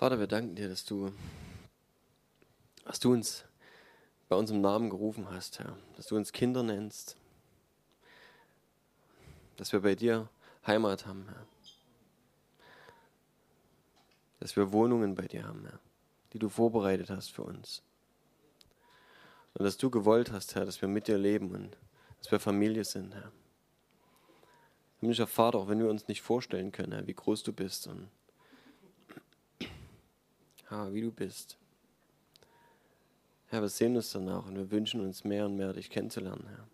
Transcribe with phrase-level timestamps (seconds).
[0.00, 1.12] Vater, wir danken dir, dass du,
[2.86, 3.44] dass du uns
[4.30, 5.76] bei unserem Namen gerufen hast, Herr.
[5.94, 7.18] Dass du uns Kinder nennst.
[9.58, 10.30] Dass wir bei dir
[10.66, 11.46] Heimat haben, Herr.
[14.38, 15.78] Dass wir Wohnungen bei dir haben, Herr,
[16.32, 17.82] die du vorbereitet hast für uns.
[19.52, 21.76] Und dass du gewollt hast, Herr, dass wir mit dir leben und
[22.20, 23.30] dass wir Familie sind, Herr.
[25.00, 28.08] Himmlischer Vater, auch wenn wir uns nicht vorstellen können, Herr, wie groß du bist und
[30.70, 31.58] Herr, wie du bist.
[33.48, 36.68] Herr, wir sehen uns danach und wir wünschen uns mehr und mehr dich kennenzulernen, Herr.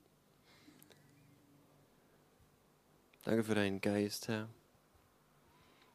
[3.25, 4.51] Danke für deinen Geist, Herr,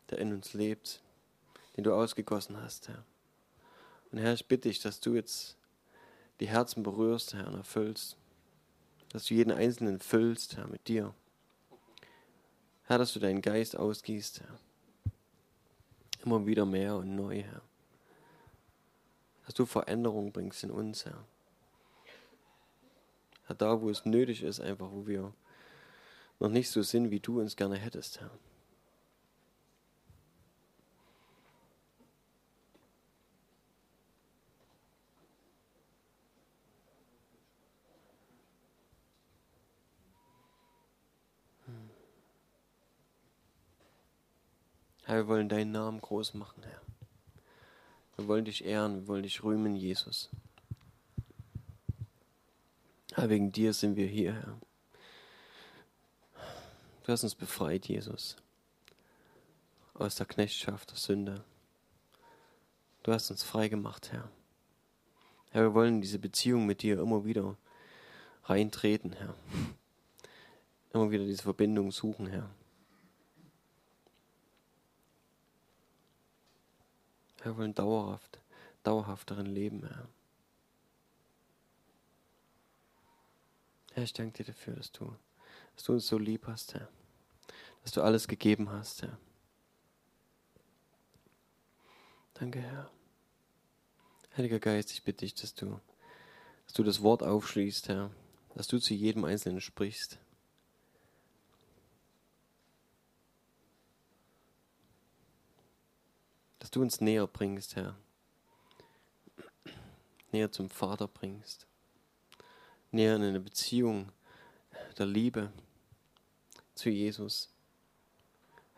[0.10, 1.00] der in uns lebt,
[1.78, 3.06] den du ausgegossen hast, Herr.
[4.12, 5.56] Und Herr, ich bitte dich, dass du jetzt
[6.40, 8.18] die Herzen berührst, Herr, und erfüllst.
[9.10, 11.14] Dass du jeden Einzelnen füllst, Herr, mit dir.
[12.86, 14.60] Herr, dass du deinen Geist ausgießt, Herr.
[16.26, 17.62] Immer wieder mehr und neu, Herr.
[19.52, 21.26] Dass du Veränderung bringst in uns, Herr.
[23.48, 25.34] Herr, da wo es nötig ist, einfach wo wir
[26.40, 28.32] noch nicht so sind, wie du uns gerne hättest, Herr.
[45.04, 46.91] Herr, wir wollen deinen Namen groß machen, Herr.
[48.22, 50.30] Wir wollen dich ehren, wir wollen dich rühmen, Jesus.
[53.16, 54.60] Herr, wegen dir sind wir hier, Herr.
[57.04, 58.36] Du hast uns befreit, Jesus,
[59.96, 61.44] aus der Knechtschaft der Sünde.
[63.02, 64.30] Du hast uns frei gemacht, Herr.
[65.50, 67.58] Herr, wir wollen in diese Beziehung mit dir immer wieder
[68.44, 69.34] reintreten, Herr.
[70.94, 72.52] Immer wieder diese Verbindung suchen, Herr.
[77.44, 78.40] Wir wollen dauerhaft,
[78.84, 80.08] dauerhaft darin leben, Herr.
[83.94, 85.16] Herr, ich danke dir dafür, dass du,
[85.76, 86.88] dass du uns so lieb hast, Herr.
[87.84, 89.18] Dass du alles gegeben hast, Herr.
[92.36, 92.90] Danke, Herr.
[94.38, 95.80] Heiliger Geist, ich bitte dich, dass du,
[96.66, 98.12] dass du das Wort aufschließt, Herr.
[98.56, 100.20] Dass du zu jedem Einzelnen sprichst.
[106.72, 107.98] Dass du uns näher bringst, Herr.
[110.32, 111.68] Näher zum Vater bringst.
[112.92, 114.10] Näher in eine Beziehung
[114.98, 115.52] der Liebe
[116.74, 117.54] zu Jesus.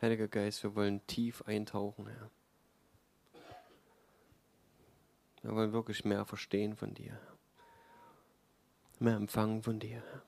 [0.02, 2.32] Heiliger Geist, wir wollen tief eintauchen, Herr.
[5.44, 7.20] Wir wollen wirklich mehr verstehen von dir.
[8.98, 10.24] Mehr empfangen von dir, Herr.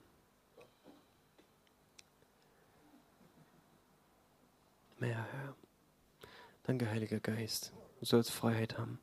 [4.99, 5.55] Mehr, Herr.
[6.67, 7.71] Danke, Heiliger Geist.
[7.99, 8.99] Du sollst Freiheit haben.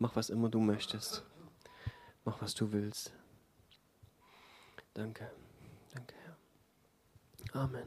[0.00, 1.22] Mach, was immer du möchtest.
[2.24, 3.12] Mach, was du willst.
[4.94, 5.30] Danke.
[5.92, 7.60] Danke, Herr.
[7.62, 7.86] Amen.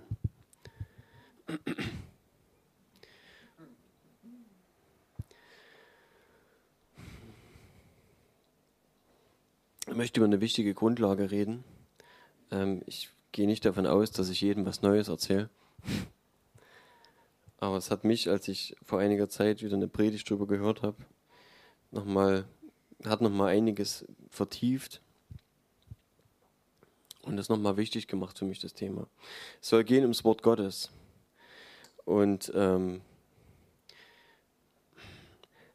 [9.88, 11.66] Ich möchte über eine wichtige Grundlage reden.
[12.52, 15.50] Ähm, ich gehe nicht davon aus, dass ich jedem was Neues erzähle.
[17.60, 20.98] Aber es hat mich, als ich vor einiger Zeit wieder eine Predigt darüber gehört habe,
[21.92, 22.46] nochmal,
[23.04, 25.02] hat nochmal einiges vertieft
[27.24, 29.08] und das nochmal wichtig gemacht für mich, das Thema.
[29.62, 30.92] Es soll gehen ums Wort Gottes.
[32.06, 33.02] Und ähm,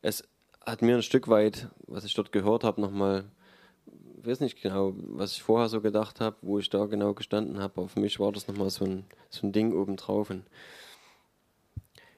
[0.01, 0.27] es
[0.65, 3.25] hat mir ein Stück weit, was ich dort gehört habe, nochmal,
[4.19, 7.59] ich weiß nicht genau, was ich vorher so gedacht habe, wo ich da genau gestanden
[7.59, 10.31] habe, aber für mich war das nochmal so ein, so ein Ding obendrauf.
[10.31, 10.45] Und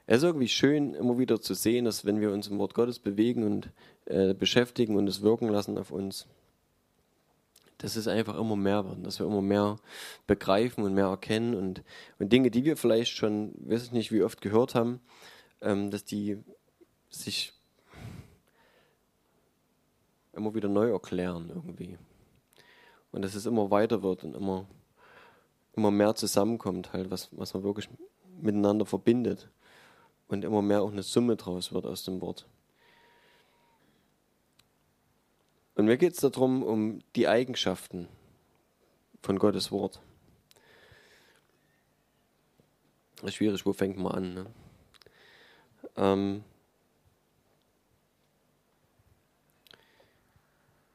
[0.06, 2.98] es ist irgendwie schön, immer wieder zu sehen, dass wenn wir uns im Wort Gottes
[2.98, 3.70] bewegen und
[4.04, 6.26] äh, beschäftigen und es wirken lassen auf uns,
[7.78, 9.78] dass es einfach immer mehr wird, dass wir immer mehr
[10.26, 11.82] begreifen und mehr erkennen und,
[12.19, 15.00] und Dinge, die wir vielleicht schon, weiß ich nicht, wie oft gehört haben,
[15.62, 16.38] ähm, dass die
[17.08, 17.55] sich
[20.34, 21.96] immer wieder neu erklären irgendwie.
[23.11, 24.67] Und dass es immer weiter wird und immer,
[25.75, 27.88] immer mehr zusammenkommt, halt, was, was man wirklich
[28.40, 29.49] miteinander verbindet
[30.29, 32.47] und immer mehr auch eine Summe draus wird aus dem Wort.
[35.75, 38.09] Und mir geht es darum, um die Eigenschaften
[39.23, 40.00] von Gottes Wort.
[43.26, 44.35] Schwierig, wo fängt man an?
[44.35, 44.47] Ne?
[45.97, 46.44] Ähm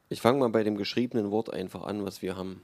[0.09, 2.61] ich fange mal bei dem geschriebenen Wort einfach an, was wir haben.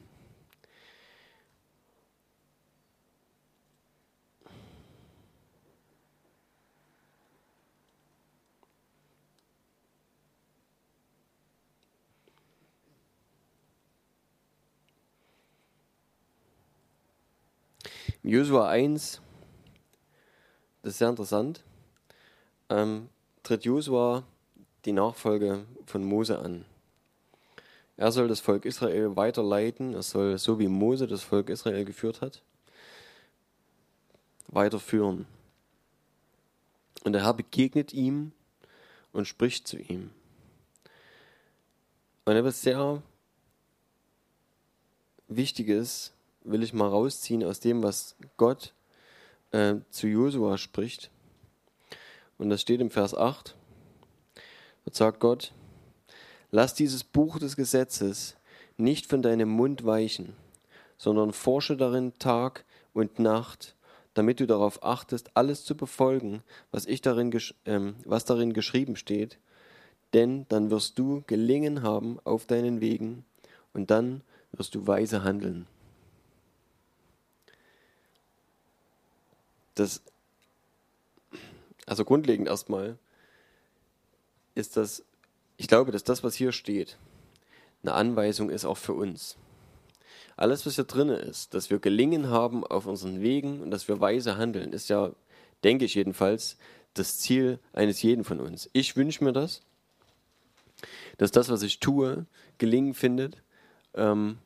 [18.28, 19.22] Josua 1,
[20.82, 21.64] das ist sehr interessant,
[22.70, 23.10] ähm,
[23.44, 24.24] tritt Josua
[24.86, 26.66] die Nachfolge von Mose an.
[27.98, 32.22] Er soll das Volk Israel weiterleiten, er soll, so wie Mose das Volk Israel geführt
[32.22, 32.42] hat,
[34.48, 35.28] weiterführen.
[37.04, 38.32] Und der Herr begegnet ihm
[39.14, 40.10] und spricht zu ihm.
[42.26, 43.04] Und etwas sehr
[45.28, 46.15] Wichtiges
[46.46, 48.74] will ich mal rausziehen aus dem, was Gott
[49.52, 51.12] äh, zu Josua spricht.
[52.38, 53.56] Und das steht im Vers 8.
[54.86, 55.52] Dort sagt Gott,
[56.52, 58.36] lass dieses Buch des Gesetzes
[58.78, 60.36] nicht von deinem Mund weichen,
[60.98, 63.76] sondern forsche darin Tag und Nacht,
[64.14, 67.32] damit du darauf achtest, alles zu befolgen, was, ich darin,
[67.66, 69.40] äh, was darin geschrieben steht,
[70.14, 73.26] denn dann wirst du gelingen haben auf deinen Wegen
[73.74, 74.22] und dann
[74.52, 75.68] wirst du weise handeln.
[79.76, 80.02] Das,
[81.86, 82.98] also grundlegend erstmal,
[84.56, 85.04] ist das,
[85.58, 86.98] ich glaube, dass das, was hier steht,
[87.84, 89.38] eine Anweisung ist auch für uns.
[90.38, 94.02] Alles, was hier drin ist, dass wir gelingen haben auf unseren Wegen und dass wir
[94.02, 95.12] weise handeln, ist ja,
[95.64, 96.58] denke ich jedenfalls,
[96.94, 98.70] das Ziel eines jeden von uns.
[98.74, 99.62] Ich wünsche mir das,
[101.18, 102.26] dass das, was ich tue,
[102.58, 103.42] gelingen findet,
[103.94, 104.38] ähm,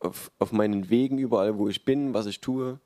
[0.00, 2.80] auf, auf meinen Wegen überall, wo ich bin, was ich tue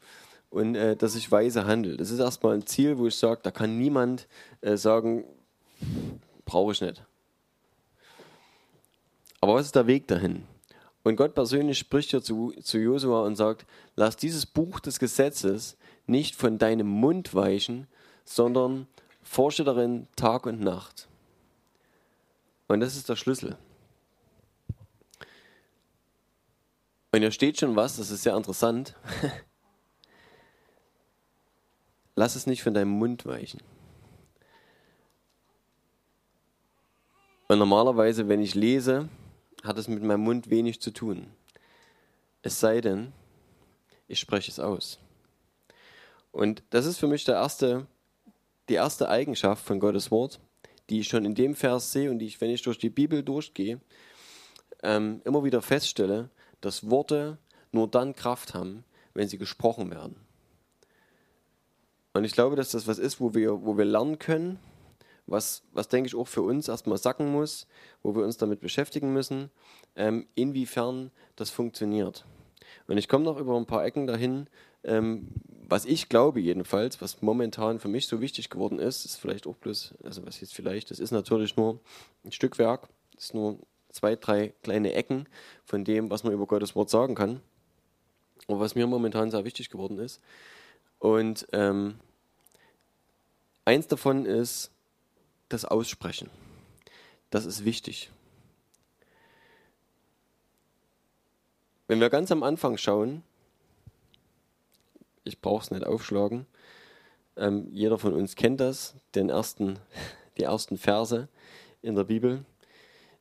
[0.50, 1.96] und äh, dass ich weise handle.
[1.96, 4.28] Das ist erstmal ein Ziel, wo ich sage, da kann niemand
[4.60, 5.24] äh, sagen,
[6.44, 7.02] brauche ich nicht.
[9.40, 10.44] Aber was ist der Weg dahin?
[11.02, 13.64] Und Gott persönlich spricht hier zu, zu Josua und sagt,
[13.96, 15.76] lass dieses Buch des Gesetzes
[16.06, 17.86] nicht von deinem Mund weichen,
[18.24, 18.86] sondern
[19.22, 21.08] forsche darin Tag und Nacht.
[22.68, 23.56] Und das ist der Schlüssel.
[27.12, 28.94] Und hier steht schon was, das ist sehr interessant.
[32.20, 33.62] Lass es nicht von deinem Mund weichen.
[37.48, 39.08] Und normalerweise, wenn ich lese,
[39.64, 41.28] hat es mit meinem Mund wenig zu tun.
[42.42, 43.14] Es sei denn,
[44.06, 44.98] ich spreche es aus.
[46.30, 47.86] Und das ist für mich der erste,
[48.68, 50.40] die erste Eigenschaft von Gottes Wort,
[50.90, 53.22] die ich schon in dem Vers sehe und die ich, wenn ich durch die Bibel
[53.22, 53.80] durchgehe,
[54.82, 56.28] ähm, immer wieder feststelle,
[56.60, 57.38] dass Worte
[57.72, 58.84] nur dann Kraft haben,
[59.14, 60.29] wenn sie gesprochen werden.
[62.12, 64.58] Und ich glaube, dass das was ist, wo wir, wo wir lernen können,
[65.26, 67.66] was, was denke ich auch für uns erstmal sacken muss,
[68.02, 69.50] wo wir uns damit beschäftigen müssen,
[69.94, 72.24] ähm, inwiefern das funktioniert.
[72.88, 74.48] Und ich komme noch über ein paar Ecken dahin,
[74.82, 75.28] ähm,
[75.68, 79.56] was ich glaube jedenfalls, was momentan für mich so wichtig geworden ist, ist vielleicht auch
[79.56, 81.78] bloß, also was jetzt vielleicht, das ist natürlich nur
[82.24, 83.58] ein Stückwerk, ist nur
[83.90, 85.28] zwei, drei kleine Ecken
[85.64, 87.40] von dem, was man über Gottes Wort sagen kann.
[88.46, 90.20] Und was mir momentan sehr wichtig geworden ist.
[91.00, 91.98] Und ähm,
[93.64, 94.70] eins davon ist,
[95.48, 96.30] das Aussprechen.
[97.30, 98.10] Das ist wichtig.
[101.88, 103.24] Wenn wir ganz am Anfang schauen,
[105.24, 106.46] ich brauche es nicht aufschlagen,
[107.36, 109.78] ähm, jeder von uns kennt das, den ersten,
[110.38, 111.28] die ersten Verse
[111.82, 112.44] in der Bibel,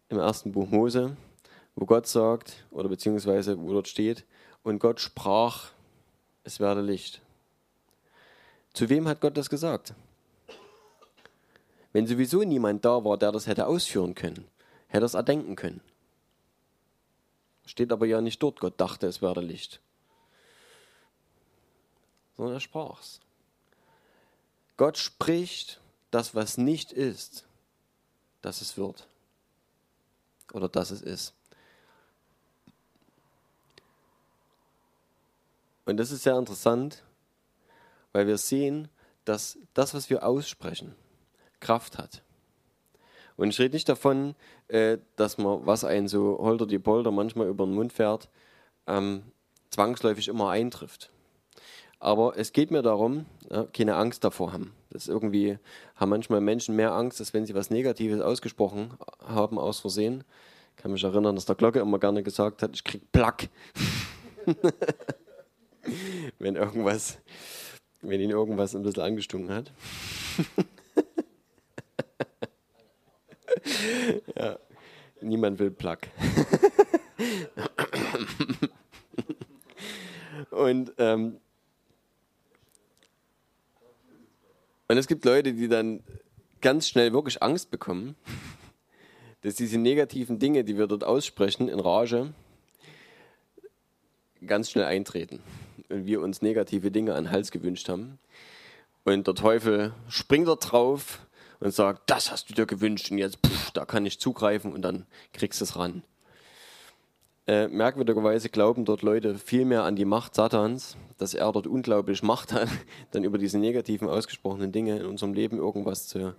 [0.10, 1.16] im ersten Buch Mose,
[1.76, 4.26] wo Gott sagt, oder beziehungsweise wo dort steht,
[4.64, 5.72] und Gott sprach,
[6.44, 7.22] es werde Licht.
[8.80, 9.94] Zu wem hat Gott das gesagt?
[11.92, 14.48] Wenn sowieso niemand da war, der das hätte ausführen können,
[14.88, 15.82] hätte er es erdenken können.
[17.66, 19.82] Steht aber ja nicht dort, Gott dachte, es werde Licht.
[22.38, 23.20] Sondern er sprach's.
[24.78, 27.44] Gott spricht das, was nicht ist,
[28.42, 29.10] dass es wird.
[30.54, 31.34] Oder dass es ist.
[35.86, 37.04] Und das ist sehr interessant,
[38.12, 38.88] weil wir sehen,
[39.26, 40.96] dass das, was wir aussprechen,
[41.60, 42.24] Kraft hat.
[43.38, 44.36] Und ich rede nicht davon,
[44.68, 48.30] äh, dass man, was einen so holter die Polter manchmal über den Mund fährt,
[48.88, 49.24] ähm,
[49.70, 51.12] zwangsläufig immer eintrifft.
[52.00, 53.26] Aber es geht mir darum,
[53.74, 54.74] keine Angst davor haben.
[54.90, 55.58] Das irgendwie
[55.96, 58.94] haben manchmal Menschen mehr Angst, als wenn sie was Negatives ausgesprochen
[59.26, 60.24] haben aus Versehen.
[60.76, 63.50] Ich kann mich erinnern, dass der Glocke immer gerne gesagt hat, ich krieg Plack.
[66.40, 67.20] wenn irgendwas,
[68.02, 69.72] wenn ihn irgendwas ein bisschen angestunken hat.
[74.36, 74.60] ja.
[75.22, 75.98] Niemand will Plug.
[80.52, 81.40] und, ähm,
[84.88, 86.02] und es gibt Leute, die dann
[86.62, 88.16] ganz schnell wirklich Angst bekommen,
[89.42, 92.34] dass diese negativen Dinge, die wir dort aussprechen, in Rage,
[94.46, 95.42] ganz schnell eintreten.
[95.90, 98.20] Und wir uns negative Dinge an den Hals gewünscht haben.
[99.04, 101.20] Und der Teufel springt da drauf
[101.60, 104.82] und sagt, das hast du dir gewünscht und jetzt, pff, da kann ich zugreifen und
[104.82, 106.04] dann kriegst du es ran.
[107.48, 112.22] Äh, merkwürdigerweise glauben dort Leute viel mehr an die Macht Satans, dass er dort unglaublich
[112.22, 112.70] Macht hat,
[113.12, 116.36] dann über diese negativen ausgesprochenen Dinge in unserem Leben irgendwas zu,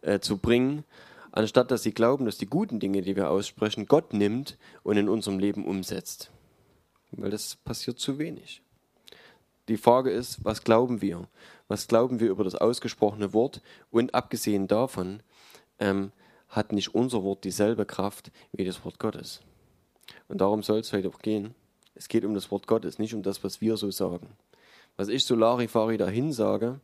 [0.00, 0.84] äh, zu bringen,
[1.32, 5.10] anstatt dass sie glauben, dass die guten Dinge, die wir aussprechen, Gott nimmt und in
[5.10, 6.30] unserem Leben umsetzt.
[7.10, 8.62] Weil das passiert zu wenig.
[9.68, 11.28] Die Frage ist, was glauben wir?
[11.68, 13.60] Was glauben wir über das ausgesprochene Wort?
[13.90, 15.22] Und abgesehen davon
[15.78, 16.12] ähm,
[16.48, 19.42] hat nicht unser Wort dieselbe Kraft wie das Wort Gottes.
[20.28, 21.54] Und darum soll es heute auch gehen.
[21.94, 24.30] Es geht um das Wort Gottes, nicht um das, was wir so sagen.
[24.96, 26.80] Was ich so Larifari dahin sage,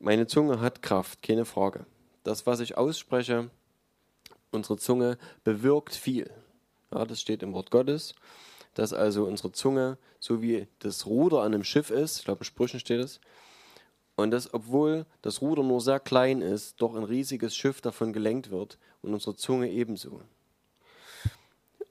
[0.00, 1.86] meine Zunge hat Kraft, keine Frage.
[2.24, 3.50] Das, was ich ausspreche,
[4.50, 6.30] unsere Zunge bewirkt viel.
[6.92, 8.14] Ja, das steht im Wort Gottes,
[8.74, 12.44] dass also unsere Zunge so wie das Ruder an einem Schiff ist, ich glaube in
[12.44, 13.20] Sprüchen steht es,
[14.16, 18.50] und dass, obwohl das Ruder nur sehr klein ist, doch ein riesiges Schiff davon gelenkt
[18.50, 20.20] wird und unsere Zunge ebenso.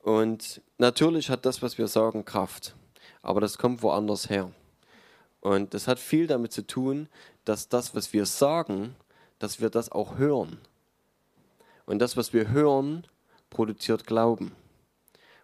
[0.01, 2.75] Und natürlich hat das, was wir sagen, Kraft.
[3.21, 4.51] Aber das kommt woanders her.
[5.41, 7.09] Und das hat viel damit zu tun,
[7.43, 8.95] dass das, was wir sagen,
[9.39, 10.59] dass wir das auch hören.
[11.85, 13.05] Und das, was wir hören,
[13.49, 14.53] produziert Glauben.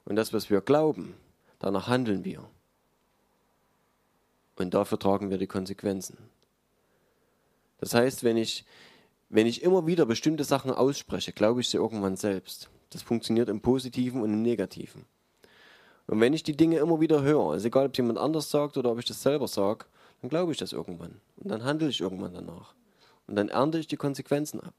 [0.05, 1.15] Und das, was wir glauben,
[1.59, 2.49] danach handeln wir.
[4.55, 6.17] Und dafür tragen wir die Konsequenzen.
[7.79, 8.65] Das heißt, wenn ich,
[9.29, 12.69] wenn ich immer wieder bestimmte Sachen ausspreche, glaube ich sie irgendwann selbst.
[12.89, 15.05] Das funktioniert im Positiven und im Negativen.
[16.07, 18.91] Und wenn ich die Dinge immer wieder höre, also egal ob jemand anders sagt oder
[18.91, 19.85] ob ich das selber sage,
[20.21, 21.21] dann glaube ich das irgendwann.
[21.37, 22.73] Und dann handle ich irgendwann danach.
[23.27, 24.73] Und dann ernte ich die Konsequenzen ab.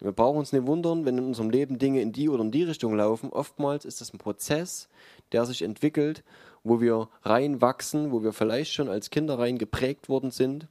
[0.00, 2.64] Wir brauchen uns nicht wundern, wenn in unserem Leben Dinge in die oder in die
[2.64, 3.30] Richtung laufen.
[3.30, 4.88] Oftmals ist das ein Prozess,
[5.32, 6.22] der sich entwickelt,
[6.64, 10.68] wo wir reinwachsen, wo wir vielleicht schon als Kinder rein geprägt worden sind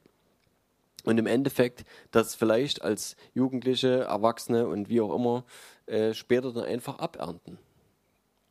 [1.06, 5.44] und im Endeffekt das vielleicht als Jugendliche, Erwachsene und wie auch immer
[5.86, 7.58] äh, später dann einfach abernten.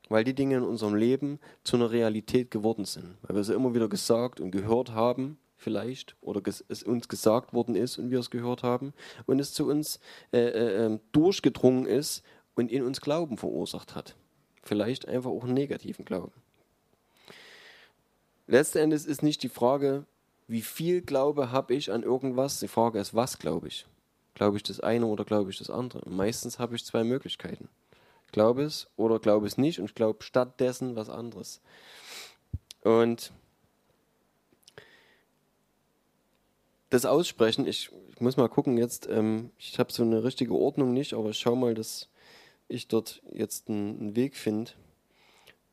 [0.07, 3.17] Weil die Dinge in unserem Leben zu einer Realität geworden sind.
[3.23, 7.75] Weil wir sie immer wieder gesagt und gehört haben, vielleicht, oder es uns gesagt worden
[7.75, 8.93] ist und wir es gehört haben,
[9.25, 9.99] und es zu uns
[10.31, 14.15] äh, äh, ähm, durchgedrungen ist und in uns Glauben verursacht hat.
[14.61, 16.33] Vielleicht einfach auch einen negativen Glauben.
[18.45, 20.05] Letzten Endes ist nicht die Frage,
[20.47, 23.87] wie viel Glaube habe ich an irgendwas, die Frage ist, was glaube ich?
[24.35, 26.01] Glaube ich das eine oder glaube ich das andere?
[26.01, 27.69] Und meistens habe ich zwei Möglichkeiten.
[28.27, 31.59] Ich glaube es oder glaube es nicht und ich glaube stattdessen was anderes.
[32.83, 33.31] Und
[36.95, 40.93] das Aussprechen, ich, ich muss mal gucken jetzt, ähm, ich habe so eine richtige Ordnung
[40.93, 42.09] nicht, aber ich schaue mal, dass
[42.67, 44.71] ich dort jetzt einen, einen Weg finde.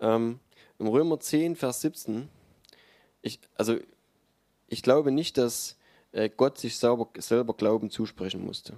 [0.00, 0.40] Ähm,
[0.78, 2.28] Im Römer 10, Vers 17,
[3.22, 3.76] ich, also
[4.68, 5.76] ich glaube nicht, dass
[6.10, 8.74] äh, Gott sich selber, selber Glauben zusprechen musste.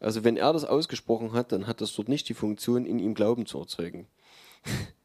[0.00, 3.14] Also wenn er das ausgesprochen hat, dann hat das dort nicht die Funktion, in ihm
[3.14, 4.06] Glauben zu erzeugen.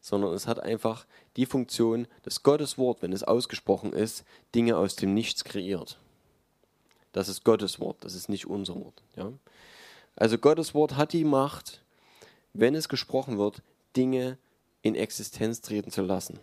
[0.00, 4.96] Sondern es hat einfach die Funktion, dass Gottes Wort, wenn es ausgesprochen ist, Dinge aus
[4.96, 5.98] dem Nichts kreiert.
[7.12, 9.02] Das ist Gottes Wort, das ist nicht unser Wort.
[9.16, 9.32] Ja?
[10.16, 11.82] Also Gottes Wort hat die Macht,
[12.52, 13.62] wenn es gesprochen wird,
[13.96, 14.38] Dinge
[14.82, 16.38] in Existenz treten zu lassen.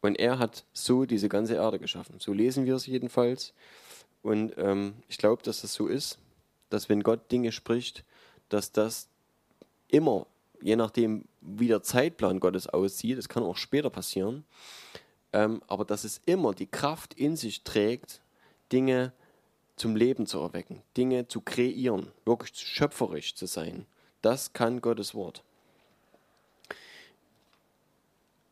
[0.00, 2.16] Und er hat so diese ganze Erde geschaffen.
[2.20, 3.54] So lesen wir es jedenfalls.
[4.22, 6.18] Und ähm, ich glaube, dass das so ist,
[6.68, 8.04] dass wenn Gott Dinge spricht,
[8.48, 9.08] dass das
[9.88, 10.26] immer,
[10.64, 14.46] je nachdem, wie der Zeitplan Gottes aussieht, das kann auch später passieren,
[15.34, 18.22] ähm, aber dass es immer die Kraft in sich trägt,
[18.72, 19.12] Dinge
[19.76, 23.84] zum Leben zu erwecken, Dinge zu kreieren, wirklich schöpferisch zu sein.
[24.22, 25.44] Das kann Gottes Wort.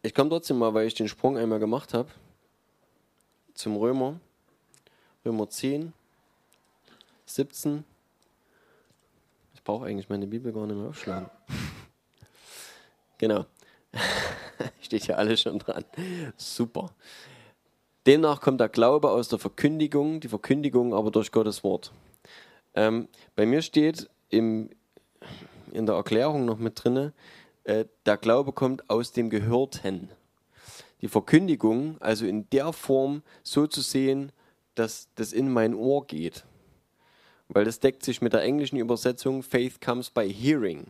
[0.03, 2.11] Ich komme trotzdem mal, weil ich den Sprung einmal gemacht habe,
[3.55, 4.21] zum Römer.
[5.25, 5.95] Römer 10,
[7.25, 7.85] 17.
[9.55, 11.31] Ich brauche eigentlich meine Bibel gar nicht mehr aufschlagen.
[13.23, 13.47] Genau.
[14.81, 15.85] Steht ja alles schon dran.
[16.37, 16.91] Super.
[18.05, 21.93] Demnach kommt der Glaube aus der Verkündigung, die Verkündigung aber durch Gottes Wort.
[22.75, 24.71] Ähm, bei mir steht im,
[25.71, 27.13] in der Erklärung noch mit drinne,
[27.63, 30.09] äh, der Glaube kommt aus dem Gehörten.
[31.01, 34.33] Die Verkündigung, also in der Form so zu sehen,
[34.75, 36.45] dass das in mein Ohr geht.
[37.49, 40.87] Weil das deckt sich mit der englischen Übersetzung Faith comes by hearing.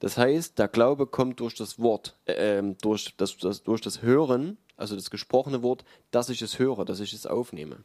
[0.00, 4.02] Das heißt, der Glaube kommt durch das Wort, äh, ähm, durch, das, das, durch das
[4.02, 7.82] Hören, also das gesprochene Wort, dass ich es höre, dass ich es aufnehme.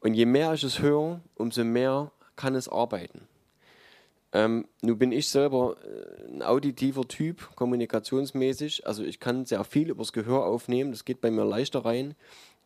[0.00, 3.28] Und je mehr ich es höre, umso mehr kann es arbeiten.
[4.32, 8.86] Ähm, nun bin ich selber äh, ein auditiver Typ, kommunikationsmäßig.
[8.86, 10.92] Also ich kann sehr viel übers Gehör aufnehmen.
[10.92, 12.14] Das geht bei mir leichter rein,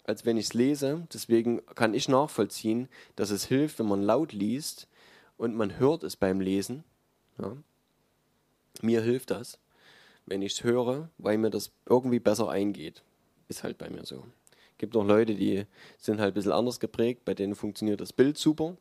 [0.04, 1.06] als wenn ich es lese.
[1.12, 4.88] Deswegen kann ich nachvollziehen, dass es hilft, wenn man laut liest
[5.38, 6.84] und man hört es beim Lesen.
[7.40, 7.56] Ja.
[8.82, 9.58] Mir hilft das,
[10.26, 13.02] wenn ich es höre, weil mir das irgendwie besser eingeht.
[13.48, 14.24] Ist halt bei mir so.
[14.78, 15.66] Gibt auch Leute, die
[15.98, 18.76] sind halt ein bisschen anders geprägt, bei denen funktioniert das Bild super.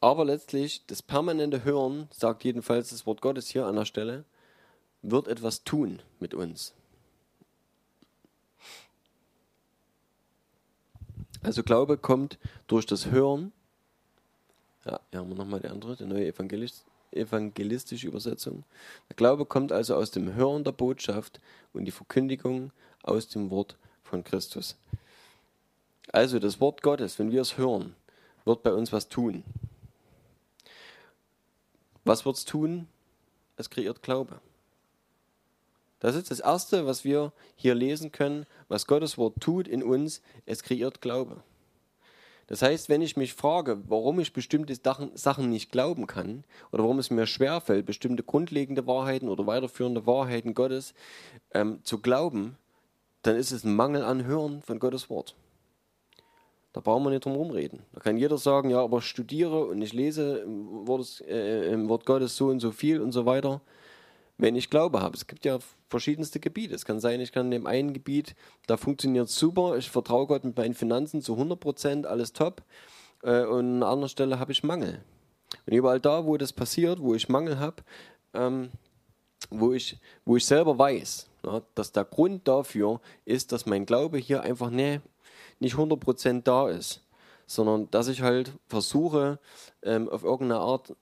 [0.00, 4.24] Aber letztlich, das permanente Hören, sagt jedenfalls das Wort Gottes hier an der Stelle,
[5.02, 6.74] wird etwas tun mit uns.
[11.42, 13.52] Also Glaube kommt durch das Hören.
[14.84, 16.84] Ja, hier haben wir nochmal die andere, die neue Evangelist,
[17.16, 18.64] evangelistische Übersetzung.
[19.08, 21.40] Der Glaube kommt also aus dem Hören der Botschaft
[21.72, 24.76] und die Verkündigung aus dem Wort von Christus.
[26.12, 27.94] Also das Wort Gottes, wenn wir es hören,
[28.44, 29.42] wird bei uns was tun.
[32.04, 32.86] Was wird es tun?
[33.56, 34.40] Es kreiert Glaube.
[35.98, 40.22] Das ist das Erste, was wir hier lesen können, was Gottes Wort tut in uns.
[40.44, 41.42] Es kreiert Glaube.
[42.46, 46.98] Das heißt, wenn ich mich frage, warum ich bestimmte Sachen nicht glauben kann oder warum
[46.98, 50.94] es mir schwerfällt, bestimmte grundlegende Wahrheiten oder weiterführende Wahrheiten Gottes
[51.52, 52.56] ähm, zu glauben,
[53.22, 55.34] dann ist es ein Mangel an Hören von Gottes Wort.
[56.72, 57.80] Da brauchen wir nicht drum rumreden.
[57.94, 61.88] Da kann jeder sagen, ja, aber ich studiere und ich lese im Wort, äh, im
[61.88, 63.60] Wort Gottes so und so viel und so weiter.
[64.38, 65.16] Wenn ich Glaube habe.
[65.16, 66.74] Es gibt ja verschiedenste Gebiete.
[66.74, 68.34] Es kann sein, ich kann in dem einen Gebiet,
[68.66, 72.62] da funktioniert es super, ich vertraue Gott mit meinen Finanzen zu 100 Prozent, alles top.
[73.22, 75.02] Äh, und an einer anderen Stelle habe ich Mangel.
[75.66, 77.82] Und überall da, wo das passiert, wo ich Mangel habe,
[78.34, 78.70] ähm,
[79.50, 84.18] wo, ich, wo ich selber weiß, na, dass der Grund dafür ist, dass mein Glaube
[84.18, 85.02] hier einfach ne,
[85.60, 87.02] nicht 100% da ist,
[87.46, 89.38] sondern dass ich halt versuche,
[89.82, 90.94] ähm, auf irgendeine Art,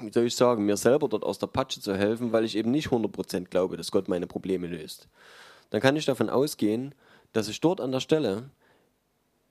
[0.00, 2.70] wie soll ich sagen, mir selber dort aus der Patsche zu helfen, weil ich eben
[2.70, 5.08] nicht 100% glaube, dass Gott meine Probleme löst.
[5.70, 6.94] Dann kann ich davon ausgehen,
[7.32, 8.50] dass ich dort an der Stelle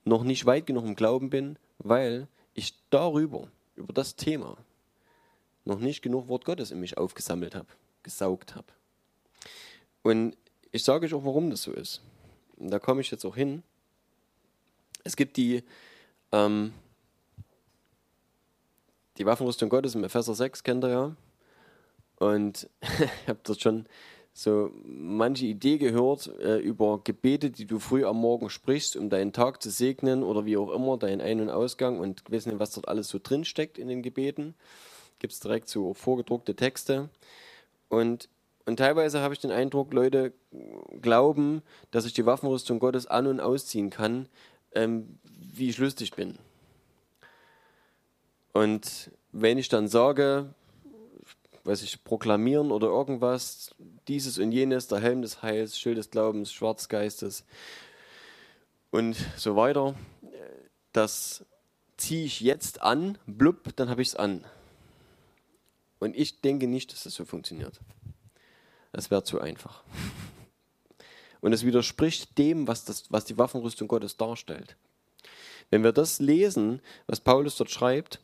[0.04, 4.56] noch nicht weit genug im Glauben bin, weil ich darüber, über das Thema,
[5.64, 7.68] noch nicht genug Wort Gottes in mich aufgesammelt habe,
[8.02, 8.66] gesaugt habe.
[10.02, 10.36] Und
[10.72, 12.02] ich sage euch auch, warum das so ist
[12.62, 13.62] und da komme ich jetzt auch hin,
[15.04, 15.64] es gibt die,
[16.30, 16.72] ähm,
[19.18, 21.16] die Waffenrüstung Gottes im Epheser 6, kennt ihr ja.
[22.16, 23.86] Und ich habe dort schon
[24.34, 29.32] so manche Idee gehört äh, über Gebete, die du früh am Morgen sprichst, um deinen
[29.32, 32.88] Tag zu segnen oder wie auch immer, deinen Ein- und Ausgang und wissen was dort
[32.88, 34.54] alles so drin steckt in den Gebeten.
[35.18, 37.10] Gibt es direkt so vorgedruckte Texte.
[37.88, 38.28] Und
[38.64, 40.32] und teilweise habe ich den Eindruck, Leute
[41.00, 44.28] glauben, dass ich die Waffenrüstung Gottes an- und ausziehen kann,
[44.72, 46.38] ähm, wie ich lustig bin.
[48.52, 50.54] Und wenn ich dann sage,
[51.64, 53.74] weiß ich, proklamieren oder irgendwas,
[54.08, 57.44] dieses und jenes, der Helm des Heils, Schild des Glaubens, Schwarzgeistes
[58.90, 59.94] und so weiter,
[60.92, 61.44] das
[61.96, 64.44] ziehe ich jetzt an, blub, dann habe ich es an.
[65.98, 67.80] Und ich denke nicht, dass das so funktioniert.
[68.92, 69.84] Das wäre zu einfach.
[71.40, 74.76] Und es widerspricht dem, was, das, was die Waffenrüstung Gottes darstellt.
[75.70, 78.20] Wenn wir das lesen, was Paulus dort schreibt,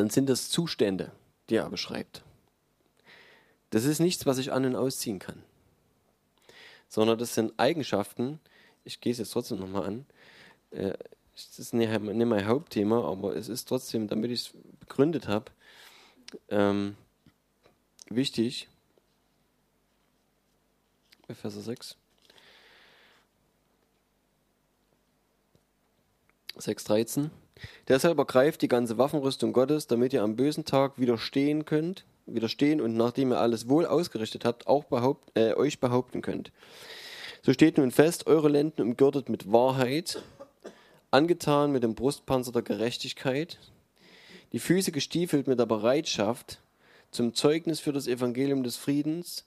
[0.00, 1.12] dann sind das Zustände,
[1.50, 2.24] die er beschreibt.
[3.68, 5.42] Das ist nichts, was ich an- und ausziehen kann,
[6.88, 8.40] sondern das sind Eigenschaften,
[8.82, 10.06] ich gehe es jetzt trotzdem nochmal an,
[10.70, 10.94] äh,
[11.34, 15.52] das ist nicht mein Hauptthema, aber es ist trotzdem, damit ich es begründet habe,
[16.48, 16.96] ähm,
[18.08, 18.68] wichtig,
[21.28, 21.96] Epheser 6.
[26.56, 27.30] 6,13.
[27.88, 32.96] Deshalb ergreift die ganze Waffenrüstung Gottes, damit ihr am bösen Tag widerstehen könnt, widerstehen und
[32.96, 36.52] nachdem ihr alles wohl ausgerichtet habt, auch behaupt, äh, euch behaupten könnt.
[37.42, 40.22] So steht nun fest, eure Lenden umgürtet mit Wahrheit,
[41.10, 43.58] angetan mit dem Brustpanzer der Gerechtigkeit,
[44.52, 46.60] die Füße gestiefelt mit der Bereitschaft
[47.10, 49.44] zum Zeugnis für das Evangelium des Friedens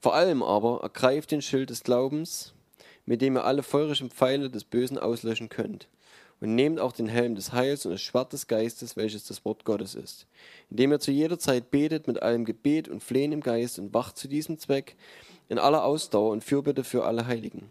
[0.00, 2.54] vor allem aber ergreift den Schild des Glaubens,
[3.04, 5.88] mit dem ihr alle feurigen Pfeile des Bösen auslöschen könnt.
[6.40, 9.64] Und nehmt auch den Helm des Heils und das Schwert des Geistes, welches das Wort
[9.64, 10.26] Gottes ist,
[10.70, 14.16] indem ihr zu jeder Zeit betet mit allem Gebet und Flehen im Geist und wacht
[14.16, 14.96] zu diesem Zweck
[15.50, 17.68] in aller Ausdauer und Fürbitte für alle Heiligen.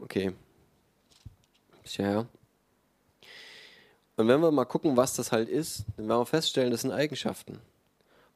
[0.00, 0.32] Okay.
[1.84, 2.26] Tja.
[4.16, 6.92] Und wenn wir mal gucken, was das halt ist, dann werden wir feststellen, das sind
[6.92, 7.60] Eigenschaften.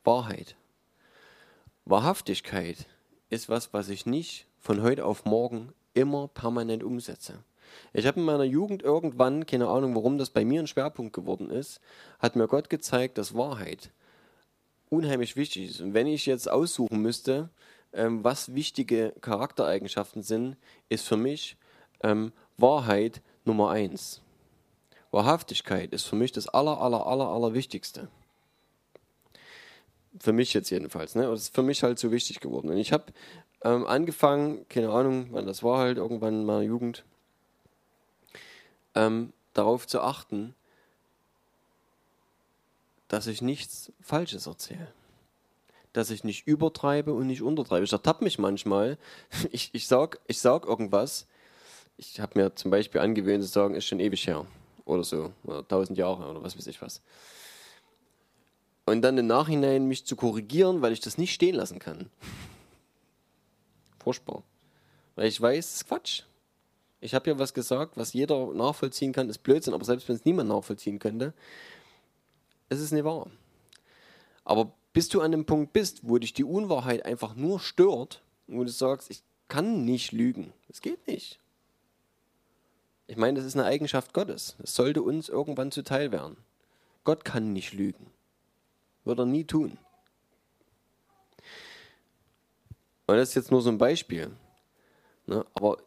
[0.02, 0.56] Wahrheit.
[1.84, 2.86] Wahrhaftigkeit
[3.28, 7.42] ist was, was ich nicht von heute auf morgen immer permanent umsetze.
[7.92, 11.50] Ich habe in meiner Jugend irgendwann, keine Ahnung, warum das bei mir ein Schwerpunkt geworden
[11.50, 11.80] ist,
[12.18, 13.90] hat mir Gott gezeigt, dass Wahrheit
[14.90, 15.80] unheimlich wichtig ist.
[15.80, 17.50] Und wenn ich jetzt aussuchen müsste,
[17.92, 20.56] ähm, was wichtige Charaktereigenschaften sind,
[20.88, 21.56] ist für mich
[22.02, 24.20] ähm, Wahrheit Nummer eins.
[25.10, 28.08] Wahrhaftigkeit ist für mich das aller, aller, aller, aller Wichtigste.
[30.18, 31.14] Für mich jetzt jedenfalls.
[31.14, 31.22] Ne?
[31.24, 32.70] Das ist für mich halt so wichtig geworden.
[32.70, 33.12] Und ich habe
[33.64, 37.04] ähm, angefangen, keine Ahnung, wann das war halt, irgendwann in meiner Jugend,
[38.94, 40.54] ähm, darauf zu achten,
[43.08, 44.88] dass ich nichts Falsches erzähle.
[45.92, 47.84] Dass ich nicht übertreibe und nicht untertreibe.
[47.84, 48.98] Ich ertappe mich manchmal.
[49.52, 51.26] Ich, ich, sag, ich sag irgendwas.
[51.96, 54.46] Ich habe mir zum Beispiel angewöhnt zu sagen, ist schon ewig her.
[54.84, 55.32] Oder so.
[55.44, 57.00] Oder tausend Jahre oder was weiß ich was.
[58.86, 62.10] Und dann im Nachhinein mich zu korrigieren, weil ich das nicht stehen lassen kann.
[64.04, 64.42] Furchtbar.
[65.14, 66.22] Weil ich weiß, das ist Quatsch.
[67.00, 70.26] Ich habe ja was gesagt, was jeder nachvollziehen kann, ist Blödsinn, aber selbst wenn es
[70.26, 71.32] niemand nachvollziehen könnte,
[72.68, 73.30] es ist nicht wahr.
[74.44, 78.62] Aber bis du an dem Punkt bist, wo dich die Unwahrheit einfach nur stört, wo
[78.62, 81.40] du sagst, ich kann nicht lügen, es geht nicht.
[83.06, 84.56] Ich meine, das ist eine Eigenschaft Gottes.
[84.58, 86.36] Das sollte uns irgendwann zuteil werden.
[87.04, 88.10] Gott kann nicht lügen.
[89.04, 89.78] Wird er nie tun.
[93.06, 94.30] Und das ist jetzt nur so ein Beispiel.
[95.26, 95.44] Ne?
[95.54, 95.78] Aber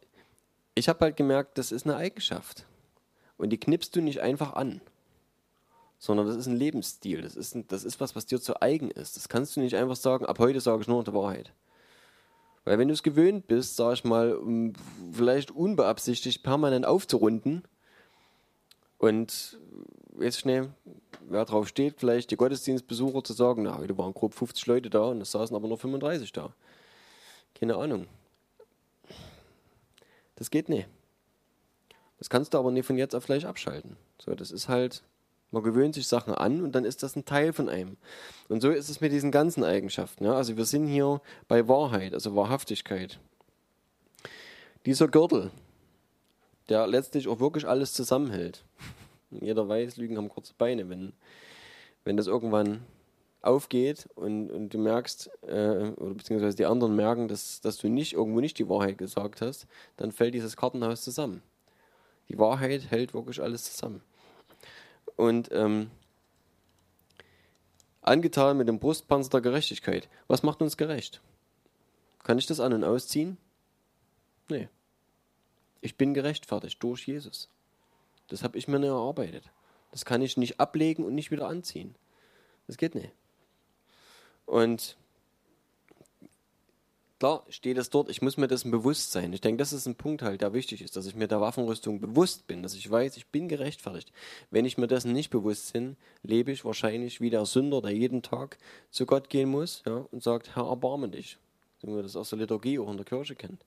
[0.75, 2.65] ich habe halt gemerkt, das ist eine Eigenschaft.
[3.37, 4.81] Und die knippst du nicht einfach an
[5.99, 7.21] sondern das ist ein Lebensstil.
[7.21, 9.17] Das ist, ein, das ist was, was dir zu eigen ist.
[9.17, 11.51] Das kannst du nicht einfach sagen, ab heute sage ich nur die Wahrheit.
[12.65, 14.73] Weil wenn du es gewöhnt bist, sag ich mal, um
[15.11, 17.63] vielleicht unbeabsichtigt permanent aufzurunden
[18.97, 19.57] und
[20.19, 20.69] jetzt schnell,
[21.21, 25.05] wer drauf steht, vielleicht die Gottesdienstbesucher zu sagen, na, heute waren grob 50 Leute da
[25.05, 26.53] und es saßen aber nur 35 da.
[27.59, 28.07] Keine Ahnung.
[30.35, 30.87] Das geht nicht.
[32.19, 33.97] Das kannst du aber nicht von jetzt auf gleich abschalten.
[34.19, 35.03] So, das ist halt
[35.51, 37.97] man gewöhnt sich Sachen an und dann ist das ein Teil von einem.
[38.49, 40.25] Und so ist es mit diesen ganzen Eigenschaften.
[40.25, 40.33] Ja?
[40.33, 43.19] Also wir sind hier bei Wahrheit, also Wahrhaftigkeit.
[44.85, 45.51] Dieser Gürtel,
[46.69, 48.63] der letztlich auch wirklich alles zusammenhält.
[49.31, 50.89] Jeder weiß, Lügen haben kurze Beine.
[50.89, 51.13] Wenn,
[52.03, 52.85] wenn das irgendwann
[53.41, 58.13] aufgeht und, und du merkst, äh, oder beziehungsweise die anderen merken, dass, dass du nicht
[58.13, 61.41] irgendwo nicht die Wahrheit gesagt hast, dann fällt dieses Kartenhaus zusammen.
[62.29, 64.01] Die Wahrheit hält wirklich alles zusammen
[65.17, 65.91] und ähm,
[68.01, 70.07] angetan mit dem Brustpanzer der Gerechtigkeit.
[70.27, 71.21] Was macht uns gerecht?
[72.23, 73.37] Kann ich das an und ausziehen?
[74.47, 74.69] Nee.
[75.81, 77.49] Ich bin gerechtfertigt durch Jesus.
[78.29, 79.51] Das habe ich mir nicht erarbeitet.
[79.91, 81.95] Das kann ich nicht ablegen und nicht wieder anziehen.
[82.67, 83.11] Das geht nicht.
[84.47, 84.97] Und
[87.19, 89.33] Klar steht es dort, ich muss mir dessen bewusst sein.
[89.33, 91.99] Ich denke, das ist ein Punkt halt, der wichtig ist, dass ich mir der Waffenrüstung
[91.99, 94.11] bewusst bin, dass ich weiß, ich bin gerechtfertigt.
[94.51, 98.21] Wenn ich mir dessen nicht bewusst bin, lebe ich wahrscheinlich wie der Sünder, der jeden
[98.21, 98.59] Tag
[98.91, 101.39] zu Gott gehen muss ja, und sagt, Herr, erbarme dich.
[101.81, 103.65] So wie man das aus der Liturgie auch in der Kirche kennt.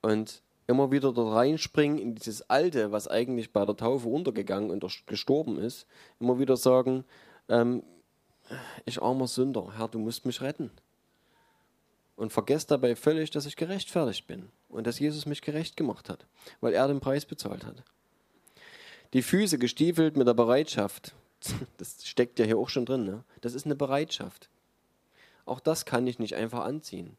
[0.00, 4.82] Und immer wieder dort reinspringen in dieses Alte, was eigentlich bei der Taufe untergegangen und
[5.06, 5.86] gestorben ist,
[6.20, 7.04] immer wieder sagen,
[7.50, 7.82] ähm,
[8.84, 10.70] ich armer Sünder, Herr, du musst mich retten
[12.16, 16.26] und vergesst dabei völlig, dass ich gerechtfertigt bin und dass Jesus mich gerecht gemacht hat,
[16.60, 17.82] weil er den Preis bezahlt hat.
[19.12, 21.14] Die Füße gestiefelt mit der Bereitschaft,
[21.76, 23.24] das steckt ja hier auch schon drin, ne?
[23.40, 24.48] das ist eine Bereitschaft.
[25.44, 27.16] Auch das kann ich nicht einfach anziehen.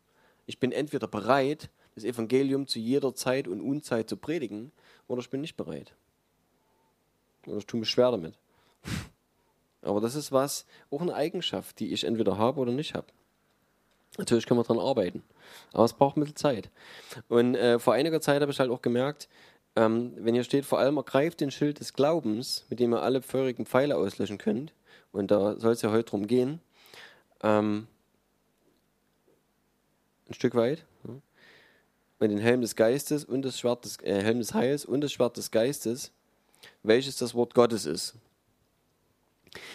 [0.47, 4.71] Ich bin entweder bereit, das Evangelium zu jeder Zeit und Unzeit zu predigen,
[5.07, 5.95] oder ich bin nicht bereit.
[7.45, 8.37] Oder ich tue mich schwer damit.
[9.87, 13.07] Aber das ist was, auch eine Eigenschaft, die ich entweder habe oder nicht habe.
[14.17, 15.23] Natürlich können wir daran arbeiten,
[15.73, 16.69] aber es braucht ein bisschen Zeit.
[17.29, 19.29] Und äh, vor einiger Zeit habe ich halt auch gemerkt,
[19.75, 23.21] ähm, wenn hier steht, vor allem ergreift den Schild des Glaubens, mit dem ihr alle
[23.21, 24.73] feurigen Pfeile auslöschen könnt,
[25.11, 26.59] und da soll es ja heute drum gehen,
[27.43, 27.87] ähm,
[30.27, 30.85] ein Stück weit,
[32.19, 35.11] und den Helm des Geistes und das Schwert des, äh, Helm des Heils und das
[35.11, 36.11] Schwert des Geistes,
[36.81, 38.15] welches das Wort Gottes ist.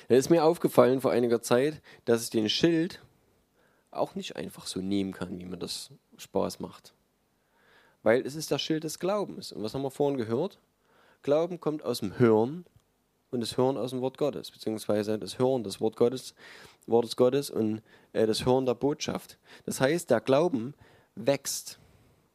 [0.08, 3.00] Da ist mir aufgefallen vor einiger Zeit, dass ich den Schild
[3.90, 6.94] auch nicht einfach so nehmen kann, wie mir das Spaß macht.
[8.02, 9.52] Weil es ist das Schild des Glaubens.
[9.52, 10.58] Und was haben wir vorhin gehört?
[11.22, 12.64] Glauben kommt aus dem Hören
[13.30, 16.35] und das Hören aus dem Wort Gottes, beziehungsweise das Hören des Wort Gottes,
[16.87, 17.80] Wortes Gottes und
[18.12, 19.38] äh, das Hören der Botschaft.
[19.64, 20.74] Das heißt, der Glauben
[21.14, 21.78] wächst.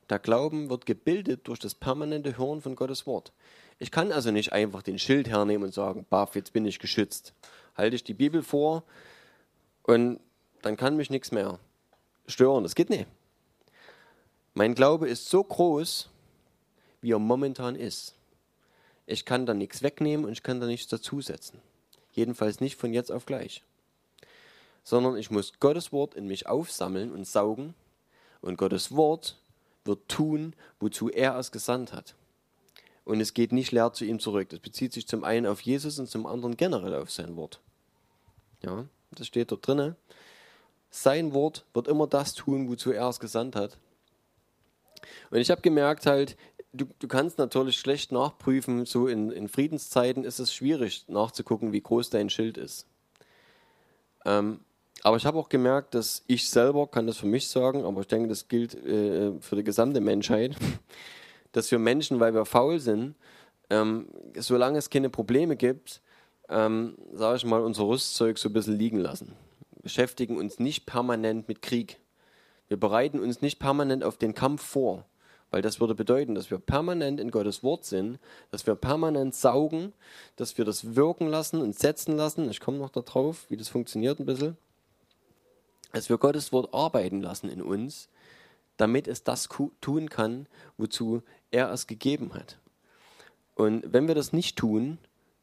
[0.09, 3.33] Der Glauben wird gebildet durch das permanente Hören von Gottes Wort.
[3.79, 7.33] Ich kann also nicht einfach den Schild hernehmen und sagen, baff, jetzt bin ich geschützt.
[7.75, 8.83] Halte ich die Bibel vor
[9.83, 10.19] und
[10.61, 11.59] dann kann mich nichts mehr
[12.27, 12.63] stören.
[12.63, 13.07] Das geht nicht.
[14.53, 16.09] Mein Glaube ist so groß
[17.01, 18.15] wie er momentan ist.
[19.05, 21.61] Ich kann da nichts wegnehmen und ich kann da nichts dazusetzen.
[22.11, 23.63] Jedenfalls nicht von jetzt auf gleich.
[24.83, 27.75] Sondern ich muss Gottes Wort in mich aufsammeln und saugen
[28.41, 29.37] und Gottes Wort
[29.85, 32.15] wird tun, wozu er es gesandt hat.
[33.07, 34.49] Und es geht nicht leer zu ihm zurück.
[34.49, 37.61] Das bezieht sich zum einen auf Jesus und zum anderen generell auf sein Wort.
[38.61, 39.95] Ja, das steht dort drinne.
[40.89, 43.77] Sein Wort wird immer das tun, wozu er es gesandt hat.
[45.31, 46.35] Und ich habe gemerkt halt,
[46.73, 51.81] du, du kannst natürlich schlecht nachprüfen, so in, in Friedenszeiten ist es schwierig nachzugucken, wie
[51.81, 52.87] groß dein Schild ist.
[54.25, 54.59] Ähm,
[55.03, 58.07] aber ich habe auch gemerkt, dass ich selber, kann das für mich sagen, aber ich
[58.07, 60.57] denke, das gilt äh, für die gesamte Menschheit,
[61.57, 63.15] dass wir Menschen, weil wir faul sind,
[63.69, 66.01] ähm, solange es keine Probleme gibt,
[66.49, 69.33] ähm, sage ich mal, unser Rüstzeug so ein bisschen liegen lassen.
[69.81, 71.99] Beschäftigen uns nicht permanent mit Krieg.
[72.67, 75.05] Wir bereiten uns nicht permanent auf den Kampf vor,
[75.51, 78.19] weil das würde bedeuten, dass wir permanent in Gottes Wort sind,
[78.51, 79.93] dass wir permanent saugen,
[80.35, 82.49] dass wir das wirken lassen und setzen lassen.
[82.49, 84.57] Ich komme noch darauf, wie das funktioniert ein bisschen
[85.93, 88.09] dass wir Gottes Wort arbeiten lassen in uns,
[88.77, 89.49] damit es das
[89.81, 92.59] tun kann, wozu er es gegeben hat.
[93.55, 94.97] Und wenn wir das nicht tun,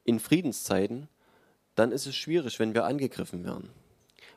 [0.05, 1.09] in Friedenszeiten,
[1.75, 3.71] dann ist es schwierig, wenn wir angegriffen werden.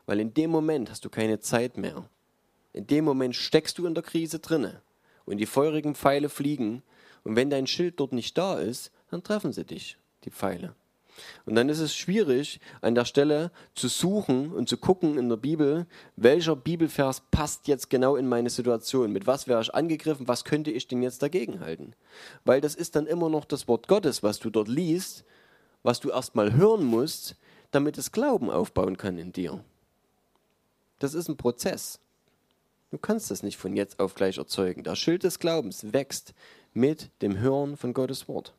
[0.06, 2.08] Weil in dem Moment hast du keine Zeit mehr.
[2.72, 4.82] In dem Moment steckst du in der Krise drinne
[5.24, 6.82] und die feurigen Pfeile fliegen.
[7.24, 10.74] Und wenn dein Schild dort nicht da ist, dann treffen sie dich, die Pfeile.
[11.46, 15.36] Und dann ist es schwierig, an der Stelle zu suchen und zu gucken in der
[15.36, 19.12] Bibel, welcher Bibelvers passt jetzt genau in meine Situation.
[19.12, 20.28] Mit was wäre ich angegriffen?
[20.28, 21.94] Was könnte ich denn jetzt dagegen halten?
[22.44, 25.24] Weil das ist dann immer noch das Wort Gottes, was du dort liest,
[25.82, 27.36] was du erstmal hören musst,
[27.70, 29.62] damit es Glauben aufbauen kann in dir.
[30.98, 32.00] Das ist ein Prozess.
[32.90, 34.82] Du kannst das nicht von jetzt auf gleich erzeugen.
[34.82, 36.32] Der Schild des Glaubens wächst
[36.72, 38.54] mit dem Hören von Gottes Wort.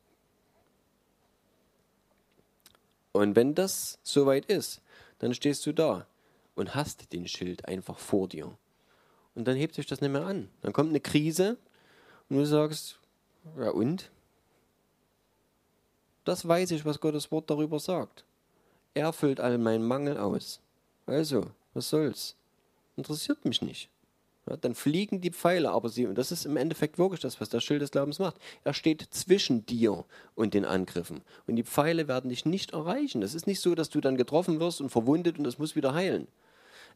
[3.12, 4.80] Und wenn das soweit ist,
[5.18, 6.06] dann stehst du da
[6.54, 8.56] und hast den Schild einfach vor dir.
[9.34, 10.48] Und dann hebt sich das nicht mehr an.
[10.62, 11.56] Dann kommt eine Krise
[12.28, 12.98] und du sagst,
[13.58, 14.10] ja und?
[16.24, 18.24] Das weiß ich, was Gottes Wort darüber sagt.
[18.94, 20.60] Er füllt all meinen Mangel aus.
[21.06, 22.36] Also, was soll's?
[22.96, 23.88] Interessiert mich nicht.
[24.48, 27.50] Ja, dann fliegen die Pfeile, aber sie, und das ist im Endeffekt wirklich das, was
[27.50, 28.36] der Schild des Glaubens macht.
[28.64, 31.20] Er steht zwischen dir und den Angriffen.
[31.46, 33.22] Und die Pfeile werden dich nicht erreichen.
[33.22, 35.94] Es ist nicht so, dass du dann getroffen wirst und verwundet und es muss wieder
[35.94, 36.26] heilen.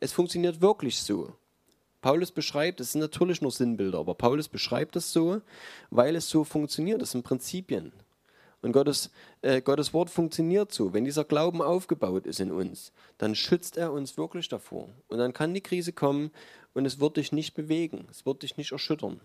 [0.01, 1.33] Es funktioniert wirklich so.
[2.01, 5.41] Paulus beschreibt, es sind natürlich nur Sinnbilder, aber Paulus beschreibt es so,
[5.91, 7.01] weil es so funktioniert.
[7.01, 7.93] Das sind Prinzipien.
[8.61, 9.11] Und Gottes,
[9.43, 10.95] äh, Gottes Wort funktioniert so.
[10.95, 14.89] Wenn dieser Glauben aufgebaut ist in uns, dann schützt er uns wirklich davor.
[15.09, 16.31] Und dann kann die Krise kommen
[16.75, 19.21] und es wird dich nicht bewegen, es wird dich nicht erschüttern,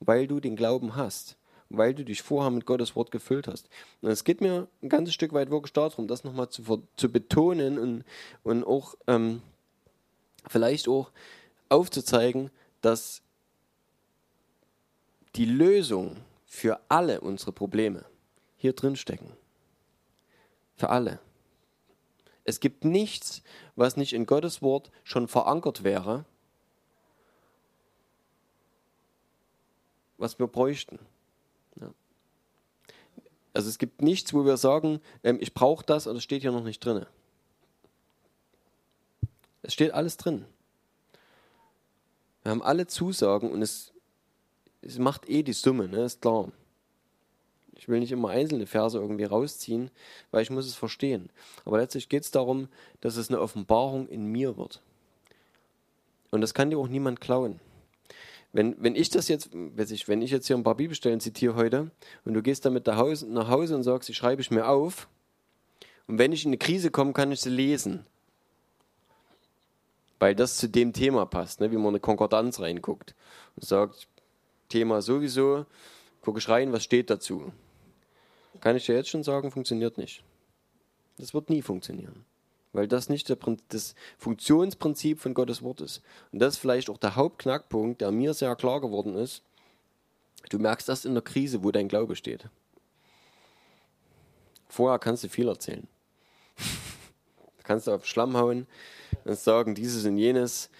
[0.00, 1.36] weil du den Glauben hast,
[1.68, 3.68] weil du dich vorher mit Gottes Wort gefüllt hast.
[4.00, 7.78] Und es geht mir ein ganzes Stück weit wirklich darum, das nochmal zu, zu betonen
[7.78, 8.04] und,
[8.42, 9.42] und auch ähm,
[10.48, 11.10] vielleicht auch
[11.68, 13.22] aufzuzeigen, dass
[15.36, 18.04] die Lösung für alle unsere Probleme
[18.56, 19.32] hier drin stecken.
[20.74, 21.20] Für alle.
[22.44, 23.42] Es gibt nichts,
[23.76, 26.24] was nicht in Gottes Wort schon verankert wäre,
[30.18, 30.98] was wir bräuchten.
[31.80, 31.92] Ja.
[33.54, 36.52] Also es gibt nichts, wo wir sagen, ähm, ich brauche das und es steht hier
[36.52, 37.06] noch nicht drin.
[39.62, 40.44] Es steht alles drin.
[42.42, 43.92] Wir haben alle Zusagen und es,
[44.82, 46.50] es macht eh die Summe, ne, ist klar.
[47.74, 49.90] Ich will nicht immer einzelne Verse irgendwie rausziehen,
[50.30, 51.30] weil ich muss es verstehen.
[51.64, 52.68] Aber letztlich geht es darum,
[53.00, 54.82] dass es eine Offenbarung in mir wird.
[56.30, 57.60] Und das kann dir auch niemand klauen.
[58.58, 61.54] Wenn, wenn ich das jetzt, weiß ich, wenn ich jetzt hier ein paar Bibelstellen zitiere
[61.54, 61.92] heute
[62.24, 65.08] und du gehst damit nach Hause, und sagst, die schreibe ich mir auf
[66.08, 68.04] und wenn ich in eine Krise komme, kann ich sie lesen.
[70.18, 71.70] Weil das zu dem Thema passt, ne?
[71.70, 73.14] wie man in eine Konkordanz reinguckt
[73.54, 74.08] und sagt,
[74.68, 75.64] Thema sowieso,
[76.22, 77.52] gucke ich rein, was steht dazu
[78.60, 80.22] kann ich dir jetzt schon sagen, funktioniert nicht.
[81.16, 82.24] Das wird nie funktionieren.
[82.72, 83.34] Weil das nicht
[83.68, 86.02] das Funktionsprinzip von Gottes Wort ist.
[86.32, 89.42] Und das ist vielleicht auch der Hauptknackpunkt, der mir sehr klar geworden ist.
[90.50, 92.48] Du merkst das in der Krise, wo dein Glaube steht.
[94.68, 95.88] Vorher kannst du viel erzählen.
[96.56, 98.66] da kannst du auf Schlamm hauen
[99.24, 100.70] und sagen, dieses und jenes,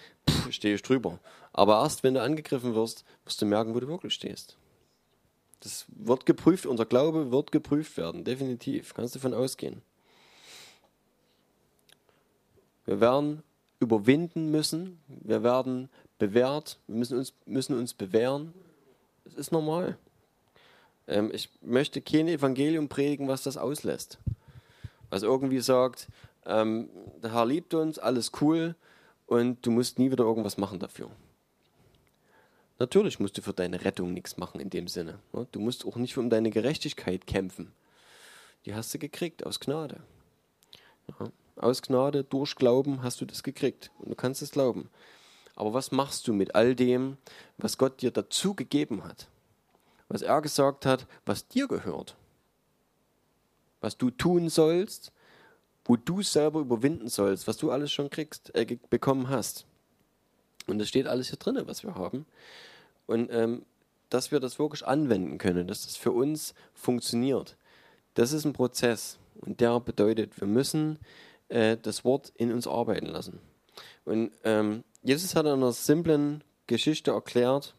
[0.51, 1.19] stehe ich drüber.
[1.53, 4.57] Aber erst wenn du angegriffen wirst, wirst du merken, wo du wirklich stehst.
[5.61, 8.93] Das wird geprüft, unser Glaube wird geprüft werden, definitiv.
[8.93, 9.81] Kannst du davon ausgehen.
[12.89, 13.43] Wir werden
[13.79, 18.51] überwinden müssen, wir werden bewährt, wir müssen uns, müssen uns bewähren.
[19.25, 19.95] Das ist normal.
[21.05, 24.17] Ähm, ich möchte kein Evangelium predigen, was das auslässt.
[25.11, 26.07] Was irgendwie sagt,
[26.47, 26.89] ähm,
[27.21, 28.73] der Herr liebt uns, alles cool
[29.27, 31.11] und du musst nie wieder irgendwas machen dafür.
[32.79, 35.19] Natürlich musst du für deine Rettung nichts machen in dem Sinne.
[35.31, 35.45] Ne?
[35.51, 37.71] Du musst auch nicht um deine Gerechtigkeit kämpfen.
[38.65, 40.01] Die hast du gekriegt aus Gnade.
[41.07, 44.89] Ja, aus Gnade, durch Glauben hast du das gekriegt und du kannst es glauben.
[45.55, 47.17] Aber was machst du mit all dem,
[47.57, 49.27] was Gott dir dazu gegeben hat?
[50.07, 52.15] Was er gesagt hat, was dir gehört?
[53.81, 55.11] Was du tun sollst,
[55.85, 59.65] wo du selber überwinden sollst, was du alles schon kriegst, äh, bekommen hast.
[60.67, 62.25] Und das steht alles hier drin, was wir haben.
[63.07, 63.65] Und ähm,
[64.09, 67.57] dass wir das wirklich anwenden können, dass das für uns funktioniert.
[68.15, 70.99] Das ist ein Prozess und der bedeutet, wir müssen
[71.49, 73.39] äh, das Wort in uns arbeiten lassen.
[74.05, 77.75] Und ähm, Jesus hat in einer simplen Geschichte erklärt,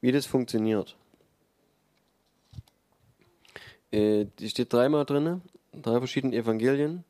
[0.00, 0.96] wie das funktioniert.
[3.90, 7.04] Äh, die steht dreimal drin, drei verschiedene Evangelien.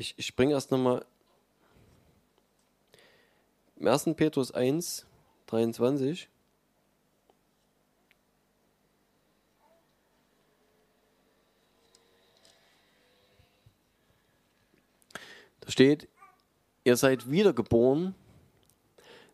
[0.00, 1.04] Ich, ich springe erst nochmal.
[3.76, 4.14] Im 1.
[4.16, 5.04] Petrus 1,
[5.48, 6.29] 23.
[15.70, 16.08] steht,
[16.84, 18.14] ihr seid wiedergeboren,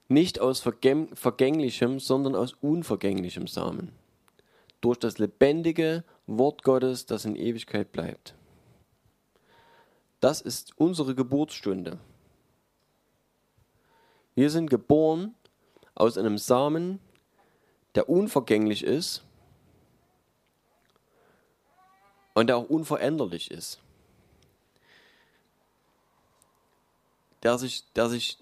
[0.08, 3.92] nicht aus vergänglichem, sondern aus unvergänglichem Samen,
[4.80, 8.34] durch das lebendige Wort Gottes, das in Ewigkeit bleibt.
[10.20, 11.98] Das ist unsere Geburtsstunde.
[14.34, 15.34] Wir sind geboren
[15.94, 17.00] aus einem Samen,
[17.94, 19.24] der unvergänglich ist
[22.34, 23.80] und der auch unveränderlich ist.
[27.42, 28.38] Der sich, der sich,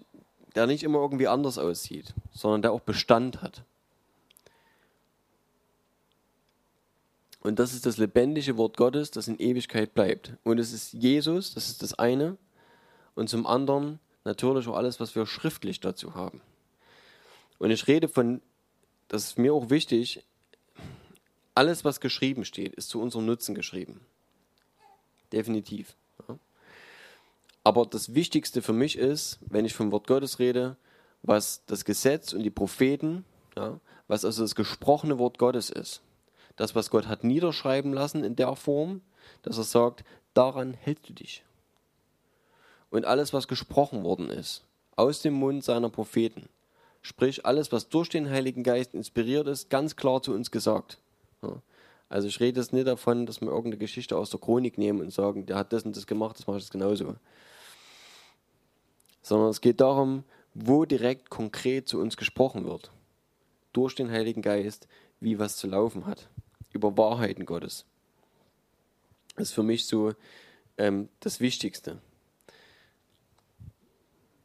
[0.55, 3.65] der nicht immer irgendwie anders aussieht, sondern der auch Bestand hat.
[7.41, 10.33] Und das ist das lebendige Wort Gottes, das in Ewigkeit bleibt.
[10.45, 12.39] Und es ist Jesus, das ist das eine.
[13.15, 16.41] Und zum anderen natürlich auch alles, was wir schriftlich dazu haben.
[17.59, 18.41] Und ich rede von,
[19.09, 20.25] das ist mir auch wichtig,
[21.55, 24.01] alles, was geschrieben steht, ist zu unserem Nutzen geschrieben.
[25.33, 25.95] Definitiv.
[27.65, 30.77] Aber das Wichtigste für mich ist, wenn ich vom Wort Gottes rede,
[31.23, 33.25] was das Gesetz und die Propheten,
[33.57, 36.03] ja, was also das gesprochene Wort Gottes ist
[36.57, 39.01] das, was Gott hat niederschreiben lassen in der Form,
[39.43, 41.45] dass er sagt, daran hältst du dich.
[42.91, 44.65] Und alles, was gesprochen worden ist,
[44.97, 46.49] aus dem Mund seiner Propheten,
[47.03, 50.99] sprich alles, was durch den Heiligen Geist inspiriert ist, ganz klar zu uns gesagt.
[52.09, 55.13] Also ich rede jetzt nicht davon, dass wir irgendeine Geschichte aus der Chronik nehmen und
[55.13, 57.17] sagen, der hat das und das gemacht, das mache ich jetzt genauso.
[59.25, 60.23] Sondern es geht darum,
[60.55, 62.93] wo direkt konkret zu uns gesprochen wird.
[63.73, 64.87] Durch den Heiligen Geist,
[65.19, 66.29] wie was zu laufen hat
[66.73, 67.87] über Wahrheiten Gottes.
[69.37, 70.13] Das ist für mich so
[70.77, 71.99] ähm, das Wichtigste.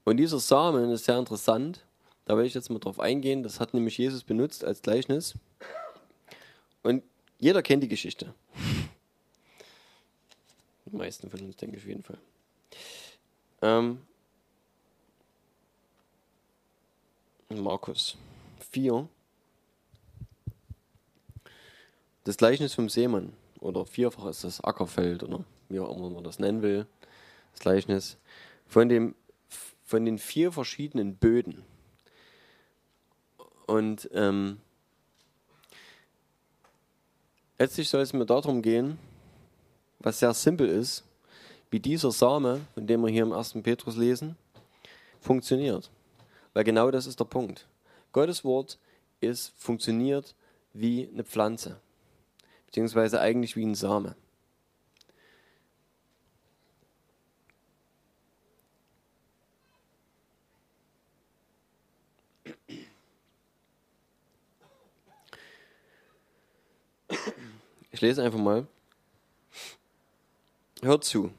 [0.06, 1.86] Und dieser Samen ist sehr interessant.
[2.26, 3.44] Da will ich jetzt mal drauf eingehen.
[3.44, 5.36] Das hat nämlich Jesus benutzt als Gleichnis.
[6.84, 7.04] Und
[7.40, 8.34] jeder kennt die Geschichte.
[10.86, 12.18] Die meisten von uns, denke ich auf jeden Fall.
[13.62, 14.02] Ähm,
[17.52, 18.16] Markus
[18.70, 19.10] 4,
[22.24, 26.38] das Gleichnis vom Seemann oder vierfach ist das Ackerfeld oder wie auch immer man das
[26.38, 26.86] nennen will,
[27.54, 28.18] das Gleichnis
[28.68, 29.16] von, dem,
[29.84, 31.64] von den vier verschiedenen Böden.
[33.66, 34.60] Und ähm,
[37.58, 39.00] letztlich soll es mir darum gehen,
[39.98, 41.04] was sehr simpel ist,
[41.72, 43.54] wie dieser Same, von dem wir hier im 1.
[43.64, 44.38] Petrus lesen,
[45.20, 45.90] funktioniert.
[46.60, 47.70] Weil genau das ist der Punkt.
[48.12, 48.80] Gottes Wort
[49.22, 50.36] ist, funktioniert
[50.74, 51.80] wie eine Pflanze
[52.66, 54.14] beziehungsweise eigentlich wie ein Same.
[67.90, 68.68] Ich lese einfach mal.
[70.82, 71.32] Hört zu.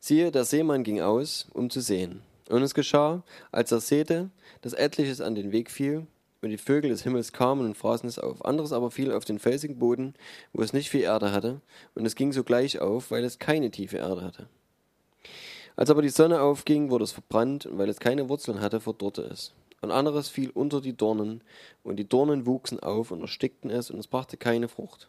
[0.00, 2.22] Siehe, der Seemann ging aus, um zu sehen.
[2.48, 3.22] Und es geschah,
[3.52, 4.30] als er säte,
[4.62, 6.06] dass etliches an den Weg fiel,
[6.40, 8.44] und die Vögel des Himmels kamen und fraßen es auf.
[8.44, 10.14] Anderes aber fiel auf den felsigen Boden,
[10.52, 11.60] wo es nicht viel Erde hatte,
[11.94, 14.48] und es ging sogleich auf, weil es keine tiefe Erde hatte.
[15.74, 19.22] Als aber die Sonne aufging, wurde es verbrannt, und weil es keine Wurzeln hatte, verdorrte
[19.22, 19.52] es.
[19.80, 21.42] Und anderes fiel unter die Dornen,
[21.82, 25.08] und die Dornen wuchsen auf und erstickten es, und es brachte keine Frucht.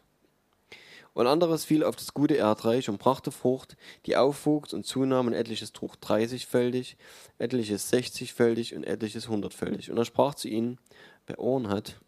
[1.12, 5.32] Und anderes fiel auf das gute Erdreich und brachte Frucht, die aufwuchs und zunahm und
[5.32, 6.96] etliches trug dreißigfältig,
[7.38, 9.90] etliches sechzigfältig und etliches hundertfältig.
[9.90, 10.78] Und er sprach zu ihnen,
[11.26, 12.00] wer Ohren hat,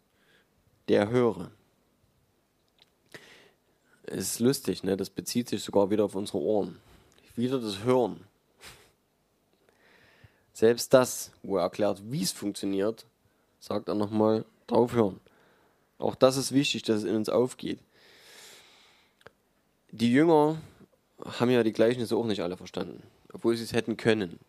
[0.87, 1.51] der höre.
[4.03, 4.95] Es ist lustig, ne?
[4.97, 6.79] das bezieht sich sogar wieder auf unsere Ohren.
[7.35, 8.21] Wieder das Hören.
[10.53, 13.05] Selbst das, wo er erklärt, wie es funktioniert,
[13.59, 15.19] sagt er nochmal draufhören.
[15.97, 17.79] Auch das ist wichtig, dass es in uns aufgeht.
[19.95, 20.59] Die Jünger
[21.23, 24.39] haben ja die Gleichnisse auch nicht alle verstanden, obwohl sie es hätten können,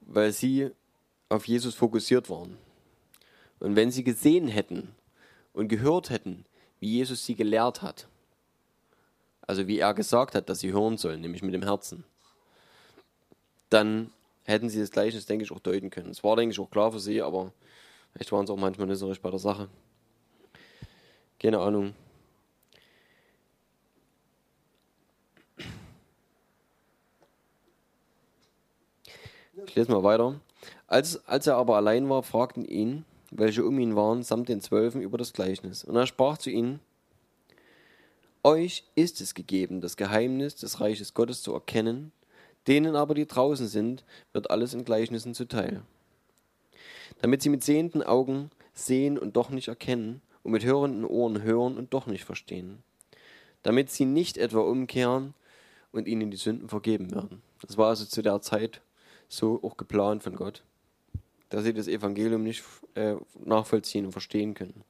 [0.00, 0.72] weil sie
[1.28, 2.58] auf Jesus fokussiert waren.
[3.60, 4.92] Und wenn sie gesehen hätten
[5.52, 6.44] und gehört hätten,
[6.80, 8.08] wie Jesus sie gelehrt hat,
[9.42, 12.02] also wie er gesagt hat, dass sie hören sollen, nämlich mit dem Herzen,
[13.70, 14.10] dann
[14.42, 16.10] hätten sie das Gleichnis, denke ich, auch deuten können.
[16.10, 17.52] Es war, denke ich, auch klar für sie, aber
[18.10, 19.68] vielleicht waren sie auch manchmal nicht so richtig bei der Sache.
[21.38, 21.94] Keine Ahnung.
[29.66, 30.40] Ich lese mal weiter.
[30.86, 35.00] Als, als er aber allein war, fragten ihn, welche um ihn waren, samt den Zwölfen
[35.00, 35.84] über das Gleichnis.
[35.84, 36.80] Und er sprach zu ihnen,
[38.44, 42.12] Euch ist es gegeben, das Geheimnis des Reiches Gottes zu erkennen,
[42.66, 45.82] Denen aber, die draußen sind, wird alles in Gleichnissen zuteil.
[47.20, 51.76] Damit sie mit sehenden Augen sehen und doch nicht erkennen und mit hörenden Ohren hören
[51.76, 52.82] und doch nicht verstehen.
[53.62, 55.34] Damit sie nicht etwa umkehren
[55.90, 57.42] und ihnen die Sünden vergeben werden.
[57.60, 58.80] Das war also zu der Zeit
[59.32, 60.62] so auch geplant von Gott,
[61.48, 62.62] dass sie das Evangelium nicht
[62.94, 63.14] äh,
[63.44, 64.84] nachvollziehen und verstehen können.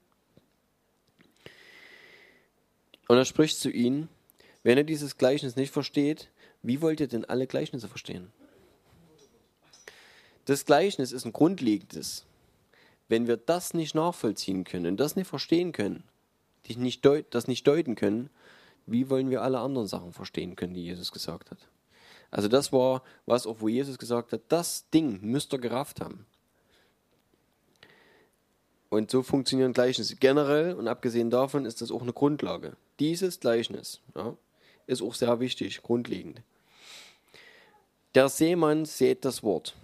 [3.06, 4.08] Und er spricht zu ihnen,
[4.64, 6.28] wenn ihr dieses Gleichnis nicht versteht,
[6.62, 8.32] wie wollt ihr denn alle Gleichnisse verstehen?
[10.46, 12.24] Das Gleichnis ist ein grundlegendes.
[13.08, 16.02] Wenn wir das nicht nachvollziehen können und das nicht verstehen können,
[16.76, 18.30] nicht das nicht deuten können,
[18.86, 21.58] wie wollen wir alle anderen Sachen verstehen können, die Jesus gesagt hat?
[22.32, 26.26] Also das war was auch, wo Jesus gesagt hat, das Ding müsst ihr gerafft haben.
[28.88, 32.76] Und so funktionieren Gleichnisse generell und abgesehen davon ist das auch eine Grundlage.
[32.98, 34.36] Dieses Gleichnis ja,
[34.86, 36.42] ist auch sehr wichtig, grundlegend.
[38.14, 39.74] Der Seemann sät das Wort.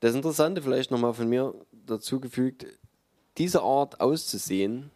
[0.00, 2.66] Das Interessante vielleicht nochmal von mir dazugefügt,
[3.38, 4.90] diese Art auszusehen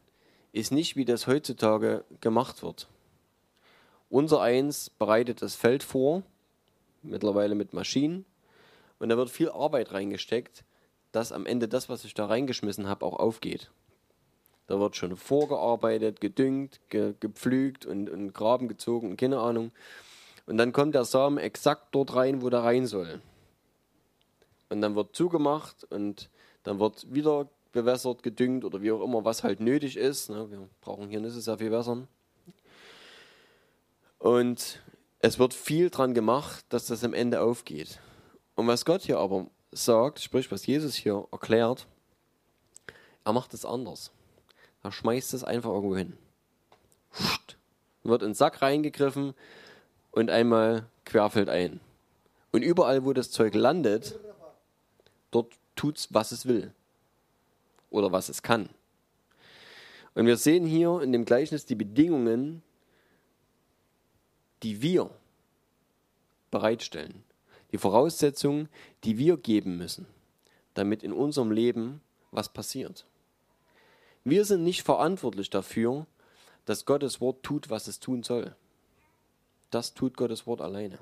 [0.53, 2.89] ist nicht, wie das heutzutage gemacht wird.
[4.11, 6.23] Unser Eins bereitet das Feld vor,
[7.03, 8.25] mittlerweile mit Maschinen,
[8.99, 10.65] und da wird viel Arbeit reingesteckt,
[11.13, 13.71] dass am Ende das, was ich da reingeschmissen habe, auch aufgeht.
[14.67, 19.73] Da wird schon vorgearbeitet, gedüngt, ge gepflügt und, und Graben gezogen und keine Ahnung.
[20.47, 23.21] Und dann kommt der Samen exakt dort rein, wo der rein soll.
[24.69, 26.29] Und dann wird zugemacht und
[26.65, 30.29] dann wird wieder bewässert, gedüngt oder wie auch immer, was halt nötig ist.
[30.29, 30.51] Ne?
[30.51, 32.09] Wir brauchen hier nicht so sehr viel wässern.
[34.19, 34.81] Und
[35.21, 38.01] es wird viel dran gemacht, dass das am Ende aufgeht.
[38.55, 41.87] Und was Gott hier aber sagt, sprich was Jesus hier erklärt,
[43.25, 44.11] er macht es anders.
[44.83, 46.17] Er schmeißt es einfach irgendwo hin.
[48.03, 49.35] Wird in den Sack reingegriffen,
[50.19, 51.81] und einmal querfeld ein.
[52.53, 54.19] Und überall, wo das Zeug landet,
[55.31, 56.73] dort tut es, was es will.
[57.91, 58.69] Oder was es kann.
[60.15, 62.63] Und wir sehen hier in dem Gleichnis die Bedingungen,
[64.63, 65.11] die wir
[66.51, 67.25] bereitstellen.
[67.73, 68.69] Die Voraussetzungen,
[69.05, 70.07] die wir geben müssen,
[70.75, 72.01] damit in unserem Leben
[72.31, 73.07] was passiert.
[74.25, 76.07] Wir sind nicht verantwortlich dafür,
[76.65, 78.55] dass Gottes Wort tut, was es tun soll.
[79.71, 80.99] Das tut Gottes Wort alleine.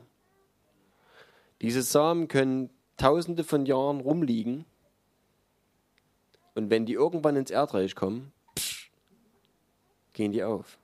[1.61, 4.65] Diese Samen können tausende von Jahren rumliegen
[6.55, 8.91] und wenn die irgendwann ins Erdreich kommen, pff,
[10.13, 10.79] gehen die auf.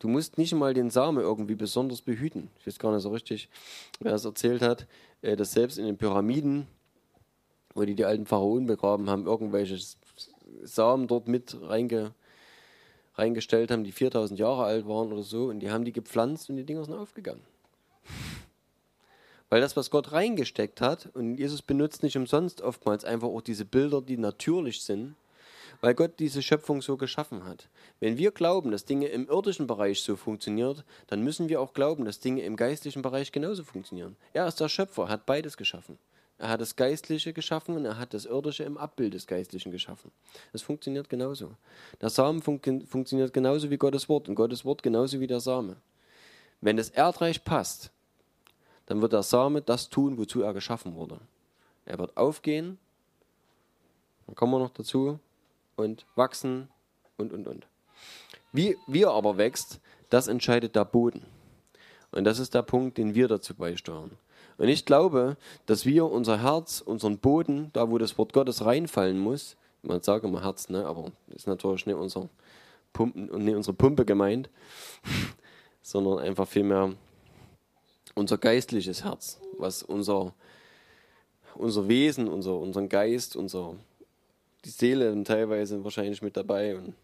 [0.00, 2.48] Du musst nicht mal den Samen irgendwie besonders behüten.
[2.58, 3.50] Ich weiß gar nicht so richtig,
[4.00, 4.86] wer es erzählt hat,
[5.20, 6.66] äh, dass selbst in den Pyramiden,
[7.74, 9.78] wo die die alten Pharaonen begraben haben, irgendwelche
[10.62, 12.12] Samen dort mit reinge,
[13.16, 16.56] reingestellt haben, die 4000 Jahre alt waren oder so, und die haben die gepflanzt und
[16.56, 17.42] die Dinger sind aufgegangen.
[19.50, 23.66] Weil das, was Gott reingesteckt hat, und Jesus benutzt nicht umsonst oftmals einfach auch diese
[23.66, 25.14] Bilder, die natürlich sind,
[25.80, 27.68] weil Gott diese Schöpfung so geschaffen hat.
[28.00, 32.04] Wenn wir glauben, dass Dinge im irdischen Bereich so funktionieren, dann müssen wir auch glauben,
[32.04, 34.16] dass Dinge im geistlichen Bereich genauso funktionieren.
[34.32, 35.98] Er ist der Schöpfer, hat beides geschaffen.
[36.38, 40.10] Er hat das Geistliche geschaffen und er hat das Irdische im Abbild des Geistlichen geschaffen.
[40.52, 41.50] Das funktioniert genauso.
[42.00, 45.76] Der Samen fun funktioniert genauso wie Gottes Wort und Gottes Wort genauso wie der Same.
[46.62, 47.90] Wenn das Erdreich passt,
[48.86, 51.20] dann wird der Same das tun, wozu er geschaffen wurde.
[51.84, 52.78] Er wird aufgehen,
[54.26, 55.18] dann kommen wir noch dazu,
[55.80, 56.68] und wachsen
[57.16, 57.66] und, und, und.
[58.52, 61.24] Wie, er aber wächst, das entscheidet der Boden.
[62.12, 64.12] Und das ist der Punkt, den wir dazu beisteuern.
[64.58, 69.18] Und ich glaube, dass wir unser Herz, unseren Boden, da wo das Wort Gottes reinfallen
[69.18, 72.28] muss, man sagt immer Herz, ne, aber ist natürlich nicht unser
[72.92, 74.50] Pumpen nicht unsere Pumpe gemeint,
[75.82, 76.92] sondern einfach vielmehr
[78.14, 80.34] unser geistliches Herz, was unser,
[81.54, 83.76] unser Wesen, unser, unseren Geist, unser,
[84.64, 86.94] die Seele teilweise wahrscheinlich mit dabei und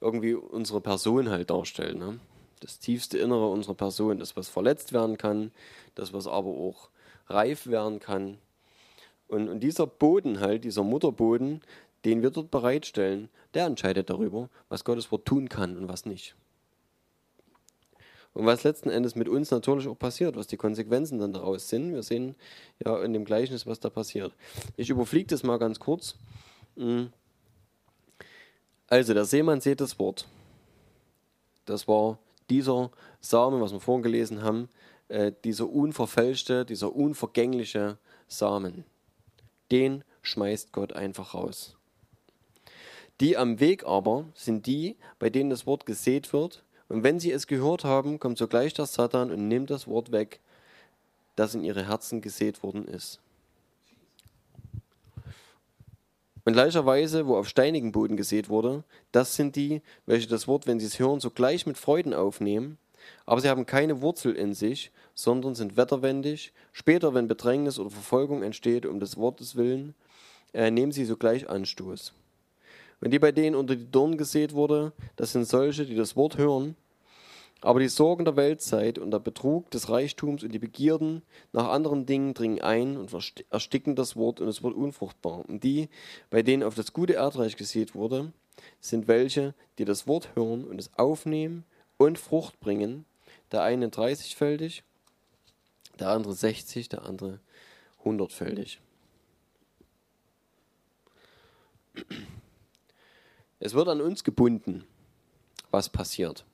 [0.00, 1.98] irgendwie unsere Person halt darstellt.
[1.98, 2.18] Ne?
[2.60, 5.52] Das tiefste Innere unserer Person, das, was verletzt werden kann,
[5.94, 6.88] das, was aber auch
[7.28, 8.38] reif werden kann.
[9.28, 11.62] Und, und dieser Boden halt, dieser Mutterboden,
[12.04, 16.36] den wir dort bereitstellen, der entscheidet darüber, was Gottes Wort tun kann und was nicht.
[18.32, 21.94] Und was letzten Endes mit uns natürlich auch passiert, was die Konsequenzen dann daraus sind.
[21.94, 22.36] Wir sehen
[22.84, 24.34] ja in dem Gleichnis, was da passiert.
[24.76, 26.16] Ich überfliege das mal ganz kurz.
[26.76, 27.12] Hm.
[28.88, 30.26] Also, der Seemann sieht das Wort.
[31.64, 32.18] Das war
[32.48, 34.68] dieser Samen, was wir vorhin gelesen haben,
[35.08, 37.98] äh, dieser unverfälschte, dieser unvergängliche
[38.28, 38.84] Samen.
[39.70, 41.76] Den schmeißt Gott einfach raus.
[43.20, 47.32] Die am Weg aber sind die, bei denen das Wort gesät wird, und wenn sie
[47.32, 50.40] es gehört haben, kommt sogleich der Satan und nimmt das Wort weg,
[51.34, 53.20] das in ihre Herzen gesät worden ist.
[56.46, 60.78] Und gleicherweise, wo auf steinigen Boden gesät wurde, das sind die, welche das Wort, wenn
[60.78, 62.78] sie es hören, sogleich mit Freuden aufnehmen,
[63.24, 66.52] aber sie haben keine Wurzel in sich, sondern sind wetterwendig.
[66.72, 69.96] Später, wenn Bedrängnis oder Verfolgung entsteht, um des Wortes willen,
[70.54, 72.12] äh, nehmen sie sogleich Anstoß.
[73.00, 76.38] Und die bei denen unter die Dornen gesät wurde, das sind solche, die das Wort
[76.38, 76.76] hören,
[77.66, 82.06] aber die Sorgen der Weltzeit und der Betrug des Reichtums und die Begierden nach anderen
[82.06, 83.12] Dingen dringen ein und
[83.50, 85.44] ersticken das Wort und es wird unfruchtbar.
[85.48, 85.88] Und die,
[86.30, 88.32] bei denen auf das gute Erdreich gesät wurde,
[88.80, 91.64] sind welche, die das Wort hören und es aufnehmen
[91.96, 93.04] und Frucht bringen.
[93.50, 94.82] Der eine 30-fältig,
[95.98, 97.40] der andere 60, der andere
[98.04, 98.78] 100-fältig.
[103.58, 104.84] Es wird an uns gebunden,
[105.72, 106.44] was passiert.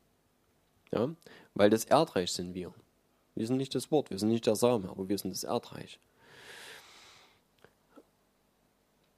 [0.93, 1.11] Ja?
[1.55, 2.72] Weil das Erdreich sind wir.
[3.34, 5.99] Wir sind nicht das Wort, wir sind nicht der Same, aber wir sind das Erdreich.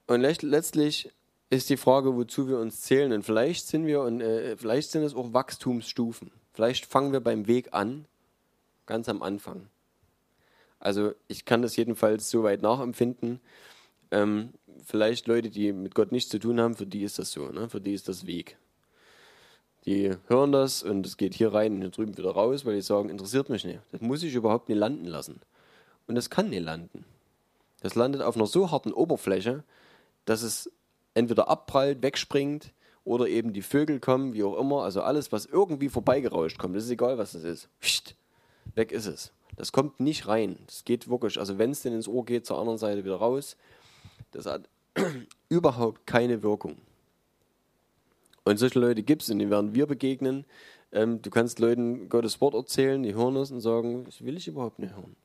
[0.07, 1.11] Und letztlich
[1.51, 3.13] ist die Frage, wozu wir uns zählen.
[3.13, 6.31] Und vielleicht sind wir und äh, vielleicht sind es auch Wachstumsstufen.
[6.53, 8.07] Vielleicht fangen wir beim Weg an,
[8.87, 9.69] ganz am Anfang.
[10.79, 13.41] Also ich kann das jedenfalls so weit nachempfinden.
[14.11, 14.51] Ähm,
[14.85, 17.49] vielleicht Leute, die mit Gott nichts zu tun haben, für die ist das so.
[17.49, 17.69] Ne?
[17.69, 18.59] Für die ist das Weg.
[19.87, 22.83] Die hören das und es geht hier rein und hier drüben wieder raus, weil die
[22.83, 23.81] sagen, interessiert mich nicht.
[23.93, 25.41] Das muss ich überhaupt nicht landen lassen.
[26.07, 27.05] Und das kann nicht landen.
[27.81, 29.63] Das landet auf einer so harten Oberfläche,
[30.25, 30.71] dass es
[31.13, 32.73] entweder abprallt, wegspringt
[33.05, 34.85] oder eben die Vögel kommen, wie auch immer.
[34.85, 37.69] Also alles, was irgendwie vorbeigerauscht kommt, das ist egal, was das ist.
[37.81, 38.17] Psst,
[38.75, 39.33] weg ist es.
[39.57, 40.59] Das kommt nicht rein.
[40.67, 43.57] Das geht wirklich, also wenn es denn ins Ohr geht, zur anderen Seite wieder raus.
[44.33, 44.69] Das hat
[45.51, 46.79] überhaupt keine Wirkung.
[48.45, 50.45] Und solche Leute gibt es und die werden wir begegnen.
[50.93, 54.47] Ähm, du kannst Leuten Gottes Wort erzählen, die hören es und sagen, das will ich
[54.49, 55.17] überhaupt nicht hören.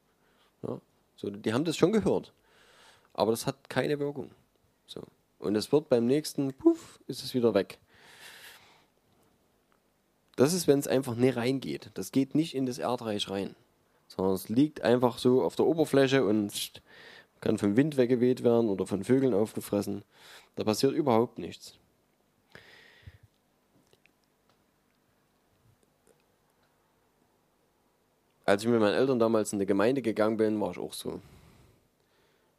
[0.63, 0.79] Ja?
[1.15, 2.33] So, die haben das schon gehört,
[3.13, 4.31] aber das hat keine Wirkung.
[4.87, 5.01] So.
[5.37, 7.77] Und es wird beim nächsten, puff, ist es wieder weg.
[10.35, 11.91] Das ist, wenn es einfach nicht reingeht.
[11.95, 13.55] Das geht nicht in das Erdreich rein,
[14.07, 16.81] sondern es liegt einfach so auf der Oberfläche und
[17.41, 20.03] kann vom Wind weggeweht werden oder von Vögeln aufgefressen.
[20.55, 21.78] Da passiert überhaupt nichts.
[28.49, 31.21] Als ich mit meinen Eltern damals in die Gemeinde gegangen bin, war ich auch so.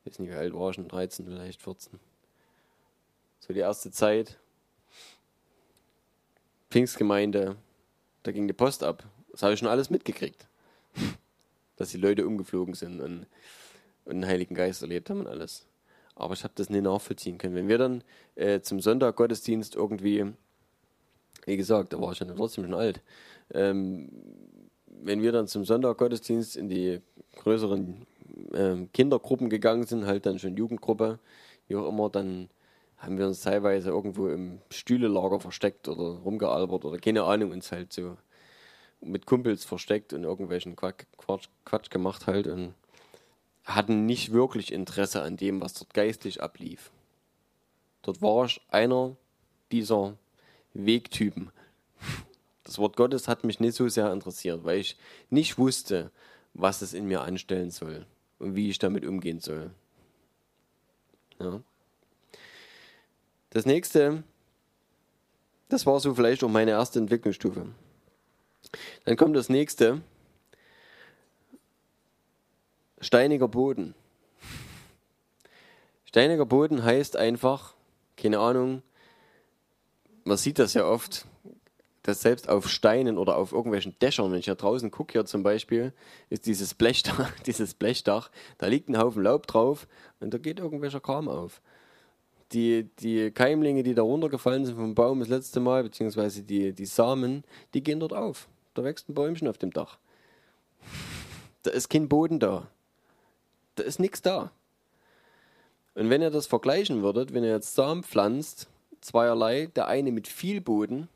[0.05, 1.99] Ich weiß nicht, wie alt war ich, 13, vielleicht 14.
[3.41, 4.39] So die erste Zeit.
[6.71, 7.57] Pfingstgemeinde,
[8.23, 9.03] da ging die Post ab.
[9.33, 10.47] Das habe ich schon alles mitgekriegt.
[11.77, 13.27] Dass die Leute umgeflogen sind und,
[14.05, 15.67] und den Heiligen Geist erlebt haben und alles.
[16.15, 17.57] Aber ich habe das nicht nachvollziehen können.
[17.57, 18.05] Wenn wir dann
[18.37, 20.25] äh, zum Sonntag Gottesdienst irgendwie,
[21.47, 23.03] wie gesagt, da war ich ja trotzdem schon alt,
[23.53, 24.09] ähm,
[25.03, 27.01] wenn wir dann zum Sonntaggottesdienst in die
[27.37, 28.07] größeren
[28.53, 31.19] äh, Kindergruppen gegangen sind, halt dann schon Jugendgruppe,
[31.69, 32.49] wie auch immer, dann
[32.99, 37.93] haben wir uns teilweise irgendwo im Stühlelager versteckt oder rumgealbert oder keine Ahnung, uns halt
[37.93, 38.17] so
[39.01, 42.75] mit Kumpels versteckt und irgendwelchen Quatsch, Quatsch, Quatsch gemacht halt und
[43.65, 46.91] hatten nicht wirklich Interesse an dem, was dort geistlich ablief.
[48.03, 49.17] Dort war ich einer
[49.73, 50.17] dieser
[50.75, 51.51] Wegtypen.
[52.71, 54.97] Das Wort Gottes hat mich nicht so sehr interessiert, weil ich
[55.29, 56.13] nicht wusste,
[56.55, 58.07] was es in mir anstellen soll
[58.39, 59.73] und wie ich damit umgehen soll.
[61.41, 61.61] Ja.
[63.51, 64.23] Das nächste,
[65.69, 67.67] Das war so vielleicht auch meine erste Entwicklungsstufe.
[69.05, 70.01] Dann kommt das nächste.
[73.01, 73.97] Steiniger Boden.
[76.05, 77.75] Steiniger Boden heißt einfach,
[78.17, 78.85] keine Ahnung,
[80.23, 81.27] man sieht das ja oft,
[82.11, 85.45] dass selbst auf Steinen oder auf irgendwelchen Dächern, wenn ich hier draußen gucke, hier zum
[85.45, 85.93] Beispiel,
[86.29, 89.87] ist dieses Blechdach, dieses Blechdach, da liegt ein Haufen Laub drauf
[90.19, 91.63] und da geht irgendwelcher Kram auf.
[92.53, 96.85] Die, die Keimlinge, die da runtergefallen sind vom Baum das letzte Mal, beziehungsweise die, die
[96.85, 97.45] Samen,
[97.75, 98.49] die gehen dort auf.
[98.75, 99.99] Da wächst ein Bäumchen auf dem Dach.
[101.63, 102.67] Da ist kein Boden da.
[103.77, 104.51] Da ist nichts da.
[105.95, 108.69] Und wenn ihr das vergleichen würdet, wenn ihr jetzt Samen pflanzt,
[109.01, 111.09] zweierlei, der eine mit viel Boden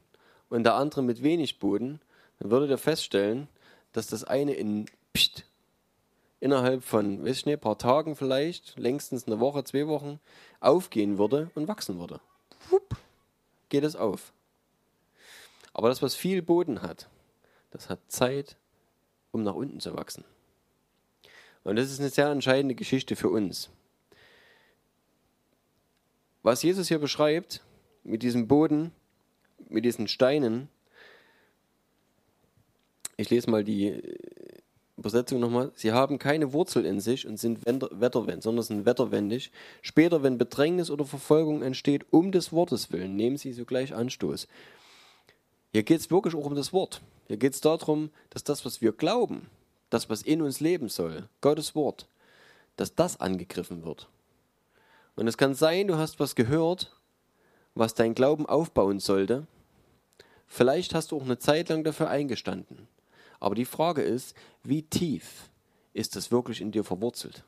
[0.48, 2.00] und der andere mit wenig Boden,
[2.38, 3.48] dann würdet ihr feststellen,
[3.92, 5.44] dass das eine in pst,
[6.40, 10.20] innerhalb von, weiß ich nicht, ein paar Tagen vielleicht, längstens eine Woche, zwei Wochen,
[10.60, 12.20] aufgehen würde und wachsen würde.
[12.68, 12.96] Wupp,
[13.68, 14.32] geht es auf.
[15.72, 17.08] Aber das, was viel Boden hat,
[17.70, 18.56] das hat Zeit,
[19.32, 20.24] um nach unten zu wachsen.
[21.64, 23.70] Und das ist eine sehr entscheidende Geschichte für uns.
[26.42, 27.62] Was Jesus hier beschreibt,
[28.04, 28.92] mit diesem Boden,
[29.68, 30.68] mit diesen Steinen,
[33.16, 34.00] ich lese mal die
[34.96, 35.72] Übersetzung nochmal.
[35.74, 39.50] Sie haben keine Wurzel in sich und sind wetterwendig, sondern sind wetterwendig.
[39.82, 44.46] Später, wenn Bedrängnis oder Verfolgung entsteht, um des Wortes willen, nehmen sie sogleich Anstoß.
[45.72, 47.02] Hier geht es wirklich auch um das Wort.
[47.26, 49.48] Hier geht es darum, dass das, was wir glauben,
[49.90, 52.06] das, was in uns leben soll, Gottes Wort,
[52.76, 54.08] dass das angegriffen wird.
[55.16, 56.96] Und es kann sein, du hast was gehört,
[57.74, 59.46] was dein Glauben aufbauen sollte.
[60.46, 62.88] Vielleicht hast du auch eine Zeit lang dafür eingestanden.
[63.40, 65.50] Aber die Frage ist, wie tief
[65.92, 67.44] ist das wirklich in dir verwurzelt?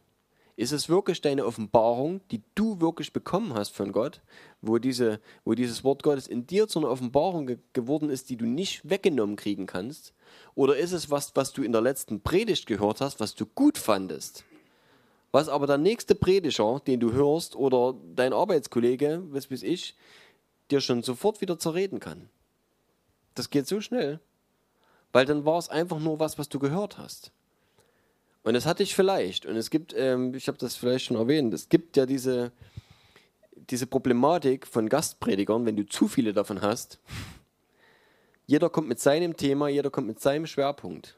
[0.59, 4.23] Ist es wirklich deine Offenbarung, die du wirklich bekommen hast von Gott,
[4.63, 8.37] wo, diese, wo dieses Wort Gottes in dir zu einer Offenbarung ge geworden ist, die
[8.37, 10.15] du nicht weggenommen kriegen kannst?
[10.55, 13.77] Oder ist es was, was du in der letzten Predigt gehört hast, was du gut
[13.77, 14.45] fandest?
[15.37, 19.95] Was aber der nächste Prediger, den du hörst, oder dein Arbeitskollege, was weiß ich,
[20.71, 22.31] dir schon sofort wieder zerreden kann?
[23.35, 24.19] Das geht so schnell.
[25.13, 27.33] Weil dann war es einfach nur was, was du gehört hast.
[28.45, 29.45] Und das hatte ich vielleicht.
[29.45, 32.51] Und es gibt, ähm, ich habe das vielleicht schon erwähnt, es gibt ja diese,
[33.69, 36.99] diese Problematik von Gastpredigern, wenn du zu viele davon hast.
[38.47, 41.15] Jeder kommt mit seinem Thema, jeder kommt mit seinem Schwerpunkt.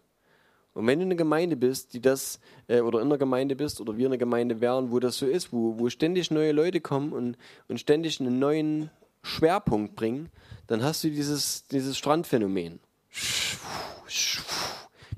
[0.75, 3.97] Und wenn du eine Gemeinde bist, die das, äh, oder in einer Gemeinde bist, oder
[3.97, 7.37] wir eine Gemeinde wären, wo das so ist, wo, wo ständig neue Leute kommen und,
[7.69, 8.91] und ständig einen neuen
[9.23, 10.29] Schwerpunkt bringen,
[10.67, 12.81] dann hast du dieses, dieses Strandphänomen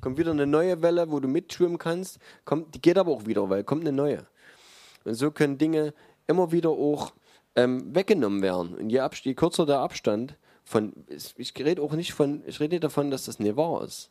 [0.00, 3.48] kommt wieder eine neue Welle, wo du mitschwimmen kannst, kommt, die geht aber auch wieder,
[3.50, 4.26] weil kommt eine neue.
[5.04, 5.94] Und so können Dinge
[6.26, 7.12] immer wieder auch
[7.56, 8.74] ähm, weggenommen werden.
[8.74, 10.92] Und je, je, kürzer der Abstand von,
[11.36, 14.10] ich rede auch nicht von, ich rede nicht davon, dass das nicht wahr ist,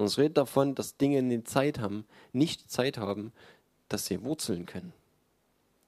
[0.00, 3.32] sondern ich rede davon, dass Dinge eine Zeit haben, nicht Zeit haben,
[3.90, 4.94] dass sie wurzeln können.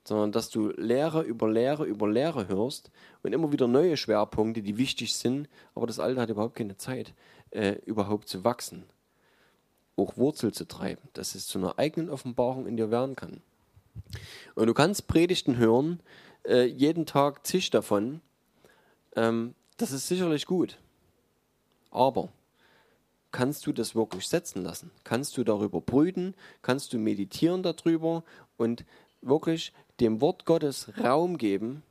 [0.05, 2.91] Sondern dass du Lehre über Lehre über Lehre hörst
[3.23, 7.15] und immer wieder neue Schwerpunkte, die wichtig sind, aber das Alte hat überhaupt keine Zeit,
[7.53, 8.85] äh, überhaupt zu wachsen
[9.97, 13.43] auch Wurzel zu treiben, dass es zu einer eigenen Offenbarung in dir werden kann.
[14.55, 16.01] Und du kannst Predigten hören,
[16.47, 18.23] äh, jeden Tag zig davon.
[19.15, 20.79] Ähm, das ist sicherlich gut.
[21.91, 22.31] Aber
[23.33, 24.91] kannst du das wirklich setzen lassen?
[25.05, 26.35] Kannst du darüber brüten?
[26.61, 28.23] Kannst du meditieren darüber
[28.59, 28.85] und
[29.23, 31.83] wirklich dem Wort Gottes Raum geben,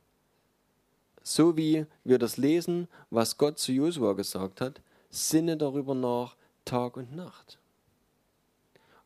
[1.22, 4.80] so wie wir das lesen, was Gott zu Josua gesagt hat,
[5.10, 7.58] sinne darüber nach Tag und Nacht.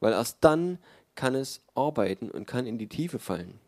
[0.01, 0.79] Weil erst dann
[1.15, 3.59] kann es arbeiten und kann in die Tiefe fallen.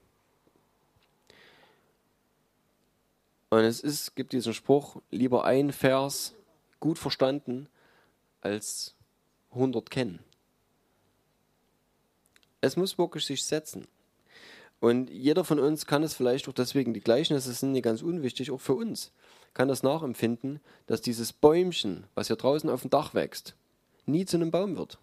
[3.50, 6.34] Und es ist, gibt diesen Spruch, lieber ein Vers
[6.80, 7.68] gut verstanden
[8.40, 8.94] als
[9.52, 10.20] 100 kennen.
[12.60, 13.86] Es muss wirklich sich setzen.
[14.80, 18.50] Und jeder von uns kann es vielleicht auch deswegen, die Gleichnisse sind nicht ganz unwichtig,
[18.50, 19.12] auch für uns,
[19.54, 23.54] kann das nachempfinden, dass dieses Bäumchen, was hier draußen auf dem Dach wächst,
[24.06, 24.98] nie zu einem Baum wird.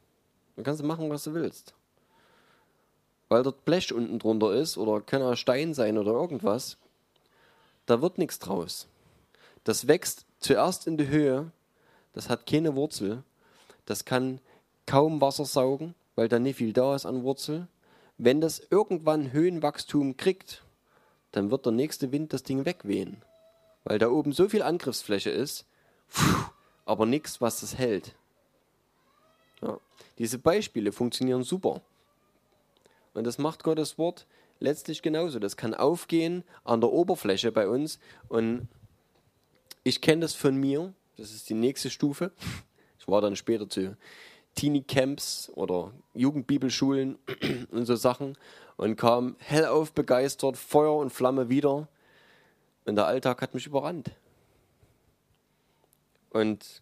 [0.56, 1.74] Dann kannst du machen, was du willst.
[3.28, 6.78] Weil dort Blech unten drunter ist oder kann auch Stein sein oder irgendwas,
[7.86, 8.88] da wird nichts draus.
[9.64, 11.52] Das wächst zuerst in die Höhe,
[12.16, 13.24] das hat keine Wurzel,
[13.86, 14.40] das kann
[14.88, 17.68] kaum Wasser saugen, weil da nicht viel da ist an Wurzel.
[18.18, 20.64] Wenn das irgendwann Höhenwachstum kriegt,
[21.34, 23.22] dann wird der nächste Wind das Ding wegwehen,
[23.84, 25.66] weil da oben so viel Angriffsfläche ist,
[26.86, 28.16] aber nichts, was das hält.
[29.62, 29.78] Ja.
[30.18, 31.82] Diese Beispiele funktionieren super.
[33.14, 34.26] Und das macht Gottes Wort
[34.62, 35.40] letztlich genauso.
[35.40, 38.00] Das kann aufgehen an der Oberfläche bei uns
[38.30, 38.70] und
[39.84, 40.94] Ich kenne das von mir.
[41.18, 42.32] Das ist die nächste Stufe.
[43.00, 43.96] Ich war dann später zu
[44.56, 47.18] Teenie-Camps oder Jugendbibelschulen
[47.72, 48.38] und so Sachen
[48.78, 51.88] und kam hellauf begeistert, Feuer und Flamme wieder.
[52.86, 54.12] Und der Alltag hat mich überrannt.
[56.30, 56.82] Und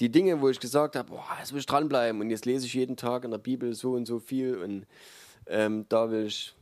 [0.00, 2.74] die Dinge, wo ich gesagt habe, boah, jetzt will ich dranbleiben und jetzt lese ich
[2.74, 4.86] jeden Tag in der Bibel so und so viel und
[5.46, 6.54] ähm, da will ich,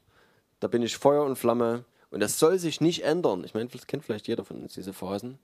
[0.60, 3.44] da bin ich Feuer und Flamme und das soll sich nicht ändern.
[3.44, 5.38] Ich meine, das kennt vielleicht jeder von uns diese Phasen.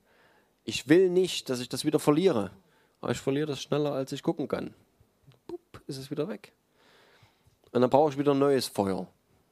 [0.63, 2.51] Ich will nicht, dass ich das wieder verliere.
[3.01, 4.73] Aber ich verliere das schneller, als ich gucken kann.
[5.47, 6.53] Bup, ist es wieder weg.
[7.71, 9.07] Und dann brauche ich wieder neues Feuer.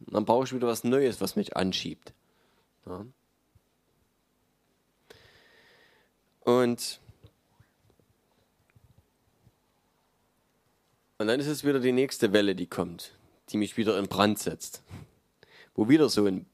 [0.05, 2.13] Und dann brauche ich wieder was Neues, was mich anschiebt.
[2.85, 3.05] Ja.
[6.41, 6.99] Und
[11.19, 13.11] Und dann ist es wieder die nächste Welle, die kommt,
[13.49, 14.81] die mich wieder in Brand setzt.
[15.75, 16.45] Wo wieder so ein,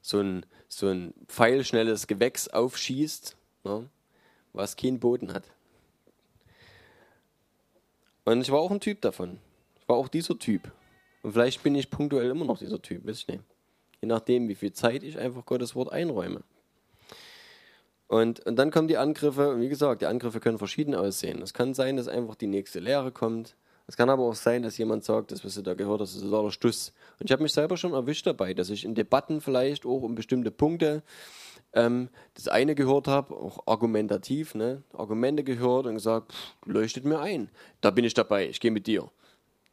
[0.00, 3.88] so ein, so ein pfeilschnelles Gewächs aufschießt, ne,
[4.52, 5.44] was keinen Boden hat.
[8.24, 9.38] Und ich war auch ein Typ davon.
[9.80, 10.70] Ich war auch dieser Typ.
[11.22, 13.42] Und vielleicht bin ich punktuell immer noch dieser Typ, weiß ich nicht.
[14.00, 16.42] Je nachdem, wie viel Zeit ich einfach Gottes Wort einräume.
[18.06, 21.42] Und, und dann kommen die Angriffe, und wie gesagt, die Angriffe können verschieden aussehen.
[21.42, 23.54] Es kann sein, dass einfach die nächste Lehre kommt.
[23.86, 26.22] Es kann aber auch sein, dass jemand sagt, das, was du da gehört hast, ist
[26.22, 26.92] totaler Stuss.
[27.18, 30.14] Und ich habe mich selber schon erwischt dabei, dass ich in Debatten vielleicht auch um
[30.14, 31.02] bestimmte Punkte
[31.72, 34.82] ähm, das eine gehört habe, auch argumentativ, ne?
[34.92, 37.50] Argumente gehört und gesagt, pff, leuchtet mir ein.
[37.80, 39.10] Da bin ich dabei, ich gehe mit dir.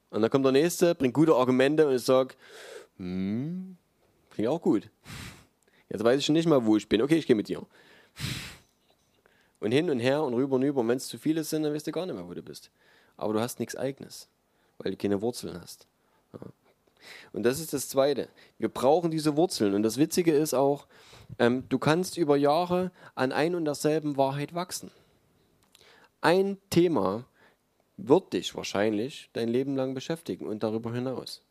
[0.09, 2.35] Und dann kommt der Nächste, bringt gute Argumente und ich sage,
[2.97, 3.77] hm,
[4.31, 4.89] klingt auch gut.
[5.89, 7.01] Jetzt weiß ich schon nicht mal, wo ich bin.
[7.01, 7.65] Okay, ich gehe mit dir.
[9.59, 10.81] Und hin und her und rüber und rüber.
[10.81, 12.71] Und wenn es zu viele sind, dann weißt du gar nicht mehr, wo du bist.
[13.17, 14.27] Aber du hast nichts Eigenes,
[14.77, 15.87] weil du keine Wurzeln hast.
[16.33, 16.39] Ja.
[17.33, 18.29] Und das ist das Zweite.
[18.57, 19.73] Wir brauchen diese Wurzeln.
[19.73, 20.87] Und das Witzige ist auch,
[21.39, 24.91] ähm, du kannst über Jahre an ein und derselben Wahrheit wachsen.
[26.21, 27.25] Ein Thema
[27.97, 31.41] wird dich wahrscheinlich dein Leben lang beschäftigen und darüber hinaus.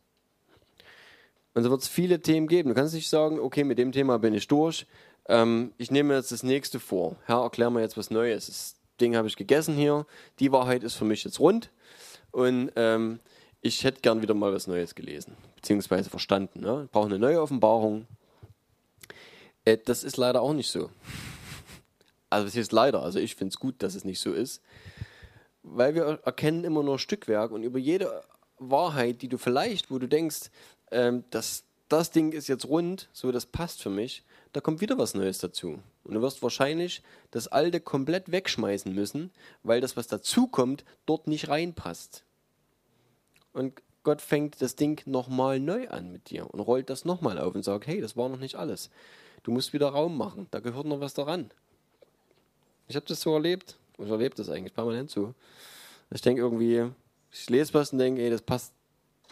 [1.53, 2.69] Und so wird es viele Themen geben.
[2.69, 4.85] Du kannst nicht sagen, okay, mit dem Thema bin ich durch.
[5.27, 7.15] Ähm, ich nehme jetzt das nächste vor.
[7.25, 8.47] Herr, erklär mir jetzt was Neues.
[8.47, 10.05] Das Ding habe ich gegessen hier.
[10.39, 11.71] Die Wahrheit ist für mich jetzt rund.
[12.31, 13.19] Und ähm,
[13.65, 16.59] ich hätte gern wieder mal was Neues gelesen, beziehungsweise verstanden.
[16.59, 16.83] Ne?
[16.85, 18.05] Ich brauche eine neue Offenbarung.
[19.65, 20.91] Äh, das ist leider auch nicht so.
[22.29, 24.61] Also es ist leider, also ich finde es gut, dass es nicht so ist.
[25.63, 28.23] Weil wir erkennen immer nur Stückwerk und über jede
[28.59, 30.51] Wahrheit, die du vielleicht, wo du denkst,
[30.91, 34.99] ähm, dass das Ding ist jetzt rund, so das passt für mich, da kommt wieder
[34.99, 35.79] was Neues dazu.
[36.03, 37.01] Und du wirst wahrscheinlich
[37.31, 39.31] das Alte komplett wegschmeißen müssen,
[39.63, 42.24] weil das, was dazukommt, dort nicht reinpasst.
[43.55, 47.55] Und Gott fängt das Ding nochmal neu an mit dir und rollt das nochmal auf
[47.55, 48.89] und sagt, hey, das war noch nicht alles.
[49.43, 51.49] Du musst wieder Raum machen, da gehört noch was daran.
[52.89, 55.33] Ich habe das so erlebt, ich erlebe das eigentlich permanent so.
[56.11, 56.91] Ich denke irgendwie,
[57.31, 58.73] ich lese was und denke, ey, das passt,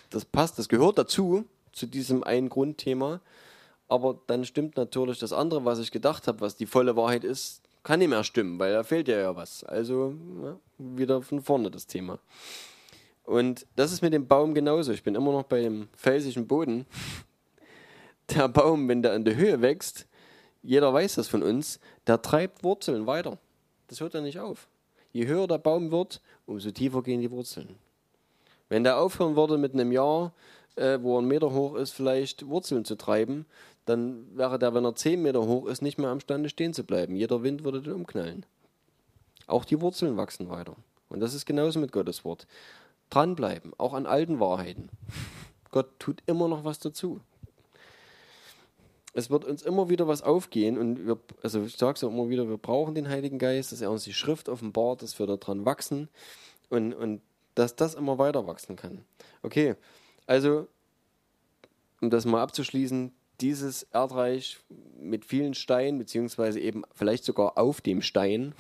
[0.10, 1.44] das passt, das gehört dazu,
[1.74, 3.20] zu diesem einen Grundthema.
[3.90, 7.62] Aber dann stimmt natürlich das andere, was ich gedacht habe, was die volle Wahrheit ist,
[7.84, 9.66] kann nicht mehr stimmen, weil da fehlt ja ja was.
[9.66, 12.20] Also ja, wieder von vorne das Thema.
[13.24, 14.92] Und das ist mit dem Baum genauso.
[14.92, 16.86] Ich bin immer noch bei dem felsigen Boden.
[18.30, 20.08] Der Baum, wenn der in der Höhe wächst,
[20.62, 23.38] jeder weiß das von uns, der treibt Wurzeln weiter.
[23.88, 24.70] Das hört ja nicht auf.
[25.12, 27.76] Je höher der Baum wird, umso tiefer gehen die Wurzeln.
[28.70, 30.34] Wenn der aufhören würde mit einem Jahr,
[30.76, 33.46] äh, wo er einen Meter hoch ist, vielleicht Wurzeln zu treiben,
[33.86, 37.16] dann wäre der, wenn er zehn Meter hoch ist, nicht mehr amstande stehen zu bleiben.
[37.16, 38.46] Jeder Wind würde den umknallen.
[39.46, 40.76] Auch die Wurzeln wachsen weiter.
[41.10, 42.48] Und das ist genauso mit Gottes Wort.
[43.14, 44.90] Dranbleiben, auch an alten Wahrheiten.
[45.70, 47.20] Gott tut immer noch was dazu.
[49.14, 52.50] Es wird uns immer wieder was aufgehen und wir, also ich sage es immer wieder,
[52.50, 56.10] wir brauchen den Heiligen Geist, dass er uns die Schrift offenbart, dass wir daran wachsen
[56.70, 57.22] und, und
[57.54, 59.06] dass das immer weiter wachsen kann.
[59.44, 59.76] Okay,
[60.26, 60.68] also
[62.02, 64.58] um das mal abzuschließen, dieses Erdreich
[65.00, 68.56] mit vielen Steinen, beziehungsweise eben vielleicht sogar auf dem Stein,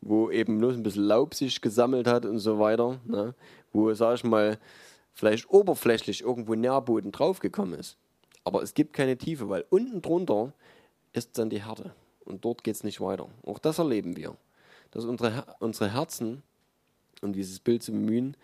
[0.00, 3.34] wo eben nur ein bisschen Laub sich gesammelt hat und so weiter, ne?
[3.72, 4.58] wo, sag ich mal,
[5.12, 7.96] vielleicht oberflächlich irgendwo Nährboden draufgekommen ist.
[8.44, 10.52] Aber es gibt keine Tiefe, weil unten drunter
[11.12, 11.92] ist dann die Härte
[12.24, 13.28] und dort geht es nicht weiter.
[13.44, 14.36] Auch das erleben wir,
[14.90, 16.42] dass unsere, unsere Herzen,
[17.20, 18.36] um dieses Bild zu bemühen,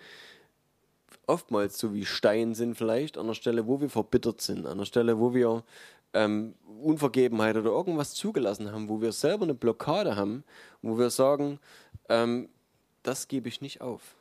[1.26, 4.84] oftmals so wie Stein sind vielleicht, an der Stelle, wo wir verbittert sind, an der
[4.84, 5.62] Stelle, wo wir
[6.14, 10.44] ähm, Unvergebenheit oder irgendwas zugelassen haben, wo wir selber eine Blockade haben,
[10.80, 11.58] wo wir sagen,
[12.08, 12.48] ähm,
[13.02, 14.16] das gebe ich nicht auf.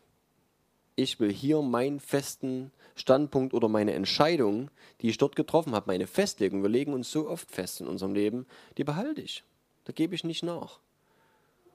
[0.95, 4.69] Ich will hier meinen festen Standpunkt oder meine Entscheidung,
[5.01, 8.13] die ich dort getroffen habe, meine Festlegung, wir legen uns so oft fest in unserem
[8.13, 8.45] Leben,
[8.77, 9.43] die behalte ich.
[9.85, 10.79] Da gebe ich nicht nach.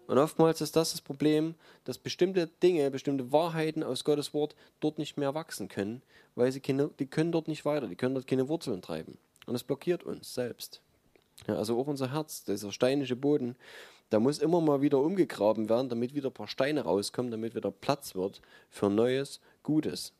[0.07, 1.55] Und oftmals ist das das Problem,
[1.85, 6.03] dass bestimmte Dinge, bestimmte Wahrheiten aus Gottes Wort dort nicht mehr wachsen können,
[6.35, 9.19] weil sie keine, die können dort nicht weiter, die können dort keine Wurzeln treiben.
[9.49, 10.82] Und es blockiert uns selbst.
[11.46, 13.57] Ja, also auch unser Herz, dieser steinische Boden,
[14.11, 17.70] da muss immer mal wieder umgegraben werden, damit wieder ein paar Steine rauskommen, damit wieder
[17.70, 20.12] Platz wird für Neues, Gutes.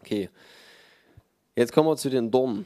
[0.00, 0.30] Okay,
[1.54, 2.64] jetzt kommen wir zu den Dornen.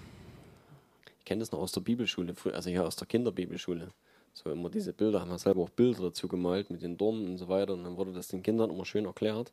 [1.18, 3.88] Ich kenne das noch aus der Bibelschule, also hier aus der Kinderbibelschule.
[4.32, 7.38] So immer diese Bilder, haben wir selber auch Bilder dazu gemalt mit den Dornen und
[7.38, 7.72] so weiter.
[7.72, 9.52] Und dann wurde das den Kindern immer schön erklärt.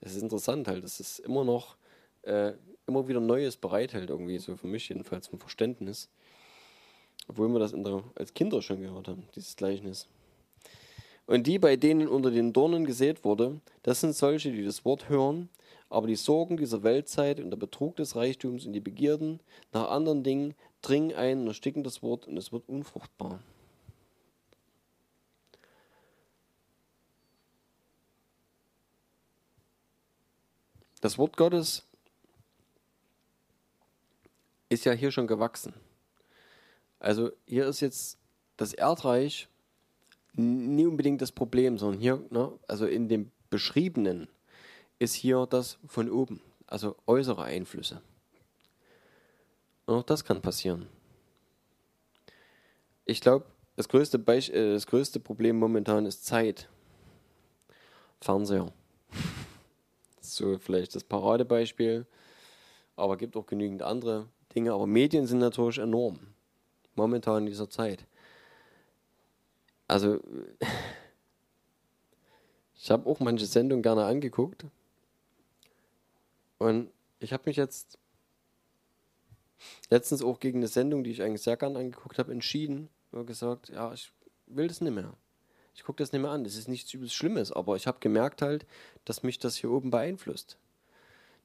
[0.00, 1.76] Es ist interessant halt, dass es immer noch
[2.22, 2.52] äh,
[2.90, 6.08] immer wieder Neues bereithält, irgendwie, so für mich jedenfalls zum Verständnis.
[7.28, 10.08] Obwohl wir das der, als Kinder schon gehört haben, dieses Gleichnis.
[11.26, 15.08] Und die, bei denen unter den Dornen gesät wurde, das sind solche, die das Wort
[15.08, 15.48] hören,
[15.88, 19.38] aber die Sorgen dieser Weltzeit und der Betrug des Reichtums und die Begierden
[19.72, 23.40] nach anderen Dingen dringen ein und ersticken das Wort und es wird unfruchtbar.
[31.00, 31.89] Das Wort Gottes
[34.70, 35.74] ist ja hier schon gewachsen.
[36.98, 38.18] Also hier ist jetzt
[38.56, 39.48] das Erdreich
[40.34, 44.28] nie unbedingt das Problem, sondern hier, ne, also in dem Beschriebenen
[44.98, 48.00] ist hier das von oben, also äußere Einflüsse.
[49.86, 50.86] Und auch das kann passieren.
[53.04, 56.68] Ich glaube, das größte, äh, das größte Problem momentan ist Zeit.
[58.20, 58.72] Fernseher.
[60.22, 62.06] So vielleicht das Paradebeispiel,
[62.94, 64.72] aber gibt auch genügend andere Dinge.
[64.72, 66.18] Aber Medien sind natürlich enorm
[66.94, 68.04] momentan in dieser Zeit.
[69.88, 70.20] Also,
[72.74, 74.66] ich habe auch manche Sendungen gerne angeguckt.
[76.58, 76.90] Und
[77.20, 77.98] ich habe mich jetzt
[79.88, 83.70] letztens auch gegen eine Sendung, die ich eigentlich sehr gerne angeguckt habe, entschieden und gesagt,
[83.70, 84.12] ja, ich
[84.46, 85.14] will das nicht mehr.
[85.74, 86.44] Ich gucke das nicht mehr an.
[86.44, 88.66] Das ist nichts übelst Schlimmes, aber ich habe gemerkt halt,
[89.04, 90.58] dass mich das hier oben beeinflusst.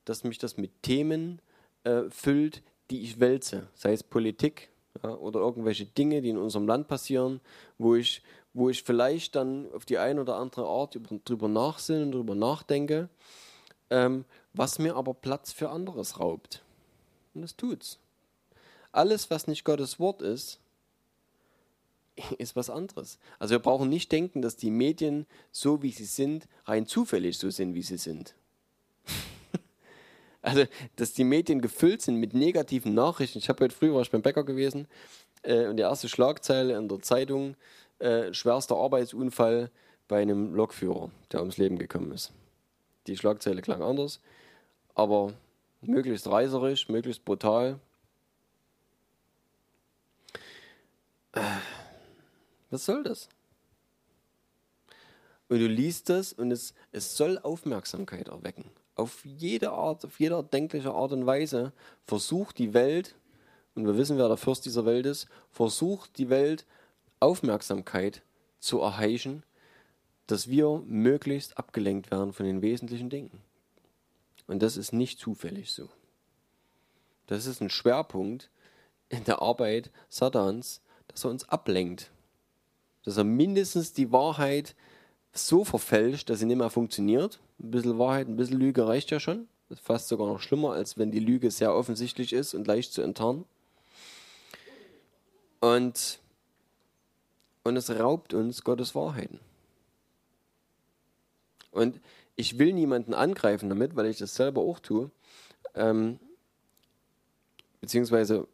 [0.04, 1.42] Dass mich das mit Themen
[1.84, 3.68] äh, füllt, die ich wälze.
[3.74, 4.70] Sei es Politik,
[5.04, 7.42] ja, oder irgendwelche Dinge, die in unserem Land passieren,
[7.78, 8.22] wo ich,
[8.54, 13.10] wo ich vielleicht dann auf die eine oder andere Art drüber nachsinne und drüber nachdenke,
[13.90, 16.64] ähm, was mir aber Platz für anderes raubt.
[17.34, 18.00] Und das tut's.
[18.92, 20.60] Alles, was nicht Gottes Wort ist,
[22.38, 23.20] ist was anderes.
[23.40, 27.50] Also wir brauchen nicht denken, dass die Medien so wie sie sind, rein zufällig so
[27.50, 28.36] sind, wie sie sind.
[30.46, 30.66] Also,
[30.98, 33.40] dass die Medien gefüllt sind mit negativen Nachrichten.
[33.40, 34.88] Ich habe heute früh war ich beim Bäcker gewesen
[35.42, 37.56] äh, und die erste Schlagzeile in der Zeitung:
[37.98, 39.72] äh, schwerster Arbeitsunfall
[40.08, 42.32] bei einem Lokführer, der ums Leben gekommen ist.
[43.08, 44.22] Die Schlagzeile klang anders,
[44.94, 45.34] aber
[45.82, 47.80] möglichst reißerisch, möglichst brutal.
[51.32, 51.42] Äh,
[52.70, 53.30] was soll das?
[55.50, 60.42] Und du liest das und es, es soll Aufmerksamkeit erwecken auf jede Art, auf jede
[60.44, 61.74] denkliche Art und Weise
[62.06, 63.16] versucht die Welt,
[63.76, 66.66] und wir wissen, wer der Fürst dieser Welt ist, versucht die Welt
[67.20, 68.22] Aufmerksamkeit
[68.60, 69.44] zu erheischen,
[70.28, 73.42] dass wir möglichst abgelenkt werden von den wesentlichen Dingen.
[74.48, 75.90] Und das ist nicht zufällig so.
[77.28, 78.50] Das ist ein Schwerpunkt
[79.10, 82.12] in der Arbeit Satans, dass er uns ablenkt.
[83.04, 84.76] Dass er mindestens die Wahrheit
[85.36, 89.20] so verfälscht, dass sie nicht mehr funktioniert ein bisschen Wahrheit, ein bisschen Lüge reicht ja
[89.20, 89.48] schon.
[89.70, 92.94] Das ist fast sogar noch schlimmer, als wenn die Lüge sehr offensichtlich ist und leicht
[92.94, 93.46] zu enttarnen.
[95.60, 96.20] Und,
[97.64, 99.40] und es raubt uns Gottes Wahrheiten.
[101.72, 102.00] Und
[102.36, 105.10] ich will niemanden angreifen damit, weil ich das selber auch tue.
[105.74, 106.20] Ähm,
[107.82, 108.48] beziehungsweise,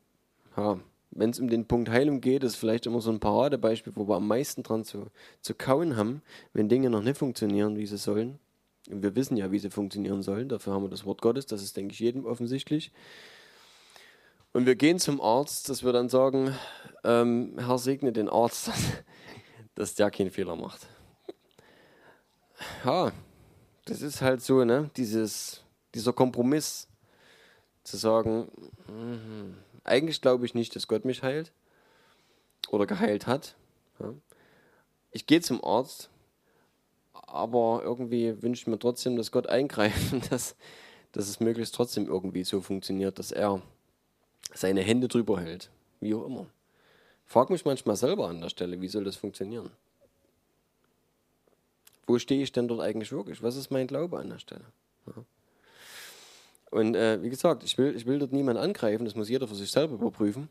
[0.56, 0.80] ja,
[1.12, 4.16] wenn es um den Punkt Heilung geht, ist vielleicht immer so ein Paradebeispiel, wo wir
[4.16, 5.08] am meisten dran zu,
[5.42, 6.22] zu kauen haben,
[6.54, 8.40] wenn Dinge noch nicht funktionieren, wie sie sollen.
[8.88, 10.50] Wir wissen ja, wie sie funktionieren sollen.
[10.50, 11.46] Dafür haben wir das Wort Gottes.
[11.46, 12.92] Das ist, denke ich, jedem offensichtlich.
[14.54, 16.56] Und wir gehen zum Arzt, dass wir dann sagen,
[17.04, 18.84] ähm, Herr, segne den Arzt, dass,
[19.76, 20.88] dass der keinen Fehler macht.
[22.86, 23.12] Ja,
[23.86, 24.90] das ist halt so, ne?
[24.96, 26.88] Dieses, dieser Kompromiss
[27.84, 28.52] zu sagen,
[28.88, 31.52] mh, eigentlich glaube ich nicht, dass Gott mich heilt
[32.70, 33.56] oder geheilt hat.
[34.00, 34.14] Ja.
[35.12, 36.10] Ich gehe zum Arzt,
[37.14, 40.56] aber irgendwie wünsche ich mir trotzdem, dass Gott eingreift und dass,
[41.12, 43.62] dass es möglichst trotzdem irgendwie so funktioniert, dass er
[44.54, 45.70] seine Hände drüber hält.
[46.00, 46.48] Wie auch immer.
[47.26, 49.72] Frag mich manchmal selber an der Stelle, wie soll das funktionieren?
[52.08, 53.42] Wo stehe ich denn dort eigentlich wirklich?
[53.42, 54.66] Was ist mein Glaube an der Stelle?
[56.72, 59.56] Und äh, wie gesagt, ich will, ich will dort niemanden angreifen, das muss jeder für
[59.56, 60.50] sich selber überprüfen.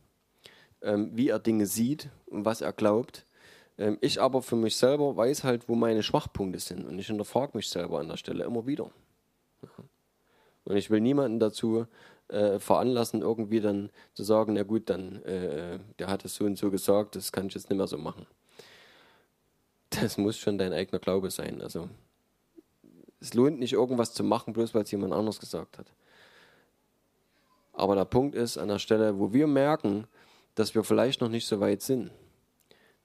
[0.83, 3.27] ähm, wie er Dinge sieht und was er glaubt.
[3.79, 7.57] Ähm, ich aber für mich selber weiß halt, wo meine Schwachpunkte sind und ich hinterfrage
[7.57, 8.91] mich selber an der Stelle immer wieder.
[10.65, 11.87] Und ich will niemanden dazu
[12.29, 16.59] äh, veranlassen, irgendwie dann zu sagen, na gut, dann, äh, der hat es so und
[16.59, 18.27] so gesagt, das kann ich jetzt nicht mehr so machen.
[19.91, 21.61] Das muss schon dein eigener Glaube sein.
[21.63, 21.89] Also
[23.21, 25.93] es lohnt nicht, irgendwas zu machen, bloß weil es jemand anders gesagt hat.
[27.81, 30.05] Aber der Punkt ist, an der Stelle, wo wir merken,
[30.55, 32.11] dass wir vielleicht noch nicht so weit sind,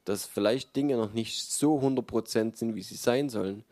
[0.04, 3.64] dass vielleicht Dinge noch nicht so 100% sind, wie sie sein sollen,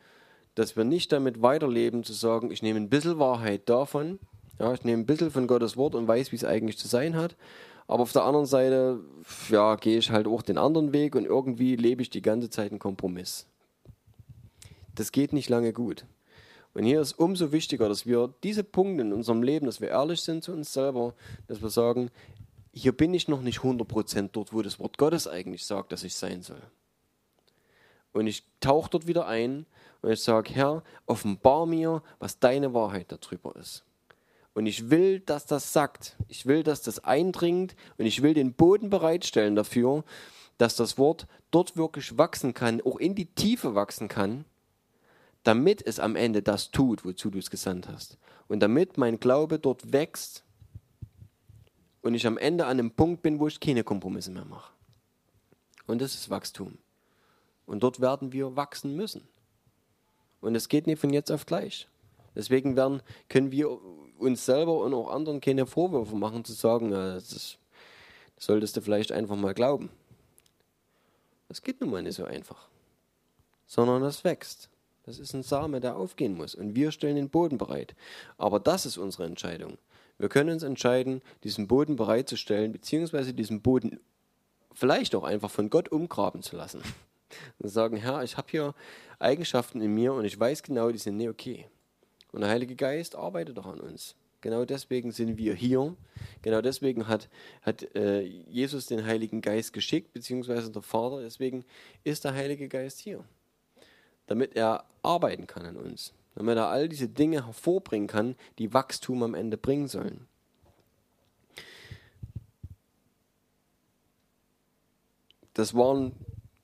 [0.56, 4.18] dass wir nicht damit weiterleben, zu sagen, ich nehme ein bisschen Wahrheit davon,
[4.60, 7.18] ja, ich nehme ein bisschen von Gottes Wort und weiß, wie es eigentlich zu sein
[7.18, 7.36] hat,
[7.86, 9.02] aber auf der anderen Seite,
[9.50, 12.72] ja, gehe ich halt auch den anderen Weg und irgendwie lebe ich die ganze Zeit
[12.72, 13.46] einen Kompromiss.
[14.96, 16.06] Das geht nicht lange gut.
[16.74, 20.22] Und hier ist umso wichtiger, dass wir diese Punkte in unserem Leben, dass wir ehrlich
[20.22, 21.14] sind zu uns selber,
[21.48, 22.10] dass wir sagen,
[22.72, 26.16] hier bin ich noch nicht 100% dort, wo das Wort Gottes eigentlich sagt, dass ich
[26.16, 26.62] sein soll.
[28.12, 29.68] Und ich tauche dort wieder ein
[30.02, 33.84] und ich sage, Herr, offenbar mir, was deine Wahrheit darüber ist.
[34.56, 36.16] Und ich will, dass das sagt.
[36.28, 40.04] Ich will, dass das eindringt und ich will den Boden bereitstellen dafür,
[40.58, 44.46] dass das Wort dort wirklich wachsen kann, auch in die Tiefe wachsen kann
[45.44, 48.18] damit es am Ende das tut, wozu du es gesandt hast.
[48.48, 50.44] Und damit mein Glaube dort wächst
[52.02, 54.72] und ich am Ende an einem Punkt bin, wo ich keine Kompromisse mehr mache.
[55.88, 56.78] Und das ist Wachstum.
[57.66, 59.28] Und dort werden wir wachsen müssen.
[60.42, 61.88] Und es geht nicht von jetzt auf gleich.
[62.36, 63.80] Deswegen werden, können wir
[64.18, 67.60] uns selber und auch anderen keine Vorwürfe machen, zu sagen, das, ist,
[68.36, 69.90] das solltest du vielleicht einfach mal glauben.
[71.48, 72.68] Das geht nun mal nicht so einfach.
[73.66, 74.70] Sondern das wächst.
[75.04, 76.56] Das ist ein Same, der aufgehen muss.
[76.56, 77.96] Und wir stellen den Boden bereit.
[78.38, 79.78] Aber das ist unsere Entscheidung.
[80.18, 84.00] Wir können uns entscheiden, diesen Boden bereitzustellen, beziehungsweise diesen Boden
[84.74, 86.82] vielleicht auch einfach von Gott umgraben zu lassen.
[87.60, 88.76] Und sagen, Herr, ich habe hier
[89.18, 91.66] Eigenschaften in mir und ich weiß genau, die sind nicht okay.
[92.32, 94.16] Und der Heilige Geist arbeitet doch an uns.
[94.42, 95.96] Genau deswegen sind wir hier.
[96.44, 97.30] Genau deswegen hat,
[97.64, 101.22] hat äh, Jesus den Heiligen Geist geschickt, beziehungsweise der Vater.
[101.22, 101.66] Deswegen
[102.04, 103.24] ist der Heilige Geist hier
[104.28, 109.24] damit er arbeiten kann an uns, damit er all diese Dinge hervorbringen kann, die Wachstum
[109.24, 110.28] am Ende bringen sollen.
[115.54, 116.14] Das waren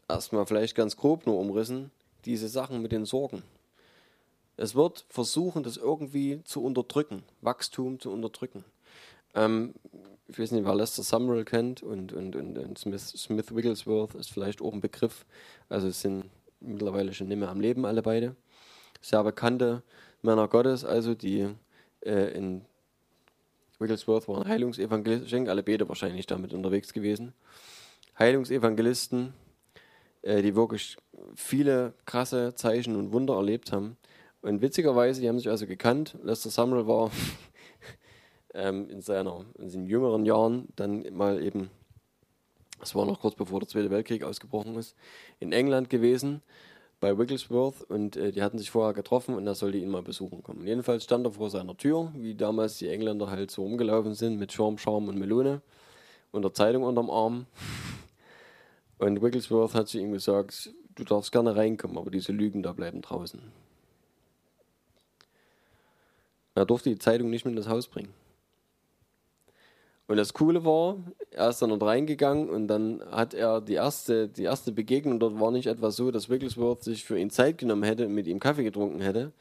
[0.08, 1.92] erstmal vielleicht ganz grob nur umrissen,
[2.26, 3.44] diese Sachen mit den Sorgen.
[4.58, 8.66] Es wird versuchen, das irgendwie zu unterdrücken, Wachstum zu unterdrücken.
[9.36, 9.74] Ähm,
[10.28, 14.32] ich weiß nicht, wer Lester Summerall kennt und, und, und, und Smith, Smith Wigglesworth ist
[14.32, 15.26] vielleicht auch ein Begriff.
[15.70, 16.26] Also es sind
[16.60, 18.36] mittlerweile schon nicht mehr am Leben, alle beide.
[19.02, 19.84] Sehr bekannte
[20.22, 21.48] Männer Gottes, also die
[22.02, 22.66] äh, in
[23.80, 27.34] Wigglesworth waren Heilungsevangelisten, alle beide wahrscheinlich damit unterwegs gewesen.
[28.18, 29.34] Heilungsevangelisten,
[30.22, 30.98] äh, die wirklich
[31.36, 33.98] viele krasse Zeichen und Wunder erlebt haben.
[34.42, 36.18] Und witzigerweise, die haben sich also gekannt.
[36.24, 37.12] Lester Samuel war
[38.54, 41.70] ähm, in, seiner, in seinen jüngeren Jahren dann mal eben
[42.80, 44.96] das war noch kurz bevor der Zweite Weltkrieg ausgebrochen ist,
[45.40, 46.42] in England gewesen,
[47.00, 50.44] bei Wigglesworth und äh, die hatten sich vorher getroffen und er sollte ihn mal besuchen
[50.44, 50.66] kommen.
[50.66, 54.52] Jedenfalls stand er vor seiner Tür, wie damals die Engländer halt so rumgelaufen sind mit
[54.52, 55.62] Schirm, Charme und Melone
[56.32, 57.46] und der Zeitung unterm Arm.
[58.98, 63.02] Und Wigglesworth hat zu ihm gesagt, du darfst gerne reinkommen, aber diese Lügen da bleiben
[63.02, 63.42] draußen.
[66.56, 68.14] Er durfte die Zeitung nicht mit ins Haus bringen.
[70.10, 70.98] Und das Coole war,
[71.30, 75.40] er ist dann dort reingegangen und dann hat er die erste, die erste Begegnung dort
[75.40, 78.40] war nicht etwa so, dass Wigglesworth sich für ihn Zeit genommen hätte und mit ihm
[78.40, 79.32] Kaffee getrunken hätte,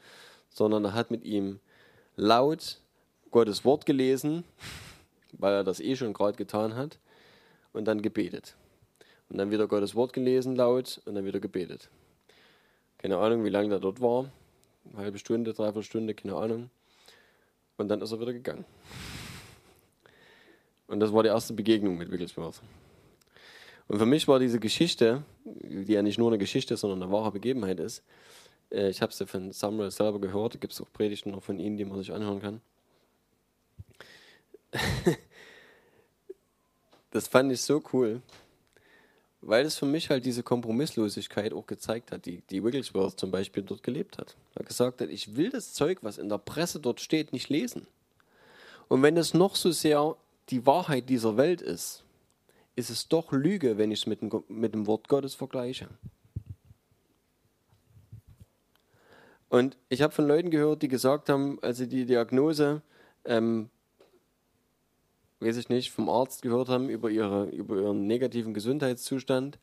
[0.51, 1.59] sondern er hat mit ihm
[2.17, 2.77] laut
[3.31, 4.43] Gottes Wort gelesen,
[5.39, 6.99] weil er das eh schon gerade getan hat,
[7.73, 8.55] und dann gebetet.
[9.31, 11.89] Und dann wieder Gottes Wort gelesen laut und dann wieder gebetet.
[12.99, 14.29] Keine Ahnung, wie lange er dort war.
[14.93, 16.69] Eine halbe Stunde, dreiviertel Stunde, keine Ahnung.
[17.77, 18.65] Und dann ist er wieder gegangen.
[20.89, 22.61] Und das war die erste Begegnung mit Wigglesworth.
[23.87, 27.31] Und für mich war diese Geschichte, die ja nicht nur eine Geschichte, sondern eine wahre
[27.31, 28.03] Begebenheit ist,
[28.71, 31.77] äh, ich habe sie von Samuel selber gehört, gibt es auch Predigten noch von ihm,
[31.77, 32.61] die man sich anhören kann.
[37.11, 38.23] das fand ich so cool,
[39.41, 43.61] weil es für mich halt diese Kompromisslosigkeit auch gezeigt hat, die, die Wigglesworth zum Beispiel
[43.61, 44.35] dort gelebt hat.
[44.55, 47.85] Er gesagt hat, ich will das Zeug, was in der Presse dort steht, nicht lesen.
[48.87, 50.15] Und wenn es noch so sehr
[50.49, 52.03] die Wahrheit dieser Welt ist,
[52.75, 55.89] ist es doch Lüge, wenn ich es mit dem, mit dem Wort Gottes vergleiche.
[59.49, 62.81] Und ich habe von Leuten gehört, die gesagt haben, als sie die Diagnose
[63.25, 63.69] ähm,
[65.39, 69.57] weiß ich nicht, vom Arzt gehört haben über, ihre, über ihren negativen Gesundheitszustand,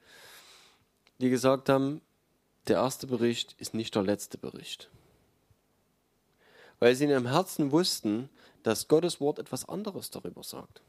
[1.21, 2.01] die gesagt haben,
[2.69, 4.91] der erste Bericht ist nicht der letzte Bericht.
[6.79, 8.29] Weil sie in ihrem Herzen wussten,
[8.67, 10.83] dass Gottes Wort etwas anderes darüber sagt.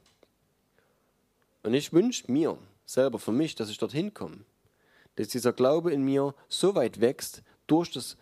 [1.61, 2.57] Und ich wünsche mir
[2.87, 4.45] selber für mich, dass ich dorthin komme,
[5.15, 8.17] dass dieser Glaube in mir so weit wächst durch das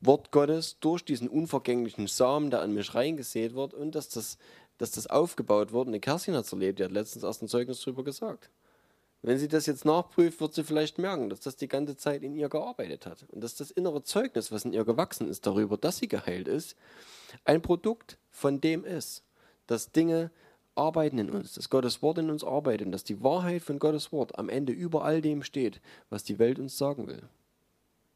[0.00, 4.38] Wort Gottes, durch diesen unvergänglichen Samen, der an mich reingesät wird und dass das,
[4.76, 5.86] dass das aufgebaut wird.
[5.86, 8.50] Und Kerstin hat es erlebt, die hat letztens erst ein Zeugnis darüber gesagt.
[9.26, 12.36] Wenn sie das jetzt nachprüft, wird sie vielleicht merken, dass das die ganze Zeit in
[12.36, 13.26] ihr gearbeitet hat.
[13.32, 16.76] Und dass das innere Zeugnis, was in ihr gewachsen ist darüber, dass sie geheilt ist,
[17.44, 19.24] ein Produkt von dem ist,
[19.66, 20.30] dass Dinge
[20.76, 24.12] arbeiten in uns, dass Gottes Wort in uns arbeitet und dass die Wahrheit von Gottes
[24.12, 27.24] Wort am Ende über all dem steht, was die Welt uns sagen will.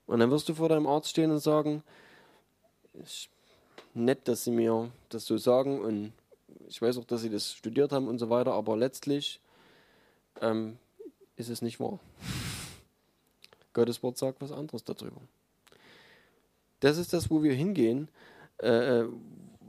[0.07, 1.83] Und dann wirst du vor deinem Arzt stehen und sagen,
[2.93, 3.31] ist
[3.95, 6.13] nett, dass sie mir das so sagen und
[6.69, 9.41] ich weiß auch, dass sie das studiert haben und so weiter, aber letztlich
[10.41, 10.79] ähm,
[11.41, 11.99] ist es nicht wahr.
[13.73, 15.21] Gottes Wort sagt was anderes darüber.
[16.81, 18.09] Das ist das, wo wir hingehen,
[18.63, 19.09] äh, äh,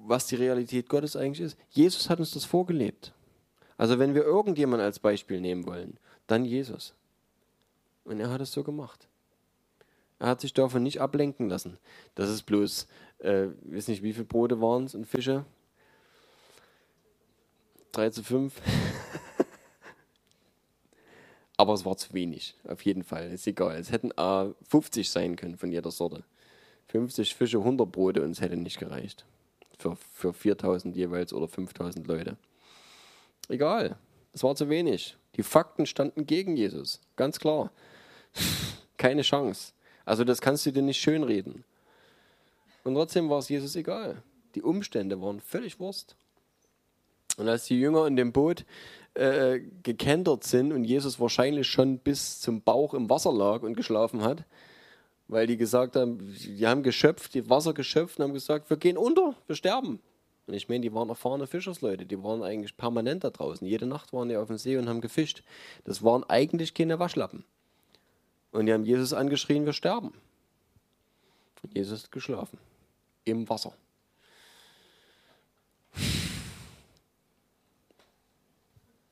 [0.05, 1.57] was die Realität Gottes eigentlich ist.
[1.69, 3.13] Jesus hat uns das vorgelebt.
[3.78, 5.97] Also wenn wir irgendjemanden als Beispiel nehmen wollen,
[6.28, 6.93] dann Jesus.
[8.03, 9.07] Und er hat es so gemacht.
[10.19, 11.78] Er hat sich davon nicht ablenken lassen.
[12.15, 12.88] Das ist bloß,
[13.19, 15.45] äh, ich weiß nicht, wie viele Brote waren es und Fische?
[17.91, 18.53] 3 zu 5.
[21.62, 23.32] Aber es war zu wenig, auf jeden Fall.
[23.32, 23.78] Ist egal.
[23.78, 26.24] Es hätten äh, 50 sein können von jeder Sorte.
[26.88, 29.26] 50 Fische, 100 Brote und es hätte nicht gereicht.
[29.78, 32.36] Für, für 4000 jeweils oder 5000 Leute.
[33.47, 33.95] Egal.
[34.34, 35.16] Es war zu wenig.
[35.36, 36.99] Die Fakten standen gegen Jesus.
[37.16, 37.70] Ganz klar.
[38.97, 39.74] Keine Chance.
[40.03, 41.64] Also das kannst du dir nicht schönreden.
[42.84, 44.24] Und trotzdem war es Jesus egal.
[44.55, 46.16] Die Umstände waren völlig Wurst.
[47.38, 48.66] Und als die Jünger in dem Boot
[49.14, 54.24] äh, gekentert sind und Jesus wahrscheinlich schon bis zum Bauch im Wasser lag und geschlafen
[54.24, 54.45] hat,
[55.28, 58.97] weil die gesagt haben, die haben geschöpft, die Wasser geschöpft und haben gesagt, wir gehen
[58.97, 59.99] unter, wir sterben.
[60.47, 63.66] Und ich meine, die waren erfahrene Fischersleute, die waren eigentlich permanent da draußen.
[63.66, 65.43] Jede Nacht waren die auf dem See und haben gefischt.
[65.84, 67.43] Das waren eigentlich keine Waschlappen.
[68.51, 70.14] Und die haben Jesus angeschrien, wir sterben.
[71.64, 72.57] Und Jesus ist geschlafen.
[73.24, 73.74] Im Wasser.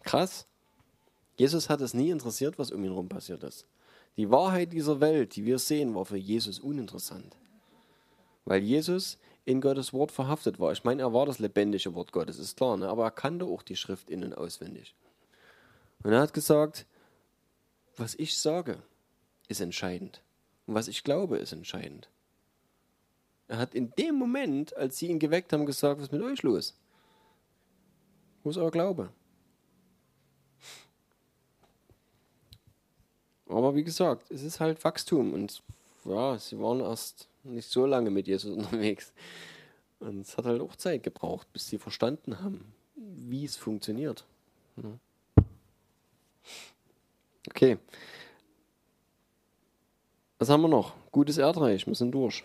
[0.10, 0.48] Krass.
[1.38, 3.68] Jesus hat es nie interessiert, was um ihn herum passiert ist.
[4.18, 7.38] Die Wahrheit dieser Welt, die wir sehen, war für Jesus uninteressant.
[8.44, 10.72] Weil Jesus in Gottes Wort verhaftet war.
[10.72, 12.90] Ich meine, er war das lebendige Wort Gottes, ist klar, ne?
[12.90, 14.96] aber er kannte auch die Schrift innen auswendig.
[16.02, 16.88] Und er hat gesagt,
[17.96, 18.82] was ich sage,
[19.48, 20.24] ist entscheidend.
[20.66, 22.10] Und was ich glaube, ist entscheidend.
[23.48, 26.42] Er hat in dem Moment, als sie ihn geweckt haben, gesagt, was ist mit euch
[26.42, 26.76] los?
[28.42, 29.14] Wo ist euer Glaube?
[33.50, 35.62] Aber wie gesagt, es ist halt Wachstum und
[36.06, 39.12] ja, sie waren erst nicht so lange mit Jesus unterwegs.
[40.00, 44.24] Und es hat halt auch Zeit gebraucht, bis sie verstanden haben, wie es funktioniert.
[47.50, 47.78] Okay.
[50.38, 50.94] Was haben wir noch?
[51.12, 52.44] Gutes Erdreich, wir sind durch.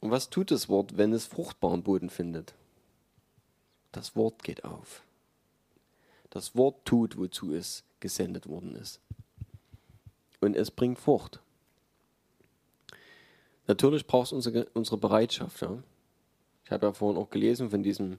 [0.00, 2.54] Und was tut das Wort, wenn es fruchtbaren Boden findet?
[3.92, 5.02] Das Wort geht auf
[6.30, 9.00] das Wort tut, wozu es gesendet worden ist.
[10.40, 11.40] Und es bringt Frucht.
[13.66, 15.60] Natürlich braucht es unsere, unsere Bereitschaft.
[15.60, 15.82] Ja.
[16.64, 18.18] Ich habe ja vorhin auch gelesen von diesem,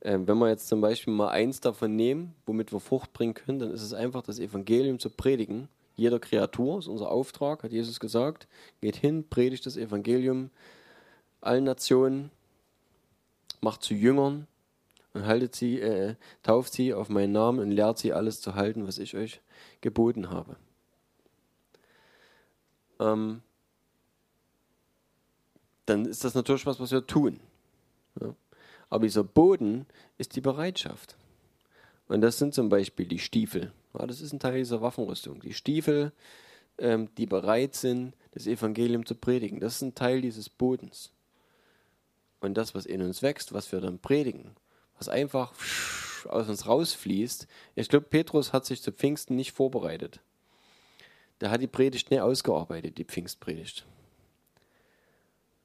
[0.00, 3.58] äh, wenn wir jetzt zum Beispiel mal eins davon nehmen, womit wir Frucht bringen können,
[3.58, 5.68] dann ist es einfach, das Evangelium zu predigen.
[5.96, 8.46] Jeder Kreatur ist unser Auftrag, hat Jesus gesagt.
[8.80, 10.50] Geht hin, predigt das Evangelium
[11.40, 12.30] allen Nationen,
[13.60, 14.46] macht zu Jüngern,
[15.18, 18.86] und haltet sie, äh, tauft sie auf meinen Namen und lehrt sie alles zu halten,
[18.86, 19.40] was ich euch
[19.80, 20.56] geboten habe.
[23.00, 23.42] Ähm,
[25.86, 27.40] dann ist das natürlich was, was wir tun.
[28.20, 28.34] Ja.
[28.90, 29.86] Aber dieser Boden
[30.18, 31.16] ist die Bereitschaft.
[32.06, 33.72] Und das sind zum Beispiel die Stiefel.
[33.98, 35.40] Ja, das ist ein Teil dieser Waffenrüstung.
[35.40, 36.12] Die Stiefel,
[36.78, 39.60] ähm, die bereit sind, das Evangelium zu predigen.
[39.60, 41.12] Das ist ein Teil dieses Bodens.
[42.40, 44.54] Und das, was in uns wächst, was wir dann predigen,
[44.98, 45.52] was einfach
[46.28, 47.46] aus uns rausfließt.
[47.74, 50.20] Ich glaube, Petrus hat sich zu Pfingsten nicht vorbereitet.
[51.40, 53.86] Der hat die Predigt nicht ausgearbeitet, die Pfingstpredigt.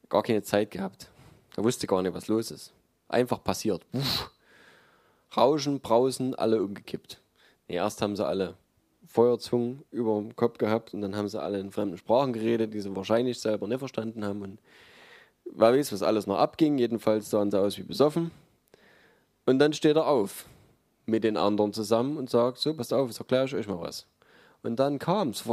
[0.09, 1.09] Gar keine Zeit gehabt.
[1.57, 2.73] Er wusste gar nicht, was los ist.
[3.07, 3.85] Einfach passiert.
[5.35, 7.19] Rauschen, Brausen, alle umgekippt.
[7.67, 8.55] Nee, erst haben sie alle
[9.07, 12.81] Feuerzungen über dem Kopf gehabt und dann haben sie alle in fremden Sprachen geredet, die
[12.81, 14.41] sie wahrscheinlich selber nicht verstanden haben.
[14.41, 14.59] Und
[15.45, 16.77] wer weiß, was alles noch abging.
[16.77, 18.31] Jedenfalls sahen sie aus wie besoffen.
[19.45, 20.45] Und dann steht er auf
[21.05, 24.05] mit den anderen zusammen und sagt, so, passt auf, jetzt erkläre ich euch mal was.
[24.61, 25.43] Und dann kam es.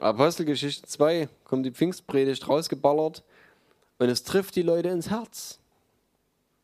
[0.00, 3.22] Apostelgeschichte 2 kommt die Pfingstpredigt rausgeballert
[3.98, 5.58] und es trifft die Leute ins Herz.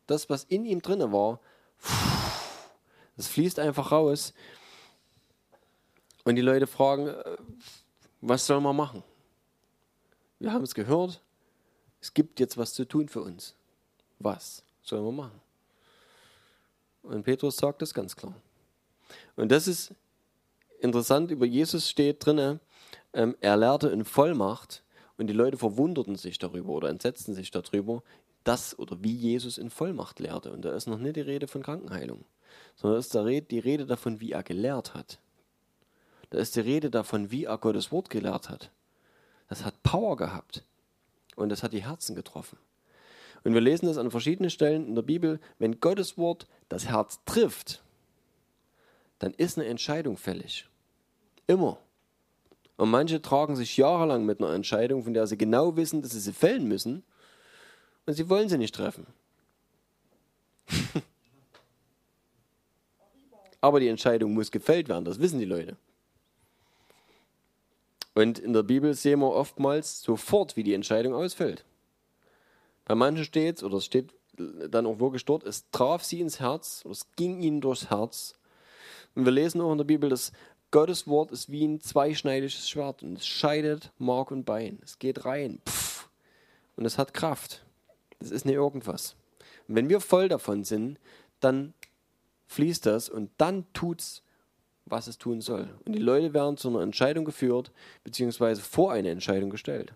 [0.07, 1.39] Das, was in ihm drinne war,
[3.17, 4.33] das fließt einfach raus.
[6.25, 7.37] Und die Leute fragen, äh,
[8.21, 9.03] was soll man machen?
[10.39, 11.21] Wir haben es gehört,
[12.03, 13.55] es gibt jetzt was zu tun für uns.
[14.19, 15.41] Was sollen wir machen?
[17.03, 18.35] Und Petrus sagt das ganz klar.
[19.37, 19.95] Und das ist
[20.81, 22.59] interessant, über Jesus steht drin,
[23.13, 24.83] ähm, er lehrte in Vollmacht
[25.17, 28.03] und die Leute verwunderten sich darüber oder entsetzten sich darüber,
[28.43, 30.53] dass oder wie Jesus in Vollmacht lehrte.
[30.53, 32.25] Und da ist noch nicht die Rede von Krankenheilung,
[32.75, 35.21] sondern da ist die Rede davon, wie er gelehrt hat.
[36.31, 38.73] Da ist die Rede davon, wie er Gottes Wort gelehrt hat.
[39.49, 40.65] Das hat Power gehabt
[41.37, 42.59] und das hat die Herzen getroffen.
[43.45, 47.21] Und wir lesen das an verschiedenen Stellen in der Bibel, wenn Gottes Wort das Herz
[47.25, 47.83] trifft,
[49.19, 50.69] dann ist eine Entscheidung fällig.
[51.47, 51.79] Immer.
[52.77, 56.21] Und manche tragen sich jahrelang mit einer Entscheidung, von der sie genau wissen, dass sie
[56.21, 57.03] sie fällen müssen,
[58.07, 59.07] und sie wollen sie nicht treffen.
[63.61, 65.77] Aber die Entscheidung muss gefällt werden, das wissen die Leute.
[68.15, 71.65] Und in der Bibel sehen wir oftmals sofort, wie die Entscheidung ausfällt.
[72.85, 76.41] Bei manchen steht es, oder es steht dann auch wirklich dort, es traf sie ins
[76.41, 78.35] Herz, oder es ging ihnen durchs Herz.
[79.15, 80.33] Und wir lesen auch in der Bibel, dass
[80.71, 84.79] Gottes Wort ist wie ein zweischneidiges Schwert und es scheidet Mark und Bein.
[84.83, 85.61] Es geht rein.
[85.69, 86.09] Pff,
[86.77, 87.65] und es hat Kraft.
[88.21, 89.17] Es ist nicht irgendwas.
[89.69, 90.99] Und wenn wir voll davon sind,
[91.41, 91.75] dann
[92.47, 94.23] fließt das und dann tut es,
[94.87, 95.69] was es tun soll.
[95.85, 97.71] Und die Leute werden zu einer Entscheidung geführt,
[98.05, 99.95] beziehungsweise vor eine Entscheidung gestellt.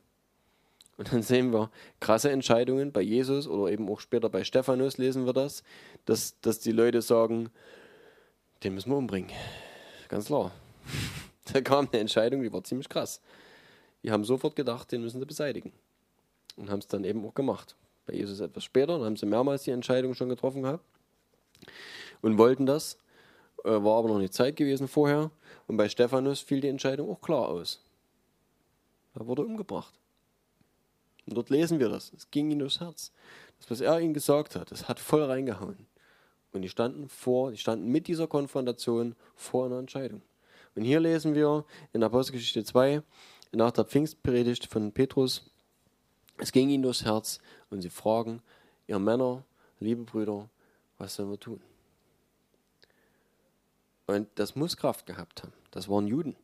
[0.96, 5.26] Und dann sehen wir krasse Entscheidungen bei Jesus oder eben auch später bei Stephanus lesen
[5.26, 5.62] wir das,
[6.06, 7.50] dass, dass die Leute sagen,
[8.64, 9.30] den müssen wir umbringen.
[10.08, 10.52] Ganz klar.
[11.52, 13.20] Da kam eine Entscheidung, die war ziemlich krass.
[14.02, 15.72] Die haben sofort gedacht, den müssen sie beseitigen.
[16.56, 17.76] Und haben es dann eben auch gemacht.
[18.04, 20.84] Bei Jesus etwas später, dann haben sie mehrmals die Entscheidung schon getroffen gehabt
[22.20, 22.98] und wollten das.
[23.64, 25.30] Äh, war aber noch nicht Zeit gewesen vorher.
[25.66, 27.82] Und bei Stephanus fiel die Entscheidung auch klar aus.
[29.14, 29.94] Er wurde umgebracht.
[31.26, 32.12] Und dort lesen wir das.
[32.16, 33.12] Es ging ihm durchs Herz.
[33.58, 35.86] Das, was er ihnen gesagt hat, das hat voll reingehauen.
[36.52, 40.22] Und die standen vor, die standen mit dieser Konfrontation vor einer Entscheidung.
[40.74, 43.02] Und hier lesen wir in Apostelgeschichte 2,
[43.52, 45.50] nach der Pfingstpredigt von Petrus,
[46.38, 47.38] es ging ihnen durchs Herz
[47.70, 48.42] und sie fragen,
[48.86, 49.44] ihr Männer,
[49.80, 50.50] liebe Brüder,
[50.98, 51.60] was sollen wir tun?
[54.06, 55.52] Und das muss Kraft gehabt haben.
[55.70, 56.36] Das waren Juden.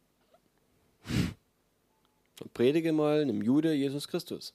[2.40, 4.52] Und predige mal einem Jude Jesus Christus.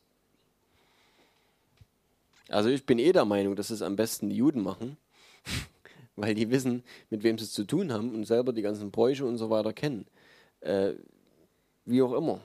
[2.50, 4.98] Also ich bin eh der Meinung, dass es am besten die Juden machen,
[6.16, 9.26] weil die wissen, mit wem sie es zu tun haben und selber die ganzen Bräuche
[9.26, 10.06] und so weiter kennen.
[10.62, 10.94] Äh,
[11.86, 12.42] wie auch immer.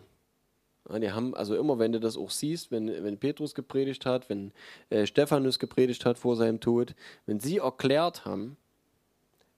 [0.89, 4.29] Ja, die haben, also immer, wenn du das auch siehst, wenn, wenn Petrus gepredigt hat,
[4.29, 4.53] wenn
[4.91, 6.95] äh, Stephanus gepredigt hat vor seinem Tod,
[7.27, 8.57] wenn sie erklärt haben,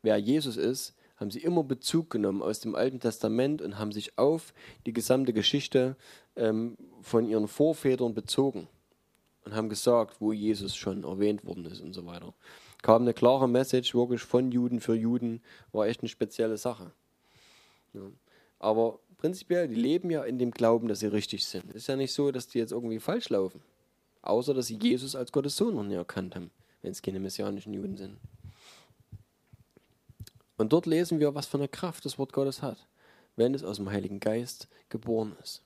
[0.05, 4.19] wer Jesus ist, haben sie immer Bezug genommen aus dem Alten Testament und haben sich
[4.19, 4.53] auf
[4.87, 5.97] die gesamte Geschichte
[6.37, 8.69] ähm, von ihren Vorvätern bezogen
[9.45, 12.35] und haben gesagt, wo Jesus schon erwähnt worden ist und so weiter.
[12.83, 15.41] Kam eine klare Message wirklich von Juden für Juden,
[15.73, 16.93] war echt eine spezielle Sache.
[17.95, 18.03] Ja.
[18.59, 21.71] Aber prinzipiell, die leben ja in dem Glauben, dass sie richtig sind.
[21.71, 23.63] Es ist ja nicht so, dass die jetzt irgendwie falsch laufen.
[24.23, 26.51] Außer, dass sie Jesus als Gottes Sohn noch nie erkannt haben,
[26.83, 28.19] wenn es keine messianischen Juden sind.
[30.57, 32.87] Und dort lesen wir, was für eine Kraft das Wort Gottes hat,
[33.37, 35.63] wenn es aus dem Heiligen Geist geboren ist.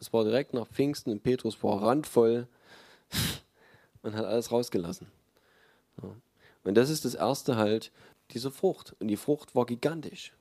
[0.00, 2.48] Es war direkt nach Pfingsten und Petrus war randvoll
[4.02, 5.06] und hat alles rausgelassen.
[6.64, 7.92] Und das ist das erste halt,
[8.30, 8.96] diese Frucht.
[8.98, 10.32] Und die Frucht war gigantisch.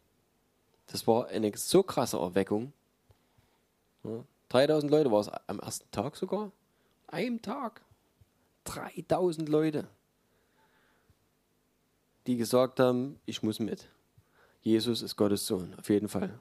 [0.88, 2.74] Das war eine so krasse Erweckung.
[4.04, 4.24] Ja.
[4.50, 6.52] 3000 Leute war es am ersten Tag sogar.
[7.08, 7.82] Einem Tag.
[8.66, 9.88] 3000 Leute,
[12.28, 13.88] die gesagt haben, ich muss mit.
[14.62, 16.40] Jesus ist Gottes Sohn, auf jeden Fall.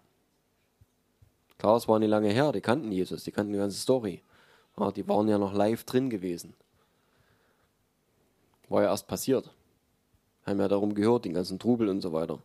[1.58, 4.22] Klar, es war nicht lange her, die kannten Jesus, die kannten die ganze Story.
[4.78, 6.54] Ja, die waren ja noch live drin gewesen.
[8.68, 9.50] War ja erst passiert.
[10.46, 12.38] Haben ja darum gehört, den ganzen Trubel und so weiter.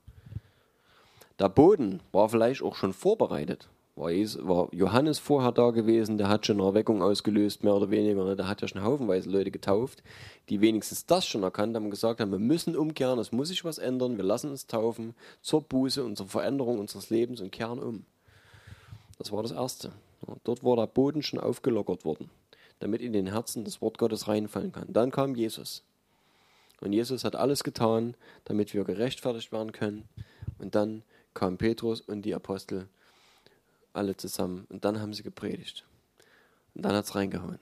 [1.39, 3.69] Der Boden war vielleicht auch schon vorbereitet.
[3.97, 8.23] War, war Johannes vorher da gewesen, der hat schon eine Erweckung ausgelöst, mehr oder weniger.
[8.23, 8.35] Ne?
[8.35, 10.03] Der hat ja schon haufenweise Leute getauft,
[10.49, 13.65] die wenigstens das schon erkannt haben und gesagt haben, wir müssen umkehren, es muss sich
[13.65, 17.79] was ändern, wir lassen uns taufen zur Buße und zur Veränderung unseres Lebens und kehren
[17.79, 18.05] um.
[19.17, 19.91] Das war das Erste.
[20.43, 22.29] Dort war der Boden schon aufgelockert worden.
[22.79, 24.85] damit in den Herzen das Wort Gottes reinfallen kann.
[24.87, 25.83] Dann kam Jesus.
[26.81, 28.15] Und Jesus hat alles getan,
[28.45, 30.07] damit wir gerechtfertigt werden können.
[30.59, 31.03] Und dann
[31.33, 32.87] kam Petrus und die Apostel
[33.97, 34.65] alle zusammen.
[34.69, 35.85] Und dann haben sie gepredigt.
[36.75, 37.59] Und dann hat es reingehauen.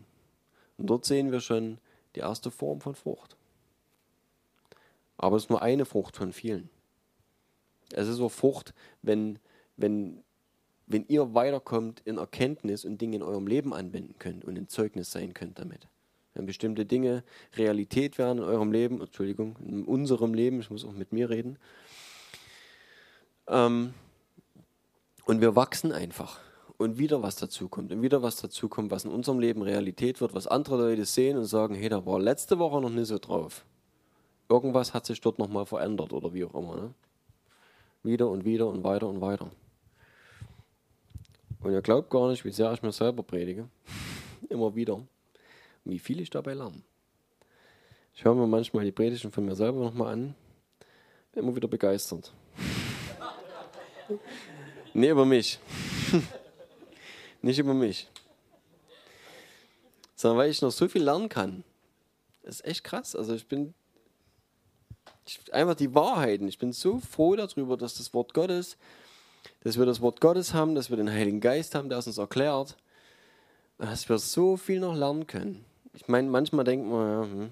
[0.78, 1.80] Und dort sehen wir schon
[2.16, 3.36] die erste Form von Frucht.
[5.18, 6.70] Aber es ist nur eine Frucht von vielen.
[7.94, 9.40] Es ist so Frucht, wenn,
[9.78, 10.24] wenn,
[10.88, 15.12] wenn ihr weiterkommt in Erkenntnis und Dinge in eurem Leben anwenden könnt und ein Zeugnis
[15.12, 15.88] sein könnt damit.
[16.34, 17.24] Wenn bestimmte Dinge
[17.56, 21.57] Realität werden in eurem Leben, Entschuldigung, in unserem Leben, ich muss auch mit mir reden.
[23.48, 23.94] Ähm,
[25.26, 26.39] und wir wachsen einfach
[26.77, 30.22] und wieder was dazu kommt und wieder was dazu kommt, was in unserem Leben Realität
[30.22, 33.18] wird, was andere Leute sehen und sagen, hey, da war letzte Woche noch nicht so
[33.18, 33.65] drauf.
[34.47, 36.76] Irgendwas hat sich dort nochmal verändert oder wie auch immer.
[36.76, 36.93] Ne?
[38.03, 39.49] Wieder und wieder und weiter und weiter.
[41.61, 43.68] Und ihr glaubt gar nicht, wie sehr ich mir selber predige.
[44.49, 44.95] immer wieder.
[44.95, 45.07] Und
[45.84, 46.84] wie viel ich dabei lerne.
[48.14, 50.35] Ich höre mir manchmal die Predigten von mir selber nochmal an.
[51.34, 52.31] Immer wieder begeistert.
[54.96, 55.60] nee, über mich.
[57.42, 58.08] Nicht über mich.
[60.16, 61.64] Sondern weil ich noch so viel lernen kann.
[62.44, 63.16] Das ist echt krass.
[63.16, 63.74] Also ich bin
[65.28, 66.48] ich, einfach die Wahrheiten.
[66.48, 68.78] Ich bin so froh darüber, dass das Wort Gottes,
[69.64, 72.18] dass wir das Wort Gottes haben, dass wir den Heiligen Geist haben, der es uns
[72.18, 72.78] erklärt,
[73.78, 75.66] dass wir so viel noch lernen können.
[75.94, 77.52] Ich meine, manchmal denkt man, ja, hm,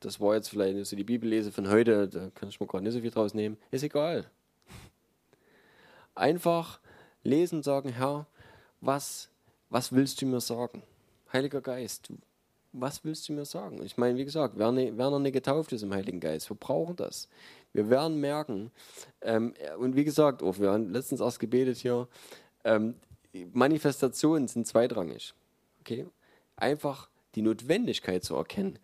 [0.00, 2.94] das war jetzt vielleicht so die Bibellese von heute, da kann ich mir gerade nicht
[2.94, 3.58] so viel draus nehmen.
[3.70, 4.30] Ist egal.
[6.18, 6.80] Einfach
[7.22, 8.26] lesen sagen, Herr,
[8.80, 9.28] was,
[9.70, 10.82] was willst du mir sagen?
[11.32, 12.12] Heiliger Geist,
[12.72, 13.82] was willst du mir sagen?
[13.84, 16.56] Ich meine, wie gesagt, wer, ne, wer noch nicht getauft ist im Heiligen Geist, wir
[16.56, 17.28] brauchen das.
[17.72, 18.72] Wir werden merken,
[19.20, 22.08] ähm, und wie gesagt, auch, wir haben letztens erst gebetet hier,
[22.64, 22.96] ähm,
[23.52, 25.34] Manifestationen sind zweitrangig.
[25.80, 26.06] Okay?
[26.56, 28.80] Einfach die Notwendigkeit zu erkennen,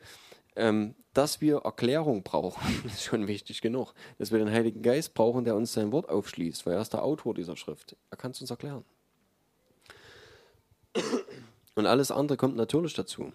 [0.56, 3.94] ähm, dass wir Erklärung brauchen, ist schon wichtig genug.
[4.18, 7.02] Dass wir den Heiligen Geist brauchen, der uns sein Wort aufschließt, weil er ist der
[7.02, 7.96] Autor dieser Schrift.
[8.10, 8.84] Er kann es uns erklären.
[11.74, 13.32] Und alles andere kommt natürlich dazu.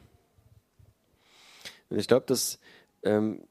[1.89, 2.59] Und ich glaube, dass
[3.03, 3.43] ähm,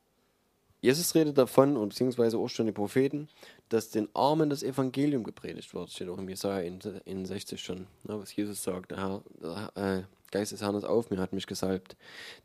[0.80, 3.28] Jesus redet davon, und beziehungsweise auch schon die Propheten,
[3.68, 5.90] dass den Armen das Evangelium gepredigt wird.
[5.90, 6.64] Steht auch im Jesaja
[7.06, 8.92] 61 schon, ne, was Jesus sagt.
[8.92, 11.96] Der, Herr, der äh, Geist des Herrn ist auf mir, hat mich gesalbt,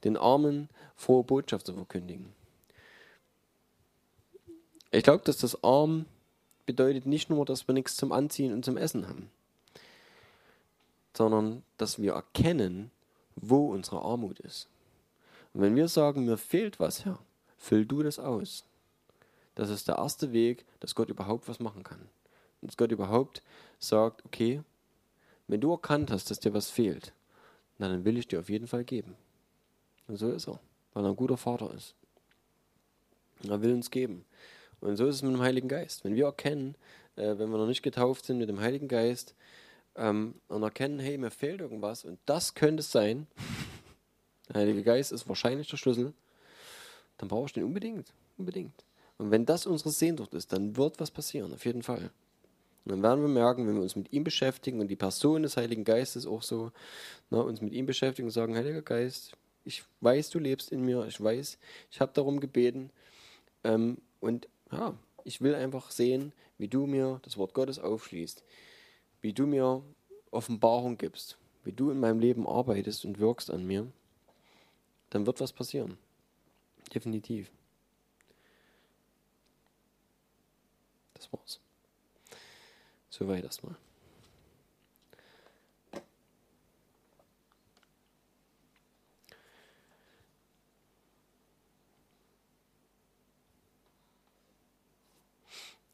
[0.04, 2.34] den Armen frohe Botschaft zu verkündigen.
[4.92, 6.06] Ich glaube, dass das Arm
[6.66, 9.30] bedeutet nicht nur, dass wir nichts zum Anziehen und zum Essen haben
[11.14, 12.92] sondern dass wir erkennen,
[13.36, 14.68] wo unsere Armut ist.
[15.54, 17.20] Und wenn wir sagen, mir fehlt was, Herr,
[17.58, 18.66] füll du das aus.
[19.56, 22.10] Das ist der erste Weg, dass Gott überhaupt was machen kann.
[22.62, 23.44] Dass Gott überhaupt
[23.80, 24.64] sagt, okay,
[25.48, 27.14] wenn du erkannt hast, dass dir was fehlt,
[27.80, 29.16] dann will ich dir auf jeden Fall geben.
[30.08, 30.60] Und so ist er,
[30.94, 31.96] weil er ein guter Vater ist.
[33.48, 34.26] Er will uns geben.
[34.80, 36.04] Und so ist es mit dem Heiligen Geist.
[36.04, 36.76] Wenn wir erkennen,
[37.16, 39.36] äh, wenn wir noch nicht getauft sind mit dem Heiligen Geist,
[39.96, 43.28] ähm, und erkennen, hey, mir fehlt irgendwas und das könnte es sein,
[44.50, 46.14] der Heilige Geist ist wahrscheinlich der Schlüssel,
[47.18, 48.14] dann brauche ich den unbedingt.
[48.38, 48.84] Unbedingt.
[49.18, 52.10] Und wenn das unsere Sehnsucht ist, dann wird was passieren, auf jeden Fall.
[52.86, 55.56] Und dann werden wir merken, wenn wir uns mit ihm beschäftigen und die Person des
[55.56, 56.72] Heiligen Geistes auch so,
[57.30, 60.82] na, ne, uns mit ihm beschäftigen und sagen, Heiliger Geist, ich weiß, du lebst in
[60.82, 61.58] mir, ich weiß,
[61.92, 62.90] ich habe darum gebeten
[63.64, 68.44] ähm, und ja, ich will einfach sehen, wie du mir das Wort Gottes aufschließt,
[69.22, 69.82] wie du mir
[70.32, 73.88] Offenbarung gibst, wie du in meinem Leben arbeitest und wirkst an mir,
[75.10, 75.98] dann wird was passieren.
[76.94, 77.50] Definitiv.
[81.14, 81.62] Das war's.
[83.14, 83.76] Soweit erstmal.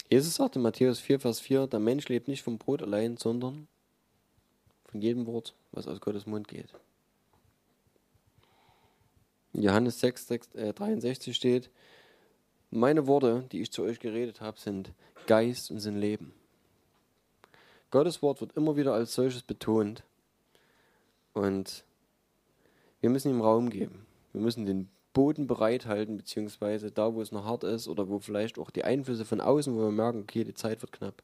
[0.09, 3.67] Jesus sagte in Matthäus 4, Vers 4, der Mensch lebt nicht vom Brot allein, sondern
[4.85, 6.69] von jedem Wort, was aus Gottes Mund geht.
[9.51, 11.69] In Johannes 6, 6 äh, 63 steht,
[12.71, 14.93] meine Worte, die ich zu euch geredet habe, sind
[15.27, 16.38] Geist und sind Leben.
[17.91, 20.03] Gottes Wort wird immer wieder als solches betont
[21.33, 21.83] und
[23.01, 24.05] wir müssen ihm Raum geben.
[24.33, 28.59] Wir müssen den Boden bereithalten, beziehungsweise da, wo es noch hart ist oder wo vielleicht
[28.59, 31.23] auch die Einflüsse von außen, wo wir merken, okay, die Zeit wird knapp,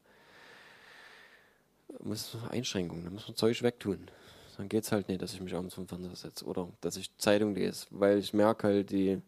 [2.00, 4.10] muss Einschränkungen, da muss man Zeug wegtun.
[4.56, 7.16] Dann geht es halt nicht, dass ich mich abends vom Fernseher setze oder dass ich
[7.18, 9.20] Zeitung lese, weil ich merke halt die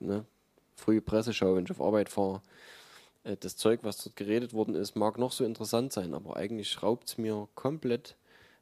[0.00, 0.24] ne,
[0.74, 2.42] frühe Presseschau, wenn ich auf Arbeit fahre,
[3.24, 6.82] äh, das Zeug, was dort geredet worden ist, mag noch so interessant sein, aber eigentlich
[6.82, 8.16] raubt es mir komplett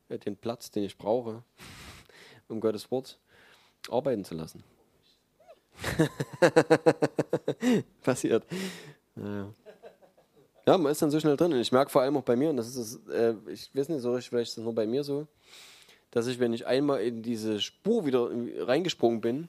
[0.08, 1.42] äh, den Platz, den ich brauche
[2.48, 3.18] um Gottes Wort
[3.90, 4.62] arbeiten zu lassen.
[8.02, 8.44] Passiert.
[9.14, 9.52] Naja.
[10.66, 11.52] Ja, man ist dann so schnell drin.
[11.52, 13.88] Und ich merke vor allem auch bei mir, und das ist das, äh, ich weiß
[13.88, 15.26] nicht so richtig, vielleicht ist das nur bei mir so,
[16.12, 18.30] dass ich, wenn ich einmal in diese Spur wieder
[18.66, 19.48] reingesprungen bin,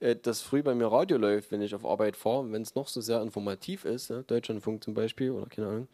[0.00, 3.00] dass früh bei mir Radio läuft, wenn ich auf Arbeit fahre, wenn es noch so
[3.00, 5.88] sehr informativ ist, ja, Deutschlandfunk zum Beispiel oder keine Ahnung,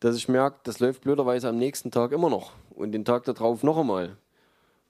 [0.00, 3.62] dass ich merke, das läuft blöderweise am nächsten Tag immer noch und den Tag darauf
[3.62, 4.16] noch einmal,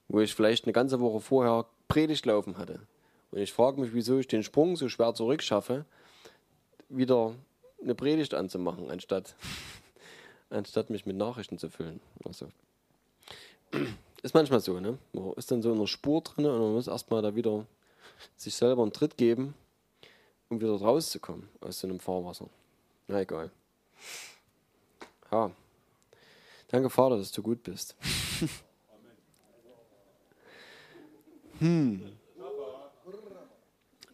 [0.09, 2.81] wo ich vielleicht eine ganze Woche vorher Predigt laufen hatte.
[3.31, 5.85] Und ich frage mich, wieso ich den Sprung so schwer zurückschaffe,
[6.89, 7.35] wieder
[7.83, 9.37] eine Predigt anzumachen, anstatt,
[10.51, 12.01] anstatt mich mit Nachrichten zu füllen.
[12.25, 12.49] Also,
[14.23, 14.99] ist manchmal so, ne?
[15.13, 17.67] Man ist dann so in einer Spur drin und man muss erstmal da wieder
[18.37, 19.55] sich selber einen Tritt geben,
[20.49, 22.49] um wieder rauszukommen aus so einem Fahrwasser.
[23.09, 23.51] Na egal.
[25.31, 25.51] Ja.
[26.69, 27.95] Danke, Vater, dass du gut bist.
[31.59, 32.17] hm.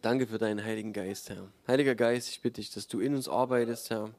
[0.01, 1.47] Danke für deinen Heiligen Geist, Herr.
[1.67, 4.09] Heiliger Geist, ich bitte dich, dass du in uns arbeitest, Herr.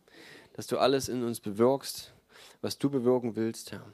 [0.54, 2.12] Dass du alles in uns bewirkst,
[2.60, 3.84] was du bewirken willst, Herr.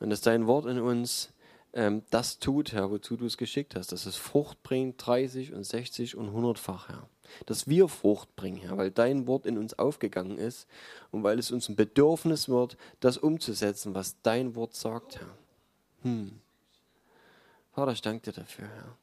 [0.00, 1.32] Und dass dein Wort in uns
[1.74, 3.92] ähm, das tut, Herr, wozu du es geschickt hast.
[3.92, 7.08] Dass es Frucht bringt, 30 und 60 und 100-fach, Herr.
[7.46, 10.66] Dass wir Frucht bringen, Herr, weil dein Wort in uns aufgegangen ist
[11.10, 15.36] und weil es uns ein Bedürfnis wird, das umzusetzen, was dein Wort sagt, Herr.
[16.02, 16.40] Hm.
[17.72, 18.96] Vater, ich danke dir dafür, Herr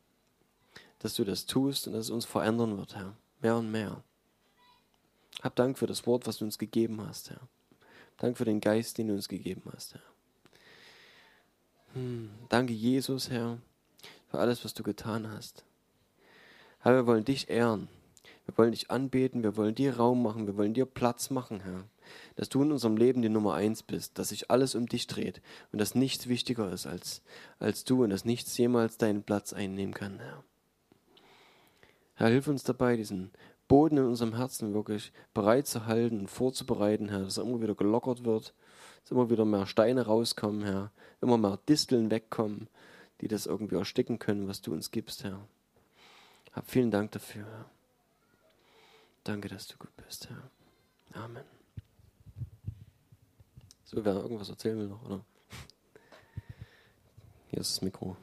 [1.02, 3.16] dass du das tust und dass es uns verändern wird, Herr.
[3.42, 4.04] Mehr und mehr.
[5.42, 7.42] Hab Dank für das Wort, was du uns gegeben hast, Herr.
[8.18, 10.11] Dank für den Geist, den du uns gegeben hast, Herr.
[11.94, 12.30] Hm.
[12.50, 13.58] Danke, Jesus, Herr,
[14.30, 15.66] für alles, was du getan hast.
[16.80, 17.88] Herr, wir wollen dich ehren.
[18.46, 21.86] Wir wollen dich anbeten, wir wollen dir Raum machen, wir wollen dir Platz machen, Herr.
[22.36, 25.42] Dass du in unserem Leben die Nummer eins bist, dass sich alles um dich dreht
[25.72, 27.22] und dass nichts wichtiger ist als,
[27.60, 30.44] als du und dass nichts jemals deinen Platz einnehmen kann, Herr.
[32.16, 33.32] Herr, hilf uns dabei, diesen
[33.68, 37.76] Boden in unserem Herzen wirklich bereit zu halten und vorzubereiten, Herr, dass er immer wieder
[37.76, 38.54] gelockert wird,
[39.02, 40.92] dass immer wieder mehr Steine rauskommen, Herr,
[41.22, 42.68] immer mehr Disteln wegkommen,
[43.22, 45.40] die das irgendwie ersticken können, was du uns gibst, Herr.
[46.54, 47.66] Hab vielen Dank dafür, Herr.
[49.24, 51.24] Danke, dass du gut bist, Herr.
[51.24, 51.44] Amen.
[53.84, 55.26] So, wer irgendwas erzählen will noch, oder?
[57.50, 58.16] Hier ist das Mikro.